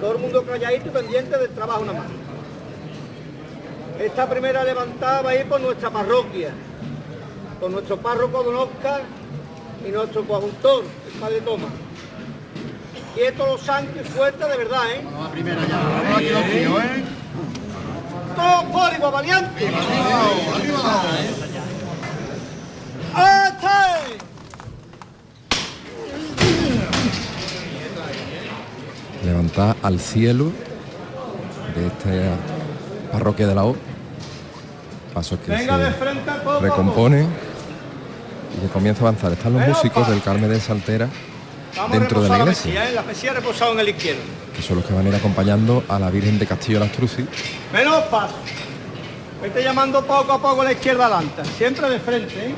Todo 0.00 0.12
el 0.12 0.18
mundo 0.18 0.44
calladito 0.44 0.88
y 0.88 0.90
pendiente 0.90 1.38
del 1.38 1.50
trabajo 1.50 1.84
nada 1.84 2.00
más. 2.00 2.08
Esta 4.00 4.28
primera 4.28 4.62
levantada 4.62 5.22
va 5.22 5.30
a 5.30 5.34
ir 5.36 5.48
por 5.48 5.60
nuestra 5.60 5.90
parroquia, 5.90 6.50
por 7.58 7.70
nuestro 7.70 7.96
párroco 7.96 8.42
Don 8.42 8.56
Oscar 8.56 9.02
y 9.86 9.90
nuestro 9.90 10.24
coadjutor, 10.24 10.84
el 11.12 11.20
padre 11.20 11.40
Tomás. 11.40 11.70
Quietos 13.14 13.48
los 13.48 13.60
santos 13.62 13.96
y 14.04 14.08
fuertes 14.10 14.46
de 14.46 14.56
verdad, 14.58 14.90
¿eh? 14.90 15.02
La 15.18 15.30
primera 15.30 15.66
ya, 15.66 15.80
¿eh? 15.80 17.04
Valiente. 19.10 19.70
¡Este! 23.16 24.25
Levantada 29.26 29.76
al 29.82 29.98
cielo 29.98 30.52
de 31.74 31.86
esta 31.88 32.36
parroquia 33.10 33.48
de 33.48 33.54
la 33.56 33.64
O. 33.64 33.76
Pasos 35.12 35.40
que 35.40 35.50
Venga 35.50 35.78
se 35.84 35.92
frente 35.94 36.30
recompone 36.60 37.26
y 38.56 38.60
que 38.60 38.72
comienza 38.72 39.04
a 39.04 39.08
avanzar. 39.08 39.32
Están 39.32 39.54
los 39.54 39.62
Pero, 39.62 39.74
músicos 39.74 40.04
pa. 40.04 40.10
del 40.10 40.22
Carmen 40.22 40.48
de 40.48 40.60
Saltera 40.60 41.08
dentro 41.90 42.22
de 42.22 42.28
la 42.28 42.38
iglesia. 42.38 42.88
¿eh? 42.88 42.92
La 42.92 43.02
mesilla 43.02 43.32
reposada 43.32 43.72
en 43.72 43.80
el 43.80 43.88
izquierdo. 43.88 44.20
que 44.54 44.62
son 44.62 44.76
los 44.76 44.84
que 44.84 44.94
van 44.94 45.04
a 45.06 45.08
ir 45.08 45.14
acompañando 45.16 45.82
a 45.88 45.98
la 45.98 46.08
Virgen 46.08 46.38
de 46.38 46.46
Castillo 46.46 46.78
de 46.78 46.86
las 46.86 46.94
Trucis. 46.96 47.26
Menos 47.72 48.04
paso. 48.04 48.34
Vete 49.42 49.62
llamando 49.62 50.06
poco 50.06 50.32
a 50.32 50.40
poco 50.40 50.62
a 50.62 50.66
la 50.66 50.72
izquierda 50.72 51.06
adelante. 51.06 51.42
Siempre 51.58 51.90
de 51.90 51.98
frente, 51.98 52.46
¿eh? 52.46 52.54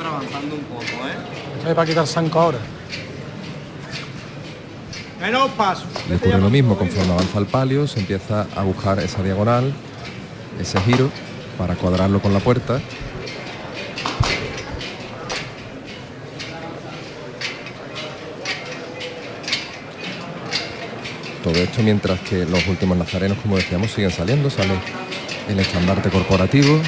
Siempre 0.00 0.08
avanzando 0.08 0.54
un 0.54 0.62
poco, 0.62 1.68
¿eh? 1.68 1.74
para 1.74 1.86
quitar 1.86 2.06
Sanco 2.06 2.40
ahora. 2.40 2.58
Menos 5.20 5.50
paso. 5.50 5.84
Ocurre 6.14 6.38
lo 6.38 6.48
mismo, 6.48 6.78
conforme 6.78 7.12
avanza 7.12 7.38
el 7.38 7.44
palio, 7.44 7.86
se 7.86 8.00
empieza 8.00 8.46
a 8.56 8.62
buscar 8.62 8.98
esa 9.00 9.22
diagonal, 9.22 9.74
ese 10.58 10.80
giro, 10.80 11.10
para 11.58 11.74
cuadrarlo 11.74 12.22
con 12.22 12.32
la 12.32 12.40
puerta. 12.40 12.80
Todo 21.44 21.56
esto 21.56 21.82
mientras 21.82 22.20
que 22.20 22.46
los 22.46 22.66
últimos 22.68 22.96
nazarenos, 22.96 23.36
como 23.38 23.56
decíamos, 23.56 23.90
siguen 23.90 24.12
saliendo, 24.12 24.48
sale 24.48 24.72
el 25.48 25.60
estandarte 25.60 26.08
corporativo, 26.08 26.80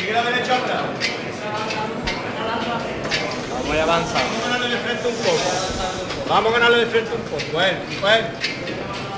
Sigue 0.00 0.12
la 0.12 0.22
derecha 0.22 0.56
atrás. 0.56 0.82
Vamos 3.52 3.76
a 3.76 3.82
avanzar. 3.82 4.22
Vamos 4.24 4.44
a 4.44 4.48
ganarle 4.48 4.68
de 4.68 4.78
frente 4.78 5.08
un 5.08 5.14
poco. 5.14 5.38
Vamos 6.28 6.50
a 6.50 6.54
ganarle 6.54 6.78
de 6.78 6.86
frente 6.86 7.14
un 7.14 7.22
poco. 7.22 7.49
Bueno, 7.60 7.78
bueno. 8.00 8.26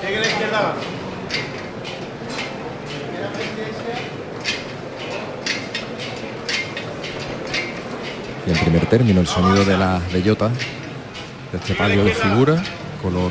Sigue 0.00 0.18
la 0.18 0.26
izquierda. 0.26 0.74
Y 8.44 8.50
en 8.50 8.58
primer 8.58 8.86
término 8.86 9.20
el 9.20 9.28
sonido 9.28 9.64
de 9.64 9.78
las 9.78 10.12
bellotas 10.12 10.50
de 11.52 11.58
este 11.58 11.74
palio 11.76 12.04
de 12.04 12.14
figura, 12.14 12.60
color 13.00 13.30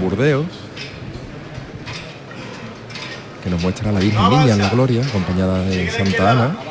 burdeos, 0.00 0.46
que 3.44 3.50
nos 3.50 3.60
muestra 3.60 3.90
a 3.90 3.92
la 3.92 4.00
Virgen 4.00 4.30
Niña 4.30 4.54
en 4.54 4.58
la 4.58 4.70
Gloria, 4.70 5.02
acompañada 5.06 5.62
de 5.64 5.90
Santa 5.90 6.30
Ana. 6.30 6.69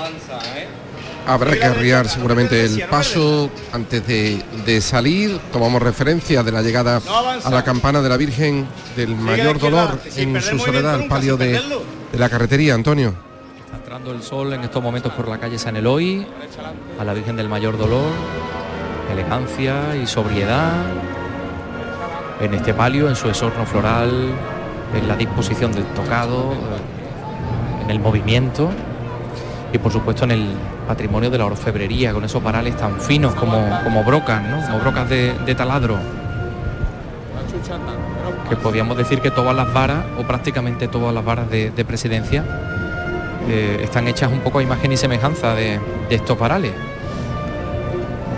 Habrá 1.29 1.51
que 1.51 1.63
arriar 1.63 2.09
seguramente 2.09 2.65
el 2.65 2.87
paso 2.87 3.51
antes 3.71 4.05
de, 4.07 4.43
de 4.65 4.81
salir. 4.81 5.39
Tomamos 5.53 5.79
referencia 5.79 6.41
de 6.41 6.51
la 6.51 6.63
llegada 6.63 6.99
a 7.43 7.49
la 7.51 7.63
campana 7.63 8.01
de 8.01 8.09
la 8.09 8.17
Virgen 8.17 8.67
del 8.95 9.15
mayor 9.15 9.59
dolor 9.59 9.99
en 10.15 10.41
su 10.41 10.57
soledad 10.57 10.95
al 10.95 11.05
palio 11.05 11.37
de, 11.37 11.61
de 12.11 12.17
la 12.17 12.29
carretería, 12.29 12.73
Antonio. 12.73 13.13
Está 13.63 13.77
entrando 13.77 14.11
el 14.11 14.23
sol 14.23 14.53
en 14.53 14.63
estos 14.63 14.81
momentos 14.81 15.13
por 15.13 15.27
la 15.27 15.39
calle 15.39 15.59
San 15.59 15.75
Eloy, 15.75 16.25
a 16.99 17.03
la 17.03 17.13
Virgen 17.13 17.35
del 17.35 17.47
Mayor 17.47 17.77
Dolor, 17.77 18.09
elegancia 19.13 19.95
y 19.95 20.07
sobriedad. 20.07 20.73
En 22.41 22.55
este 22.55 22.73
palio, 22.73 23.07
en 23.07 23.15
su 23.15 23.29
exorno 23.29 23.67
floral, 23.67 24.31
en 24.95 25.07
la 25.07 25.15
disposición 25.15 25.71
del 25.73 25.85
tocado, 25.93 26.53
en 27.83 27.91
el 27.91 27.99
movimiento 27.99 28.71
y 29.71 29.77
por 29.77 29.91
supuesto 29.91 30.23
en 30.23 30.31
el 30.31 30.47
patrimonio 30.89 31.29
de 31.29 31.37
la 31.37 31.45
orfebrería, 31.45 32.13
con 32.13 32.25
esos 32.25 32.41
varales 32.41 32.75
tan 32.75 32.99
finos 32.99 33.35
como, 33.35 33.69
como 33.83 34.03
brocas, 34.03 34.41
¿no? 34.41 34.59
como 34.65 34.79
brocas 34.79 35.07
de, 35.07 35.55
taladro. 35.55 35.99
Que 38.49 38.55
podríamos 38.55 38.97
decir 38.97 39.21
que 39.21 39.29
todas 39.29 39.55
las 39.55 39.71
varas, 39.71 40.03
o 40.17 40.23
prácticamente 40.23 40.87
todas 40.87 41.13
las 41.13 41.23
varas 41.23 41.47
de, 41.51 41.69
de 41.69 41.85
presidencia, 41.85 42.43
eh, 43.47 43.81
están 43.83 44.07
hechas 44.07 44.31
un 44.31 44.39
poco 44.39 44.57
a 44.57 44.63
imagen 44.63 44.91
y 44.91 44.97
semejanza 44.97 45.53
de, 45.53 45.79
estos 46.09 46.39
varales. 46.39 46.71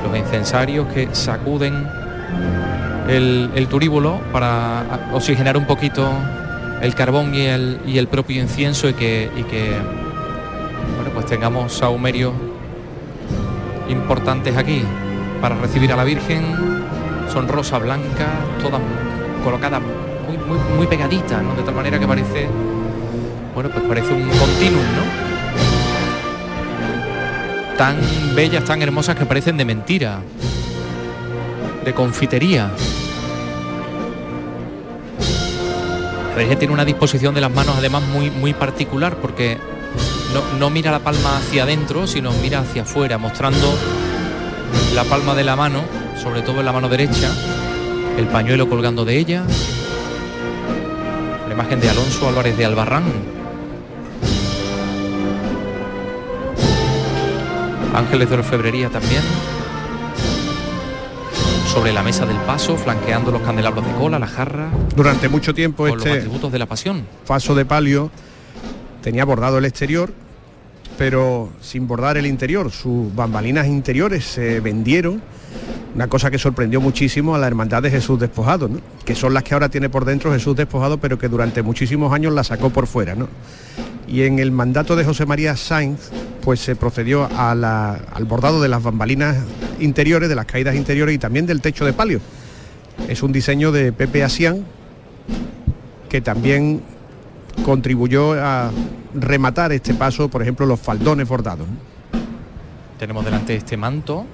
Los 0.04 0.18
incensarios 0.18 0.88
que 0.88 1.08
sacuden 1.16 1.88
el, 3.08 3.50
el 3.56 3.68
turíbulo 3.68 4.20
para 4.34 5.08
oxigenar 5.14 5.56
un 5.56 5.66
poquito 5.66 6.12
el 6.82 6.96
carbón 6.96 7.34
y 7.34 7.46
el, 7.46 7.80
y 7.86 7.98
el 7.98 8.10
propio 8.10 8.42
incienso 8.42 8.90
y 8.90 8.94
que, 8.94 9.30
pues 11.22 11.30
tengamos 11.30 11.72
sahumerios 11.74 12.34
importantes 13.90 14.58
aquí 14.58 14.82
para 15.40 15.54
recibir 15.56 15.92
a 15.94 15.96
la 15.96 16.04
Virgen. 16.04 16.44
Son 17.32 17.48
rosa 17.48 17.78
blanca, 17.78 18.28
todas 18.60 18.82
colocadas 19.44 19.82
muy, 20.28 20.58
muy, 20.78 20.88
pegaditas. 20.88 21.44
De 21.56 21.64
tal 21.64 21.76
manera 21.76 22.00
que 22.00 22.08
parece, 22.08 22.48
bueno, 23.54 23.70
pues 23.70 23.86
parece 23.86 24.14
un 24.14 24.28
continuum. 24.30 24.84
Tan 27.78 27.98
bellas, 28.36 28.64
tan 28.64 28.82
hermosas 28.82 29.16
que 29.16 29.26
parecen 29.26 29.58
de 29.58 29.66
mentira, 29.66 30.22
de 31.86 31.94
confitería. 31.94 32.72
La 36.32 36.38
Virgen 36.38 36.58
tiene 36.58 36.74
una 36.74 36.86
disposición 36.86 37.36
de 37.36 37.42
las 37.42 37.52
manos 37.52 37.76
además 37.78 38.02
muy, 38.12 38.32
muy 38.32 38.54
particular 38.54 39.18
porque 39.18 39.60
no, 40.34 40.60
no 40.60 40.70
mira 40.70 40.92
la 40.92 41.00
palma 41.00 41.38
hacia 41.38 41.64
adentro, 41.64 42.08
sino 42.08 42.32
mira 42.42 42.60
hacia 42.60 42.84
afuera, 42.84 43.18
mostrando 43.18 43.74
la 44.96 45.04
palma 45.04 45.36
de 45.36 45.44
la 45.44 45.56
mano, 45.56 45.84
sobre 46.22 46.42
todo 46.42 46.60
en 46.60 46.66
la 46.66 46.72
mano 46.72 46.90
derecha, 46.90 47.30
el 48.18 48.28
pañuelo 48.28 48.70
colgando 48.70 49.06
de 49.06 49.18
ella, 49.18 49.44
la 51.48 51.54
imagen 51.54 51.80
de 51.80 51.90
Alonso 51.90 52.28
Álvarez 52.28 52.58
de 52.58 52.66
Albarrán. 52.66 53.04
Ángeles 57.94 58.30
de 58.30 58.36
orfebrería 58.36 58.90
también. 58.90 59.22
Sobre 61.68 61.92
la 61.94 62.04
mesa 62.04 62.26
del 62.26 62.38
paso, 62.38 62.78
flanqueando 62.78 63.32
los 63.32 63.42
candelabros 63.42 63.86
de 63.86 63.92
cola, 63.94 64.18
la 64.18 64.28
jarra. 64.28 64.70
Durante 64.96 65.30
mucho 65.30 65.54
tiempo 65.54 65.84
con 65.84 65.98
los 65.98 66.06
este 66.06 66.20
atributos 66.20 66.52
de 66.52 66.60
la 66.60 66.66
pasión. 66.66 67.06
paso 67.28 67.54
de 67.54 67.66
palio 67.66 68.12
tenía 69.02 69.26
bordado 69.26 69.58
el 69.58 69.66
exterior, 69.66 70.14
pero 70.98 71.50
sin 71.62 71.88
bordar 71.88 72.18
el 72.18 72.26
interior. 72.26 72.72
Sus 72.72 73.14
bambalinas 73.14 73.68
interiores 73.68 74.26
se 74.26 74.60
vendieron, 74.60 75.22
una 75.96 76.08
cosa 76.08 76.32
que 76.32 76.38
sorprendió 76.38 76.80
muchísimo 76.80 77.36
a 77.36 77.40
la 77.40 77.48
Hermandad 77.48 77.84
de 77.84 77.92
Jesús 77.92 78.20
Despojado, 78.20 78.70
¿no? 78.70 78.80
que 79.04 79.16
son 79.16 79.34
las 79.34 79.44
que 79.44 79.54
ahora 79.54 79.70
tiene 79.70 79.90
por 79.90 80.06
dentro 80.06 80.32
Jesús 80.32 80.56
Despojado, 80.56 81.00
pero 81.00 81.18
que 81.18 81.28
durante 81.28 81.62
muchísimos 81.62 82.14
años 82.14 82.34
la 82.34 82.44
sacó 82.44 82.70
por 82.70 82.88
fuera. 82.88 83.16
¿no? 83.16 83.28
Y 84.08 84.24
en 84.24 84.40
el 84.40 84.52
mandato 84.52 84.96
de 84.96 85.04
José 85.04 85.26
María 85.26 85.56
Sainz, 85.58 86.10
pues 86.42 86.60
se 86.60 86.76
procedió 86.76 87.30
al 87.36 88.26
bordado 88.26 88.62
de 88.62 88.68
las 88.68 88.84
bambalinas 88.84 89.38
interiores, 89.80 90.30
de 90.30 90.36
las 90.36 90.46
caídas 90.46 90.76
interiores 90.76 91.16
y 91.16 91.18
también 91.18 91.46
del 91.46 91.62
techo 91.62 91.86
de 91.86 91.94
palio. 91.94 92.20
Es 93.08 93.24
un 93.24 93.32
diseño 93.32 93.72
de 93.72 93.92
Pepe 93.92 94.24
Asián, 94.24 94.66
que 96.10 96.22
también 96.22 96.82
contribuyó 97.64 98.34
a 98.34 98.72
rematar 99.14 99.72
este 99.72 99.94
paso, 99.94 100.30
por 100.30 100.42
ejemplo, 100.42 100.66
los 100.66 100.80
faldones 100.80 101.28
bordados. 101.28 101.68
Tenemos 103.00 103.26
delante 103.26 103.56
este 103.56 103.78
manto. 103.78 104.26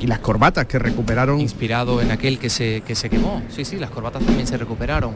Y 0.00 0.06
las 0.06 0.18
corbatas 0.18 0.66
que 0.66 0.78
recuperaron. 0.78 1.40
Inspirado 1.40 2.02
en 2.02 2.10
aquel 2.10 2.38
que 2.38 2.50
se, 2.50 2.82
que 2.82 2.94
se 2.94 3.08
quemó. 3.08 3.42
Sí, 3.48 3.64
sí, 3.64 3.76
las 3.76 3.90
corbatas 3.90 4.22
también 4.22 4.46
se 4.46 4.58
recuperaron. 4.58 5.12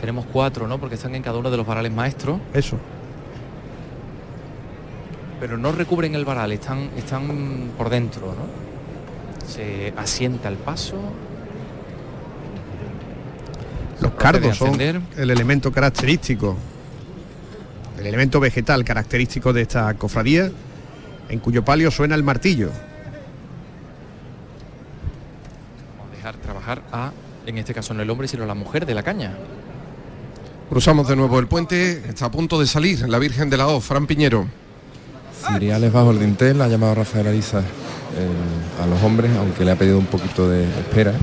Tenemos 0.00 0.26
cuatro, 0.32 0.68
¿no? 0.68 0.78
Porque 0.78 0.94
están 0.94 1.14
en 1.14 1.22
cada 1.22 1.38
uno 1.38 1.50
de 1.50 1.56
los 1.56 1.66
varales 1.66 1.92
maestros. 1.92 2.38
Eso. 2.54 2.78
Pero 5.40 5.56
no 5.56 5.72
recubren 5.72 6.14
el 6.14 6.24
varal, 6.24 6.52
están, 6.52 6.90
están 6.96 7.70
por 7.76 7.90
dentro, 7.90 8.26
¿no? 8.26 9.48
Se 9.48 9.92
asienta 9.96 10.48
el 10.48 10.56
paso. 10.56 10.96
Los 14.00 14.12
cardos 14.12 14.56
son 14.56 14.80
el 14.80 15.30
elemento 15.30 15.72
característico, 15.72 16.56
el 17.98 18.06
elemento 18.06 18.38
vegetal 18.38 18.84
característico 18.84 19.52
de 19.52 19.62
esta 19.62 19.92
cofradía, 19.94 20.50
en 21.28 21.38
cuyo 21.40 21.64
palio 21.64 21.90
suena 21.90 22.14
el 22.14 22.22
martillo. 22.22 22.70
Vamos 25.98 26.12
a 26.12 26.16
dejar 26.16 26.36
trabajar 26.36 26.82
a, 26.92 27.12
en 27.46 27.58
este 27.58 27.74
caso 27.74 27.92
no 27.92 28.02
el 28.02 28.10
hombre, 28.10 28.28
sino 28.28 28.46
la 28.46 28.54
mujer 28.54 28.86
de 28.86 28.94
la 28.94 29.02
caña. 29.02 29.32
Cruzamos 30.68 31.08
de 31.08 31.16
nuevo 31.16 31.38
el 31.38 31.48
puente, 31.48 32.04
está 32.08 32.26
a 32.26 32.30
punto 32.30 32.60
de 32.60 32.66
salir 32.66 33.08
la 33.08 33.18
Virgen 33.18 33.50
de 33.50 33.56
la 33.56 33.68
O, 33.68 33.80
Fran 33.80 34.06
Piñero. 34.06 34.46
Ciriales 35.46 35.92
bajo 35.92 36.10
el 36.10 36.20
dintel, 36.20 36.60
ha 36.60 36.68
llamado 36.68 36.94
Rafael 36.94 37.26
Ariza 37.26 37.60
eh, 37.60 38.82
a 38.82 38.86
los 38.86 39.02
hombres, 39.02 39.30
aunque 39.38 39.64
le 39.64 39.72
ha 39.72 39.76
pedido 39.76 39.98
un 39.98 40.06
poquito 40.06 40.48
de 40.48 40.64
espera. 40.64 41.14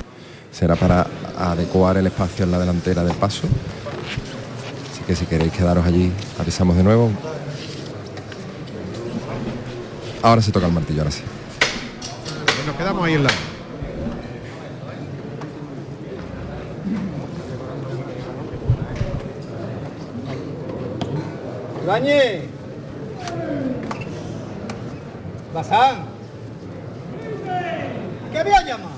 Será 0.57 0.77
para 0.77 1.05
adecuar 1.37 1.97
el 1.97 2.07
espacio 2.07 2.45
en 2.45 2.51
la 2.51 2.57
delantera 2.57 3.03
del 3.03 3.13
paso. 3.17 3.41
Así 4.89 5.03
que 5.05 5.13
si 5.13 5.25
queréis 5.25 5.51
quedaros 5.51 5.85
allí, 5.85 6.13
avisamos 6.39 6.77
de 6.77 6.83
nuevo. 6.83 7.11
Ahora 10.21 10.41
se 10.41 10.53
toca 10.53 10.67
el 10.67 10.71
martillo, 10.71 11.01
ahora 11.01 11.11
sí. 11.11 11.23
Nos 12.65 12.75
quedamos 12.77 13.03
ahí 13.03 13.15
en 13.15 13.23
la... 13.23 13.29
Ibáñez. 21.83 22.43
Bazán. 25.53 26.05
¿Qué 28.31 28.41
voy 28.43 28.53
a 28.53 28.63
llamar? 28.63 28.94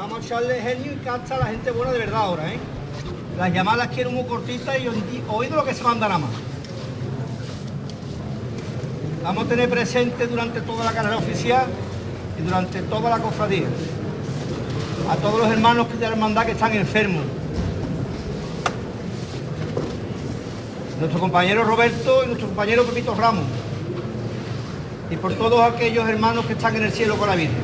Vamos 0.00 0.20
a 0.22 0.24
echarle 0.24 0.62
genio 0.62 0.92
y 0.94 0.96
casta 1.04 1.34
a 1.34 1.38
la 1.40 1.46
gente 1.48 1.70
buena 1.72 1.92
de 1.92 1.98
verdad 1.98 2.22
ahora, 2.22 2.50
¿eh? 2.50 2.58
Las 3.36 3.52
llamadas 3.52 3.88
quiero 3.88 4.10
muy 4.10 4.24
cortitas 4.24 4.80
y 4.80 4.88
oí- 4.88 5.22
oído 5.28 5.56
lo 5.56 5.64
que 5.66 5.74
se 5.74 5.82
manda 5.82 6.08
nada 6.08 6.20
más. 6.20 6.30
Vamos 9.22 9.44
a 9.44 9.48
tener 9.48 9.68
presente 9.68 10.26
durante 10.26 10.62
toda 10.62 10.86
la 10.86 10.92
carrera 10.92 11.18
oficial 11.18 11.66
y 12.38 12.42
durante 12.42 12.80
toda 12.80 13.10
la 13.10 13.18
cofradía 13.18 13.66
a 15.10 15.16
todos 15.16 15.38
los 15.40 15.50
hermanos 15.50 15.86
de 15.92 15.98
la 16.00 16.08
hermandad 16.08 16.46
que 16.46 16.52
están 16.52 16.72
enfermos. 16.72 17.24
nuestro 20.98 21.20
compañero 21.20 21.62
Roberto 21.64 22.24
y 22.24 22.26
nuestro 22.28 22.46
compañero 22.48 22.84
Pepito 22.84 23.14
Ramos. 23.14 23.44
Y 25.10 25.16
por 25.16 25.34
todos 25.34 25.60
aquellos 25.60 26.08
hermanos 26.08 26.46
que 26.46 26.52
están 26.52 26.76
en 26.76 26.84
el 26.84 26.92
cielo 26.92 27.16
con 27.16 27.28
la 27.28 27.34
Virgen. 27.34 27.56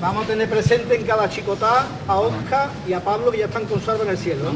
Vamos 0.00 0.24
a 0.24 0.26
tener 0.26 0.50
presente 0.50 0.96
en 0.96 1.04
cada 1.04 1.30
chicotá 1.30 1.86
a 2.08 2.18
Oscar 2.18 2.70
y 2.88 2.92
a 2.92 3.00
Pablo 3.00 3.30
que 3.30 3.38
ya 3.38 3.44
están 3.46 3.64
con 3.66 3.80
salva 3.80 4.02
en 4.04 4.10
el 4.10 4.18
cielo. 4.18 4.50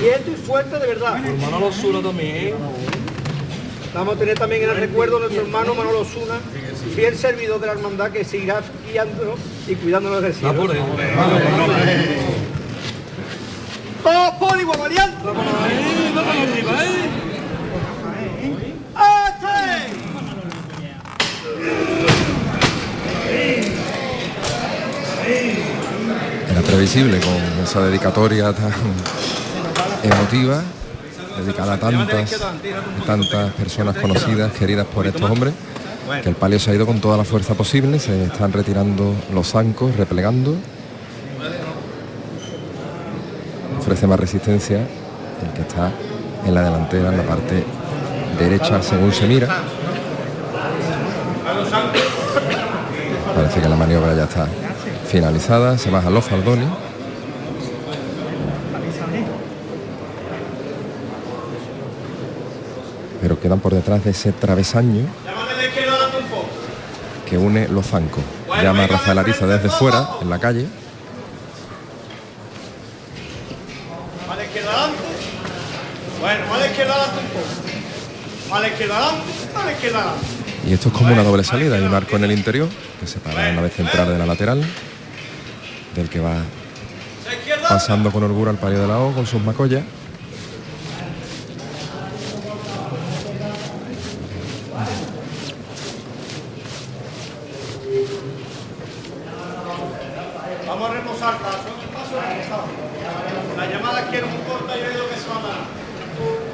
Quieto 0.00 0.30
y 0.32 0.34
fuerte 0.34 0.78
de 0.80 0.86
verdad. 0.86 1.20
Manolo 1.40 1.72
Suna 1.72 2.02
también. 2.02 2.54
Vamos 3.94 4.16
a 4.16 4.18
tener 4.18 4.38
también 4.38 4.64
en 4.64 4.70
el 4.70 4.76
recuerdo 4.76 5.16
a 5.16 5.20
nuestro 5.20 5.42
hermano 5.42 5.74
Manolo 5.74 6.04
Suna, 6.04 6.38
fiel 6.94 7.16
servidor 7.16 7.60
de 7.60 7.66
la 7.66 7.72
hermandad 7.72 8.10
que 8.10 8.24
seguirá 8.24 8.62
guiándonos 8.90 9.38
y 9.66 9.74
cuidándonos 9.74 10.22
del 10.22 10.34
cielo. 10.34 10.54
¡Todos 14.02 14.30
por 14.34 14.60
igual, 14.60 14.78
variante! 14.78 15.99
Era 26.50 26.62
previsible 26.62 27.20
con 27.20 27.64
esa 27.64 27.80
dedicatoria 27.82 28.52
tan 28.52 28.72
emotiva, 30.02 30.62
dedicada 31.38 31.74
a 31.74 31.78
tantas, 31.78 32.32
a 32.32 33.06
tantas 33.06 33.52
personas 33.52 33.96
conocidas, 33.96 34.52
queridas 34.52 34.86
por 34.86 35.06
estos 35.06 35.30
hombres, 35.30 35.54
que 36.24 36.28
el 36.28 36.34
palio 36.34 36.58
se 36.58 36.72
ha 36.72 36.74
ido 36.74 36.86
con 36.86 37.00
toda 37.00 37.16
la 37.16 37.24
fuerza 37.24 37.54
posible, 37.54 38.00
se 38.00 38.24
están 38.24 38.52
retirando 38.52 39.14
los 39.32 39.48
zancos, 39.48 39.94
replegando. 39.96 40.56
Ofrece 43.78 44.06
más 44.08 44.18
resistencia 44.18 44.86
el 45.42 45.52
que 45.52 45.62
está 45.62 45.90
en 46.46 46.54
la 46.54 46.62
delantera, 46.62 47.10
en 47.10 47.16
la 47.16 47.22
parte 47.24 47.64
derecha 48.38 48.82
según 48.82 49.12
se 49.12 49.26
mira. 49.26 49.48
Parece 53.34 53.60
que 53.60 53.68
la 53.68 53.76
maniobra 53.76 54.14
ya 54.14 54.24
está 54.24 54.46
finalizada, 55.06 55.76
se 55.78 55.90
bajan 55.90 56.14
los 56.14 56.24
faldones. 56.24 56.68
Pero 63.20 63.38
quedan 63.38 63.60
por 63.60 63.74
detrás 63.74 64.02
de 64.04 64.10
ese 64.12 64.32
travesaño 64.32 65.04
que 67.28 67.36
une 67.36 67.68
los 67.68 67.86
zancos. 67.86 68.24
Llama 68.62 68.84
a 68.84 68.86
Rafael 68.86 69.18
Ariza 69.18 69.46
desde 69.46 69.68
fuera, 69.68 70.08
en 70.20 70.30
la 70.30 70.38
calle. 70.38 70.66
Vale, 74.28 74.44
izquierda 74.46 74.70
adelante. 74.70 75.02
Bueno, 76.20 76.44
vale, 76.50 76.66
izquierda 76.66 76.94
adelante 76.94 77.20
un 78.49 78.49
poco. 78.60 78.66
Vale, 78.66 78.68
izquierda 78.68 78.96
adelante. 78.96 79.32
Vale, 79.54 79.72
izquierda 79.72 79.98
adelante. 79.98 80.26
Y 80.66 80.72
esto 80.74 80.88
es 80.88 80.94
como 80.94 81.12
una 81.12 81.22
doble 81.22 81.44
salida, 81.44 81.76
hay 81.76 81.82
un 81.82 81.94
arco 81.94 82.16
en 82.16 82.24
el 82.24 82.32
interior 82.32 82.68
que 83.00 83.06
separa 83.06 83.50
una 83.50 83.62
vez 83.62 83.72
central 83.74 84.08
de 84.08 84.18
la 84.18 84.26
lateral, 84.26 84.62
del 85.94 86.08
que 86.08 86.20
va 86.20 86.36
pasando 87.68 88.10
con 88.10 88.22
holgura 88.24 88.50
al 88.50 88.58
palio 88.58 88.78
de 88.78 88.86
la 88.86 88.98
O 88.98 89.12
con 89.12 89.26
sus 89.26 89.42
macollas. 89.42 89.82
Vamos 100.66 100.90
a 100.90 100.94
reposar 100.94 101.38
paso. 101.38 101.58
Paso 101.94 102.20
reposado. 102.20 102.64
La 103.56 103.66
llamada 103.66 104.08
quiero 104.10 104.26
muy 104.28 104.42
corta 104.42 104.76
y 104.76 104.80
veo 104.80 105.08
que 105.08 105.16
se 105.16 105.28
va 105.28 105.38
a 105.38 105.42
dar. 105.42 105.60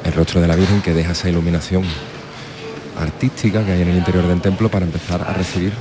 el 0.04 0.05
rostro 0.16 0.40
de 0.40 0.48
la 0.48 0.56
Virgen 0.56 0.80
que 0.80 0.94
deja 0.94 1.12
esa 1.12 1.28
iluminación 1.28 1.84
artística 2.98 3.64
que 3.64 3.72
hay 3.72 3.82
en 3.82 3.88
el 3.88 3.96
interior 3.96 4.26
del 4.26 4.40
templo 4.40 4.70
para 4.70 4.86
empezar 4.86 5.20
a 5.20 5.32
recibir 5.34 5.72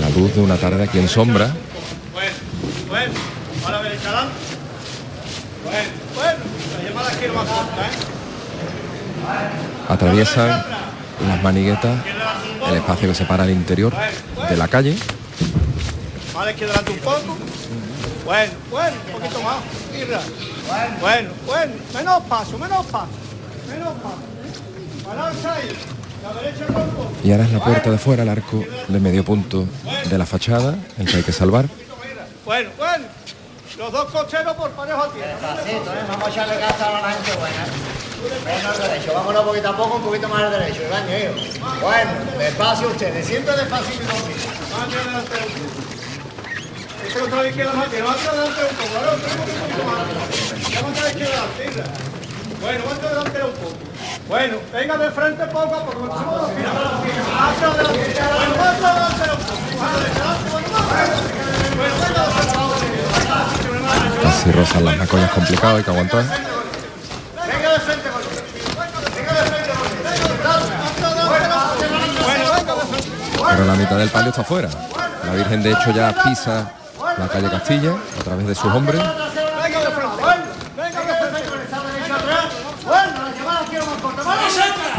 la 0.00 0.08
luz 0.10 0.34
de 0.34 0.40
una 0.40 0.56
tarde 0.56 0.84
aquí 0.84 0.98
en 0.98 1.08
sombra. 1.08 1.52
Atraviesan 9.88 10.64
las 11.28 11.42
maniguetas 11.42 11.98
el 12.68 12.76
espacio 12.76 13.08
que 13.08 13.14
separa 13.14 13.44
el 13.44 13.50
interior 13.50 13.92
de 14.48 14.56
la 14.56 14.68
calle. 14.68 14.96
Bueno, 18.24 18.52
bueno, 18.70 18.96
un 19.06 19.20
poquito 19.20 19.42
más. 19.42 19.56
Bueno, 21.00 21.30
bueno. 21.44 21.72
Menos 21.92 22.22
paso, 22.22 22.58
menos 22.58 22.86
paso. 22.86 23.21
Y 27.24 27.30
ahora 27.30 27.44
es 27.44 27.52
la 27.52 27.64
puerta 27.64 27.90
de 27.90 27.98
fuera, 27.98 28.22
el 28.22 28.28
arco 28.28 28.64
de 28.88 29.00
medio 29.00 29.24
punto 29.24 29.66
de 30.08 30.18
la 30.18 30.26
fachada, 30.26 30.76
el 30.98 31.06
que 31.06 31.16
hay 31.18 31.22
que 31.22 31.32
salvar. 31.32 31.66
Bueno, 32.44 32.70
bueno. 32.78 33.04
Los 33.78 33.90
dos 33.90 34.04
cocheros 34.10 34.54
por 34.54 34.70
parejo 34.72 35.02
a 35.02 35.12
tierra. 35.12 35.32
Despacito. 35.32 35.90
Vamos 36.08 36.28
a 36.28 36.30
echarle 36.30 36.60
casa 36.60 36.98
a 36.98 37.00
la 37.00 37.12
gente 37.12 37.32
buena. 37.36 37.66
Menos 38.44 38.78
al 38.78 38.90
derecho, 38.90 39.14
vámonos 39.14 39.42
poquito 39.44 39.68
a 39.68 39.76
poco, 39.76 39.96
un 39.96 40.02
poquito 40.02 40.28
más 40.28 40.42
al 40.42 40.50
derecho, 40.52 40.82
Iván, 40.86 41.06
yo. 41.08 41.80
Bueno, 41.80 42.10
despacio 42.38 42.88
ustedes, 42.88 43.26
siempre 43.26 43.56
despacito 43.56 44.04
y 47.12 47.20
otro 47.20 47.36
a 47.36 47.40
adelante 47.40 47.96
un 47.98 48.76
poco. 48.76 48.96
Ahora 48.96 49.12
otro 49.12 49.28
un 49.28 49.36
poquito 49.58 49.84
más. 49.84 50.70
Ya 50.70 50.82
más 50.82 50.98
a 50.98 51.02
la 51.02 51.10
izquierda. 51.10 52.11
Bueno, 52.62 52.84
hacia 52.92 53.08
adelante 53.08 53.42
un 53.42 53.52
poco. 53.54 53.76
Bueno, 54.28 54.56
venga 54.72 54.96
de 54.96 55.10
frente 55.10 55.44
poco 55.46 55.74
a 55.74 55.84
poco. 55.84 56.06
Vamos 56.06 56.48
a 56.48 56.54
girar. 56.54 56.74
Hacia 57.42 57.66
adelante. 57.66 58.14
Bueno, 58.14 58.54
más 58.56 58.68
hacia 58.78 58.88
adelante 58.88 59.24
un 59.32 59.42
poco. 59.42 59.62
Bueno, 59.82 61.16
venga 61.76 62.22
de 62.22 62.30
frente 62.30 62.54
poco. 62.54 62.78
Casi 64.22 64.52
rozan 64.52 64.84
las 64.84 64.96
macollas 64.96 65.30
complicadas, 65.32 65.76
hay 65.76 65.82
que 65.82 65.90
aguantar. 65.90 66.22
Venga 66.22 67.72
de 67.72 67.80
frente 67.80 68.08
con 68.10 68.22
Venga 69.16 69.32
de 69.32 69.42
frente 69.50 69.70
con 69.70 69.78
Bueno, 71.26 71.56
venga 71.82 72.74
de 72.74 72.82
frente. 72.86 73.10
Pero 73.50 73.64
la 73.64 73.74
mitad 73.74 73.96
del 73.96 74.10
palio 74.10 74.30
está 74.30 74.44
fuera. 74.44 74.68
La 75.26 75.34
Virgen 75.34 75.62
de 75.64 75.72
hecho 75.72 75.90
ya 75.90 76.14
pisa 76.22 76.72
la 77.18 77.28
calle 77.28 77.50
Castilla 77.50 77.96
a 78.20 78.22
través 78.22 78.46
de 78.46 78.54
sus 78.54 78.72
hombres. 78.72 79.00
Venga 79.00 79.80
de 79.80 79.90
frente. 79.90 80.22
Bueno, 80.22 80.44
venga 80.76 81.00
de 81.00 81.04
frente. 81.06 81.32
Bueno, 82.84 83.12
la 83.22 83.30
llamada 83.30 83.64
quiero 83.68 83.86
más 83.86 84.02
corta. 84.02 84.22
Vamos. 84.22 84.52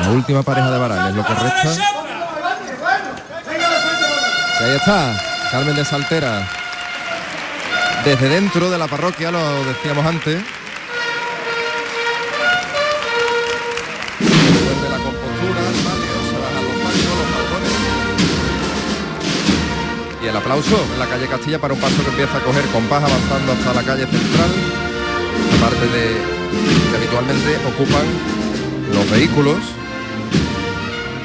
La 0.04 0.10
última 0.10 0.44
pareja 0.44 0.70
de 0.70 0.78
varales 0.78 1.12
es 1.12 1.16
lo 1.16 1.26
que 1.26 1.34
resta. 1.34 1.74
Y 4.60 4.64
ahí 4.66 4.76
está, 4.76 5.16
Carmen 5.50 5.76
de 5.78 5.86
Saltera. 5.86 6.46
Desde 8.04 8.28
dentro 8.28 8.70
de 8.70 8.78
la 8.78 8.88
parroquia, 8.90 9.32
lo 9.32 9.64
decíamos 9.64 10.06
antes. 10.06 10.44
Y 20.22 20.28
el 20.28 20.36
aplauso 20.36 20.86
en 20.92 21.00
la 21.00 21.08
calle 21.08 21.28
Castilla 21.28 21.60
para 21.60 21.74
un 21.74 21.80
paso 21.80 22.04
que 22.04 22.10
empieza 22.10 22.38
a 22.38 22.42
coger 22.42 22.66
compás 22.74 23.04
avanzando 23.06 23.54
hasta 23.54 23.74
la 23.74 23.84
calle 23.84 24.06
central. 24.06 24.52
Aparte 25.60 25.88
de 25.88 26.18
que 26.92 26.98
habitualmente 26.98 27.56
ocupan 27.68 28.06
los 28.94 29.10
vehículos, 29.10 29.60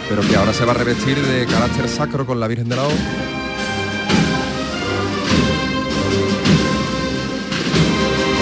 pero 0.09 0.23
que 0.23 0.37
ahora 0.37 0.53
se 0.53 0.65
va 0.65 0.73
a 0.73 0.75
revestir 0.75 1.21
de 1.21 1.47
carácter 1.47 1.89
sacro 1.89 2.25
con 2.25 2.41
la 2.41 2.49
Virgen 2.49 2.69
de 2.69 2.77
la 2.77 2.85
O. 2.85 2.91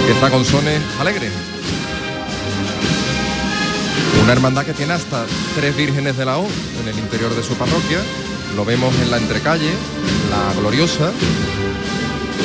Empieza 0.01 0.31
con 0.31 0.45
sones 0.45 0.81
alegres. 1.01 1.33
Una 4.23 4.33
hermandad 4.33 4.64
que 4.64 4.73
tiene 4.73 4.93
hasta 4.93 5.25
tres 5.55 5.77
vírgenes 5.77 6.17
de 6.17 6.25
la 6.25 6.39
O 6.39 6.47
en 6.83 6.89
el 6.89 6.99
interior 6.99 7.35
de 7.35 7.43
su 7.43 7.55
parroquia. 7.55 7.99
Lo 8.55 8.64
vemos 8.64 8.95
en 9.03 9.11
la 9.11 9.19
entrecalle, 9.19 9.71
la 10.31 10.59
gloriosa, 10.61 11.11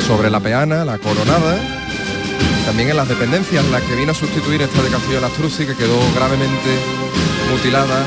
sobre 0.06 0.30
la 0.30 0.40
peana, 0.40 0.84
la 0.84 0.98
coronada, 0.98 1.56
también 2.66 2.90
en 2.90 2.96
las 2.96 3.08
dependencias, 3.08 3.64
la 3.66 3.80
que 3.80 3.94
vino 3.94 4.12
a 4.12 4.14
sustituir 4.14 4.60
esta 4.60 4.82
de 4.82 4.90
Castillo 4.90 5.20
de 5.20 5.28
Truci, 5.28 5.64
que 5.64 5.74
quedó 5.74 5.98
gravemente 6.14 6.70
mutilada 7.50 8.04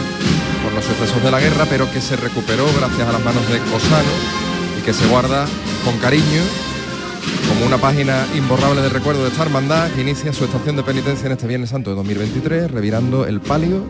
los 0.76 0.86
sucesos 0.86 1.24
de 1.24 1.32
la 1.32 1.40
guerra, 1.40 1.66
pero 1.70 1.90
que 1.92 2.02
se 2.02 2.18
recuperó 2.18 2.66
gracias 2.78 3.08
a 3.08 3.14
las 3.14 3.24
manos 3.24 3.48
de 3.50 3.60
Cosano 3.60 4.12
y 4.78 4.82
que 4.84 4.94
se 4.94 5.08
guarda 5.08 5.46
con 5.86 5.98
cariño 6.00 6.42
como 7.48 7.66
una 7.66 7.78
página 7.78 8.28
imborrable 8.36 8.82
de 8.82 8.90
recuerdo 8.90 9.24
de 9.24 9.30
esta 9.30 9.44
hermandad 9.44 9.90
que 9.92 10.02
inicia 10.02 10.34
su 10.34 10.44
estación 10.44 10.76
de 10.76 10.84
penitencia 10.84 11.28
en 11.28 11.32
este 11.32 11.48
Viernes 11.48 11.70
Santo 11.70 11.92
de 11.92 11.96
2023, 11.96 12.72
revirando 12.72 13.26
el 13.26 13.40
palio. 13.40 13.84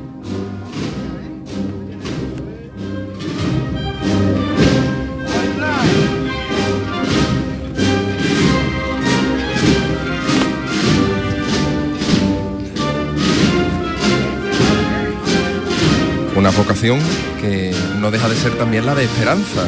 Vocación 16.66 17.00
que 17.40 17.72
no 18.00 18.10
deja 18.10 18.28
de 18.28 18.36
ser 18.36 18.58
también 18.58 18.88
la 18.88 18.96
de 18.96 19.04
esperanza. 19.04 19.68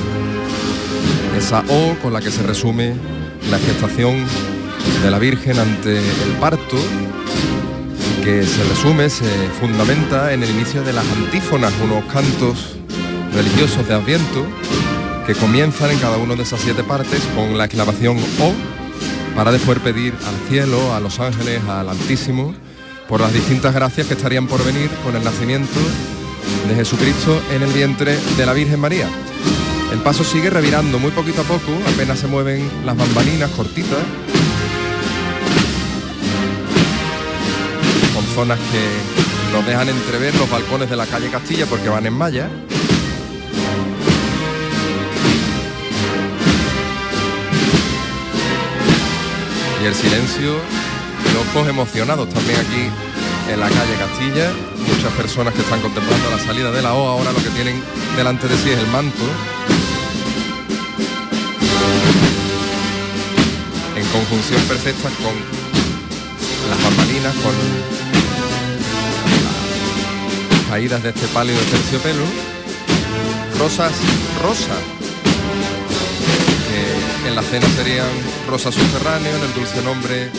Esa 1.37 1.63
O 1.69 1.95
con 2.01 2.11
la 2.11 2.21
que 2.21 2.31
se 2.31 2.41
resume 2.41 2.95
la 3.51 3.59
gestación 3.59 4.25
de 5.03 5.11
la 5.11 5.19
Virgen 5.19 5.59
ante 5.59 5.99
el 5.99 6.31
parto, 6.39 6.75
que 8.23 8.43
se 8.43 8.63
resume, 8.63 9.11
se 9.11 9.29
fundamenta 9.59 10.33
en 10.33 10.41
el 10.41 10.49
inicio 10.49 10.81
de 10.81 10.93
las 10.93 11.05
antífonas, 11.05 11.71
unos 11.83 12.03
cantos 12.11 12.77
religiosos 13.31 13.87
de 13.87 13.93
Adviento 13.93 14.43
que 15.27 15.35
comienzan 15.35 15.91
en 15.91 15.99
cada 15.99 16.17
una 16.17 16.33
de 16.33 16.41
esas 16.41 16.61
siete 16.61 16.83
partes 16.83 17.21
con 17.35 17.59
la 17.59 17.65
exclamación 17.65 18.17
O 18.41 18.53
para 19.35 19.51
después 19.51 19.77
pedir 19.79 20.15
al 20.25 20.49
cielo, 20.49 20.95
a 20.95 20.99
los 20.99 21.19
ángeles, 21.19 21.61
al 21.69 21.89
Altísimo, 21.89 22.55
por 23.07 23.21
las 23.21 23.31
distintas 23.33 23.75
gracias 23.75 24.07
que 24.07 24.15
estarían 24.15 24.47
por 24.47 24.65
venir 24.65 24.89
con 25.03 25.15
el 25.15 25.23
nacimiento 25.23 25.79
de 26.67 26.75
Jesucristo 26.75 27.41
en 27.51 27.63
el 27.63 27.71
vientre 27.71 28.17
de 28.37 28.45
la 28.45 28.53
Virgen 28.53 28.79
María. 28.79 29.07
El 29.91 29.99
paso 29.99 30.23
sigue 30.23 30.49
revirando 30.49 30.99
muy 30.99 31.11
poquito 31.11 31.41
a 31.41 31.43
poco, 31.45 31.71
apenas 31.93 32.19
se 32.19 32.27
mueven 32.27 32.69
las 32.85 32.97
bambalinas 32.97 33.49
cortitas, 33.51 33.99
con 38.13 38.25
zonas 38.35 38.59
que 38.59 39.53
nos 39.53 39.65
dejan 39.65 39.87
entrever 39.89 40.35
los 40.35 40.49
balcones 40.49 40.89
de 40.89 40.95
la 40.95 41.05
calle 41.05 41.29
Castilla 41.29 41.65
porque 41.65 41.89
van 41.89 42.05
en 42.05 42.13
malla. 42.13 42.49
Y 49.81 49.85
el 49.85 49.95
silencio 49.95 50.53
de 50.53 51.59
ojos 51.59 51.69
emocionados 51.69 52.29
también 52.29 52.59
aquí 52.59 52.89
en 53.51 53.59
la 53.59 53.69
calle 53.69 53.95
Castilla. 53.97 54.76
Muchas 54.97 55.13
personas 55.13 55.53
que 55.53 55.61
están 55.61 55.79
contemplando 55.79 56.31
la 56.31 56.39
salida 56.39 56.71
de 56.71 56.81
la 56.81 56.95
O 56.95 57.07
ahora 57.07 57.31
lo 57.31 57.37
que 57.37 57.51
tienen 57.51 57.83
delante 58.15 58.47
de 58.47 58.57
sí 58.57 58.71
es 58.71 58.79
el 58.79 58.87
manto 58.87 59.23
En 63.95 64.03
conjunción 64.07 64.59
perfecta 64.63 65.09
con 65.21 65.35
las 66.71 66.83
bambalinas, 66.83 67.35
con 67.35 67.53
las 70.55 70.67
caídas 70.67 71.03
de 71.03 71.09
este 71.09 71.27
pálido 71.27 71.59
terciopelo. 71.59 72.23
Rosas 73.59 73.93
rosa, 74.41 74.75
que 76.67 77.27
en 77.29 77.35
la 77.35 77.43
cena 77.43 77.67
serían 77.75 78.09
rosa 78.49 78.71
subterráneo, 78.71 79.35
en 79.35 79.43
el 79.43 79.53
dulce 79.53 79.79
nombre 79.83 80.31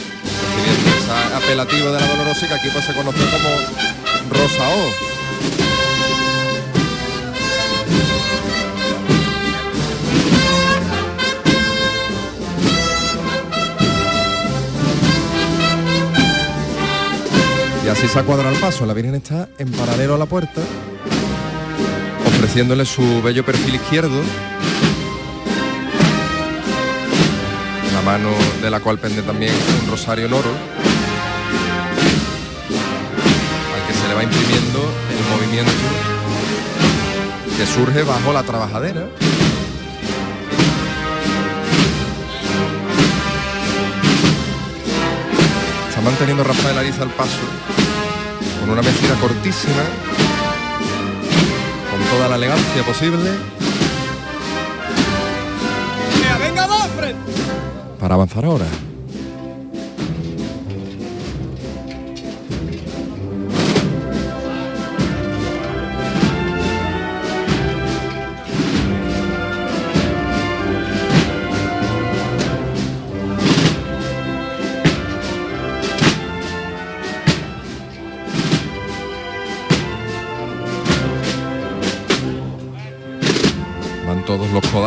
apelativo 1.36 1.90
de 1.90 2.00
la 2.00 2.06
dolorosa 2.06 2.46
que 2.48 2.54
aquí 2.54 2.68
pues 2.72 2.84
se 2.84 2.94
conoce 2.94 3.18
como 3.18 3.97
rosa 4.31 4.68
O. 4.68 5.09
Y 17.89 17.91
así 17.91 18.07
se 18.07 18.22
cuadra 18.22 18.51
el 18.51 18.59
paso. 18.59 18.85
La 18.85 18.93
Virgen 18.93 19.14
está 19.14 19.49
en 19.57 19.72
paralelo 19.72 20.14
a 20.14 20.18
la 20.18 20.26
puerta, 20.26 20.61
ofreciéndole 22.26 22.85
su 22.85 23.22
bello 23.22 23.47
perfil 23.47 23.76
izquierdo, 23.76 24.20
la 27.95 28.03
mano 28.03 28.29
de 28.61 28.70
la 28.70 28.81
cual 28.81 28.99
pende 28.99 29.22
también 29.22 29.55
un 29.83 29.91
rosario 29.91 30.26
en 30.26 30.35
oro, 30.35 30.51
va 34.19 34.25
imprimiendo 34.25 34.81
el 35.12 35.37
movimiento 35.37 35.71
que 37.57 37.66
surge 37.66 38.03
bajo 38.03 38.33
la 38.33 38.43
trabajadera. 38.43 39.07
Está 45.89 46.01
manteniendo 46.01 46.43
Rafael 46.43 46.79
Ariza 46.79 47.03
al 47.05 47.11
paso 47.11 47.39
con 48.61 48.71
una 48.71 48.83
mesura 48.83 49.14
cortísima, 49.21 49.83
con 51.93 52.19
toda 52.19 52.29
la 52.29 52.35
elegancia 52.35 52.83
posible. 52.83 53.31
Para 58.01 58.14
avanzar 58.14 58.45
ahora. 58.45 58.66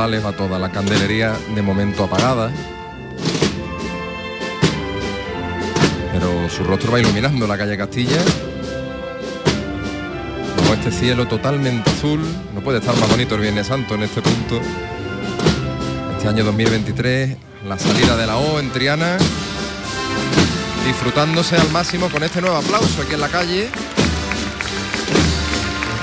Va 0.02 0.32
toda 0.32 0.58
la 0.58 0.72
candelería 0.72 1.32
de 1.54 1.62
momento 1.62 2.04
apagada. 2.04 2.52
Pero 6.12 6.50
su 6.50 6.64
rostro 6.64 6.92
va 6.92 7.00
iluminando 7.00 7.46
la 7.46 7.56
calle 7.56 7.78
Castilla. 7.78 8.18
Como 10.58 10.74
este 10.74 10.92
cielo 10.92 11.28
totalmente 11.28 11.88
azul. 11.92 12.20
No 12.56 12.62
puede 12.62 12.80
estar 12.80 12.98
más 12.98 13.10
bonito 13.10 13.36
el 13.36 13.42
Viernes 13.42 13.68
Santo 13.68 13.94
en 13.94 14.02
este 14.02 14.24
punto. 14.24 14.60
Este 16.18 16.28
año 16.28 16.44
2023, 16.46 17.38
la 17.68 17.78
salida 17.78 18.18
de 18.18 18.26
la 18.26 18.38
O 18.38 18.60
en 18.60 18.72
Triana. 18.72 19.20
Disfrutándose 20.88 21.58
al 21.58 21.70
máximo 21.70 22.10
con 22.10 22.24
este 22.24 22.42
nuevo 22.42 22.58
aplauso 22.58 23.04
aquí 23.04 23.14
en 23.14 23.22
la 23.22 23.30
calle. 23.30 23.70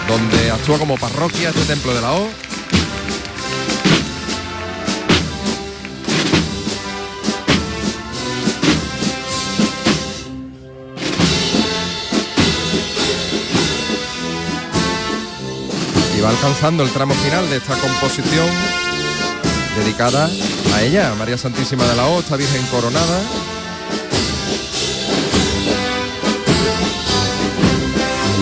Donde 0.06 0.52
actúa 0.52 0.78
como 0.78 0.96
parroquia 0.96 1.48
este 1.48 1.64
templo 1.64 1.92
de 1.92 2.00
la 2.00 2.12
O. 2.12 2.47
alcanzando 16.28 16.82
el 16.82 16.90
tramo 16.90 17.14
final 17.14 17.48
de 17.48 17.56
esta 17.56 17.74
composición 17.76 18.46
dedicada 19.78 20.28
a 20.74 20.82
ella, 20.82 21.14
María 21.18 21.38
Santísima 21.38 21.86
de 21.86 21.96
la 21.96 22.06
O, 22.06 22.20
esta 22.20 22.36
Virgen 22.36 22.66
coronada. 22.66 23.22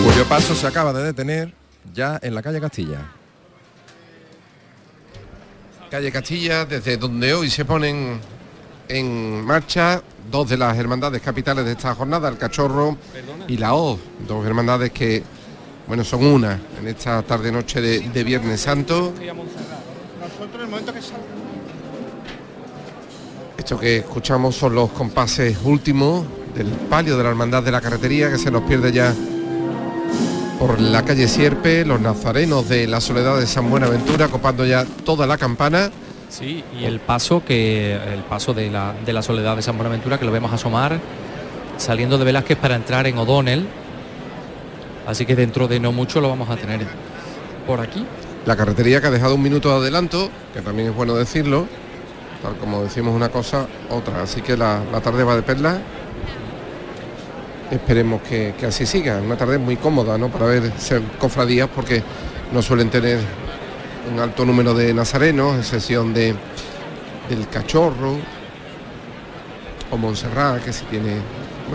Cuyo 0.03 0.25
paso 0.27 0.53
se 0.53 0.67
acaba 0.67 0.91
de 0.91 1.03
detener 1.03 1.53
ya 1.93 2.19
en 2.21 2.35
la 2.35 2.41
calle 2.41 2.59
Castilla. 2.59 2.99
Calle 5.89 6.11
Castilla, 6.11 6.65
desde 6.65 6.97
donde 6.97 7.33
hoy 7.33 7.49
se 7.49 7.63
ponen 7.63 8.19
en 8.89 9.45
marcha 9.45 10.03
dos 10.29 10.49
de 10.49 10.57
las 10.57 10.77
hermandades 10.77 11.21
capitales 11.21 11.63
de 11.63 11.71
esta 11.71 11.95
jornada, 11.95 12.27
el 12.27 12.37
Cachorro 12.37 12.97
y 13.47 13.55
la 13.55 13.75
O, 13.75 13.97
dos 14.27 14.45
hermandades 14.45 14.91
que, 14.91 15.23
bueno, 15.87 16.03
son 16.03 16.25
una 16.25 16.59
en 16.79 16.87
esta 16.87 17.21
tarde-noche 17.23 17.81
de, 17.81 17.99
de 18.01 18.23
Viernes 18.23 18.61
Santo. 18.61 19.13
Nosotros 19.13 20.55
en 20.55 20.61
el 20.61 20.67
momento 20.67 20.93
que 20.93 21.01
salga. 21.01 21.23
Esto 23.57 23.79
que 23.79 23.97
escuchamos 23.97 24.55
son 24.55 24.75
los 24.75 24.91
compases 24.91 25.57
últimos 25.63 26.25
del 26.55 26.67
palio 26.67 27.17
de 27.17 27.23
la 27.23 27.29
Hermandad 27.29 27.63
de 27.63 27.71
la 27.71 27.81
Carretería 27.81 28.29
que 28.29 28.37
se 28.37 28.51
nos 28.51 28.63
pierde 28.63 28.91
ya 28.91 29.13
por 30.59 30.79
la 30.79 31.03
calle 31.03 31.27
Sierpe, 31.27 31.85
los 31.85 32.01
nazarenos 32.01 32.67
de 32.67 32.87
la 32.87 32.99
Soledad 32.99 33.37
de 33.37 33.45
San 33.45 33.69
Buenaventura 33.69 34.27
copando 34.27 34.65
ya 34.65 34.85
toda 35.05 35.27
la 35.27 35.37
campana. 35.37 35.91
Sí, 36.29 36.63
y 36.77 36.85
el 36.85 36.99
paso 36.99 37.43
que 37.45 37.93
el 37.93 38.21
paso 38.21 38.53
de 38.53 38.69
la, 38.69 38.93
de 39.05 39.13
la 39.13 39.21
Soledad 39.21 39.55
de 39.55 39.61
San 39.61 39.77
Buenaventura 39.77 40.17
que 40.17 40.25
lo 40.25 40.31
vemos 40.31 40.51
asomar 40.51 40.99
saliendo 41.77 42.17
de 42.17 42.25
Velázquez 42.25 42.57
para 42.57 42.75
entrar 42.75 43.07
en 43.07 43.17
O'Donnell. 43.17 43.67
Así 45.07 45.25
que 45.25 45.35
dentro 45.35 45.67
de 45.67 45.79
no 45.79 45.91
mucho 45.91 46.21
lo 46.21 46.29
vamos 46.29 46.49
a 46.49 46.57
tener 46.57 46.81
por 47.65 47.79
aquí. 47.79 48.05
La 48.45 48.55
carretería 48.55 49.01
que 49.01 49.07
ha 49.07 49.11
dejado 49.11 49.35
un 49.35 49.41
minuto 49.41 49.69
de 49.69 49.77
adelanto, 49.77 50.29
que 50.53 50.61
también 50.61 50.89
es 50.89 50.95
bueno 50.95 51.15
decirlo, 51.15 51.65
tal 52.43 52.57
como 52.57 52.83
decimos 52.83 53.15
una 53.15 53.29
cosa, 53.29 53.65
otra. 53.89 54.21
Así 54.21 54.41
que 54.41 54.55
la, 54.55 54.81
la 54.91 55.01
tarde 55.01 55.23
va 55.23 55.35
de 55.35 55.41
perla. 55.41 55.79
Esperemos 57.71 58.21
que, 58.21 58.53
que 58.59 58.65
así 58.67 58.85
siga. 58.85 59.17
Una 59.17 59.37
tarde 59.37 59.57
muy 59.57 59.77
cómoda, 59.77 60.17
¿no? 60.17 60.29
Para 60.29 60.45
ver 60.45 60.71
ser 60.77 61.01
cofradías 61.17 61.69
porque 61.73 62.03
no 62.51 62.61
suelen 62.61 62.89
tener 62.89 63.19
un 64.13 64.19
alto 64.19 64.45
número 64.45 64.73
de 64.73 64.93
nazarenos, 64.93 65.57
excepción 65.57 66.13
de 66.13 66.35
del 67.29 67.47
cachorro 67.49 68.15
o 69.91 69.97
Montserrat, 69.97 70.63
que 70.63 70.73
sí 70.73 70.85
tiene. 70.89 71.17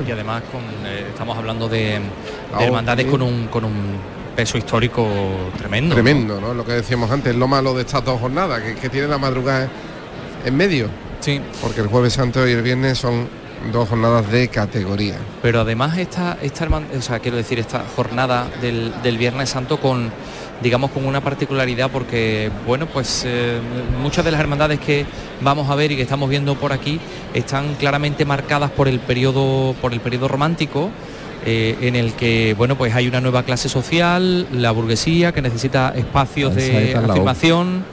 Y 0.06 0.10
además 0.10 0.42
con, 0.50 0.62
eh, 0.86 1.06
estamos 1.08 1.36
hablando 1.36 1.68
de, 1.68 2.00
de 2.58 2.64
hermandades 2.64 3.06
con 3.06 3.22
un, 3.22 3.46
con 3.48 3.64
un 3.64 3.96
peso 4.34 4.56
histórico 4.58 5.06
tremendo. 5.58 5.94
Tremendo, 5.94 6.40
¿no? 6.40 6.54
Lo 6.54 6.64
que 6.64 6.72
decíamos 6.72 7.10
antes, 7.10 7.36
lo 7.36 7.46
malo 7.46 7.74
de 7.74 7.82
estas 7.82 8.04
dos 8.04 8.20
jornadas, 8.20 8.62
que, 8.62 8.74
que 8.74 8.88
tiene 8.88 9.06
la 9.08 9.18
madrugada 9.18 9.68
en 10.44 10.56
medio. 10.56 10.88
Sí. 11.20 11.40
Porque 11.60 11.80
el 11.80 11.88
jueves 11.88 12.14
santo 12.14 12.46
y 12.48 12.52
el 12.52 12.62
viernes 12.62 12.98
son 12.98 13.28
dos 13.70 13.88
jornadas 13.88 14.30
de 14.30 14.48
categoría. 14.48 15.16
Pero 15.40 15.60
además 15.60 15.96
esta, 15.98 16.38
esta 16.42 16.66
o 16.66 17.02
sea, 17.02 17.20
quiero 17.20 17.36
decir, 17.36 17.58
esta 17.58 17.84
jornada 17.94 18.48
del, 18.60 18.92
del 19.02 19.18
Viernes 19.18 19.50
Santo 19.50 19.78
con 19.78 20.10
digamos 20.62 20.90
con 20.90 21.04
una 21.04 21.20
particularidad 21.20 21.90
porque 21.90 22.50
bueno 22.66 22.86
pues 22.86 23.24
eh, 23.26 23.58
muchas 24.00 24.24
de 24.24 24.30
las 24.30 24.40
hermandades 24.40 24.80
que 24.80 25.04
vamos 25.40 25.68
a 25.70 25.74
ver 25.74 25.92
y 25.92 25.96
que 25.96 26.02
estamos 26.02 26.28
viendo 26.30 26.54
por 26.54 26.72
aquí 26.72 27.00
están 27.34 27.74
claramente 27.74 28.24
marcadas 28.24 28.70
por 28.70 28.88
el 28.88 29.00
periodo 29.00 29.74
por 29.80 29.92
el 29.92 30.00
periodo 30.00 30.28
romántico 30.28 30.90
eh, 31.44 31.76
en 31.80 31.96
el 31.96 32.12
que 32.12 32.54
bueno 32.56 32.76
pues 32.76 32.94
hay 32.94 33.08
una 33.08 33.20
nueva 33.20 33.42
clase 33.42 33.68
social 33.68 34.46
la 34.52 34.70
burguesía 34.70 35.32
que 35.32 35.42
necesita 35.42 35.92
espacios 35.96 36.54
de 36.54 36.94
afirmación 36.94 37.84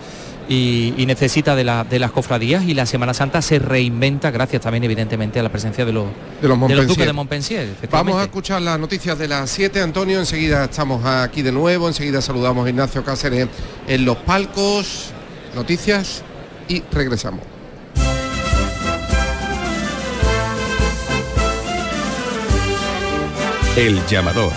y, 0.50 0.94
y 0.98 1.06
necesita 1.06 1.56
de, 1.56 1.64
la- 1.64 1.84
de 1.86 2.00
las 2.00 2.12
cofradías 2.12 2.64
y 2.66 2.74
la 2.74 2.86
Semana 2.86 3.14
Santa 3.14 3.42
se 3.42 3.60
reinventa 3.60 4.32
gracias 4.32 4.62
también 4.64 4.84
evidentemente 4.84 5.40
a 5.40 5.44
la 5.44 5.50
presencia 5.50 5.86
de 5.86 5.94
los, 5.94 6.08
De 6.42 6.48
los 6.50 6.60
duques 6.60 6.76
Montpensier. 6.76 7.08
de 7.08 7.14
Montpensier. 7.14 7.68
Vamos 7.92 8.16
a 8.20 8.24
escuchar 8.24 8.62
las 8.62 8.80
noticias 8.80 9.18
de 9.18 9.28
las 9.28 9.50
7, 9.52 9.82
Antonio. 9.82 10.20
Enseguida 10.20 10.66
estamos 10.66 11.06
aquí 11.06 11.42
de 11.44 11.52
nuevo. 11.52 11.88
Enseguida 11.88 12.22
saludamos 12.22 12.66
a 12.66 12.70
Ignacio 12.70 13.04
Cáceres 13.06 13.48
en 13.88 14.06
los 14.06 14.18
palcos. 14.18 15.12
Noticias 15.56 16.24
y 16.68 16.82
regresamos. 16.92 17.42
El 23.76 24.06
llamador. 24.08 24.52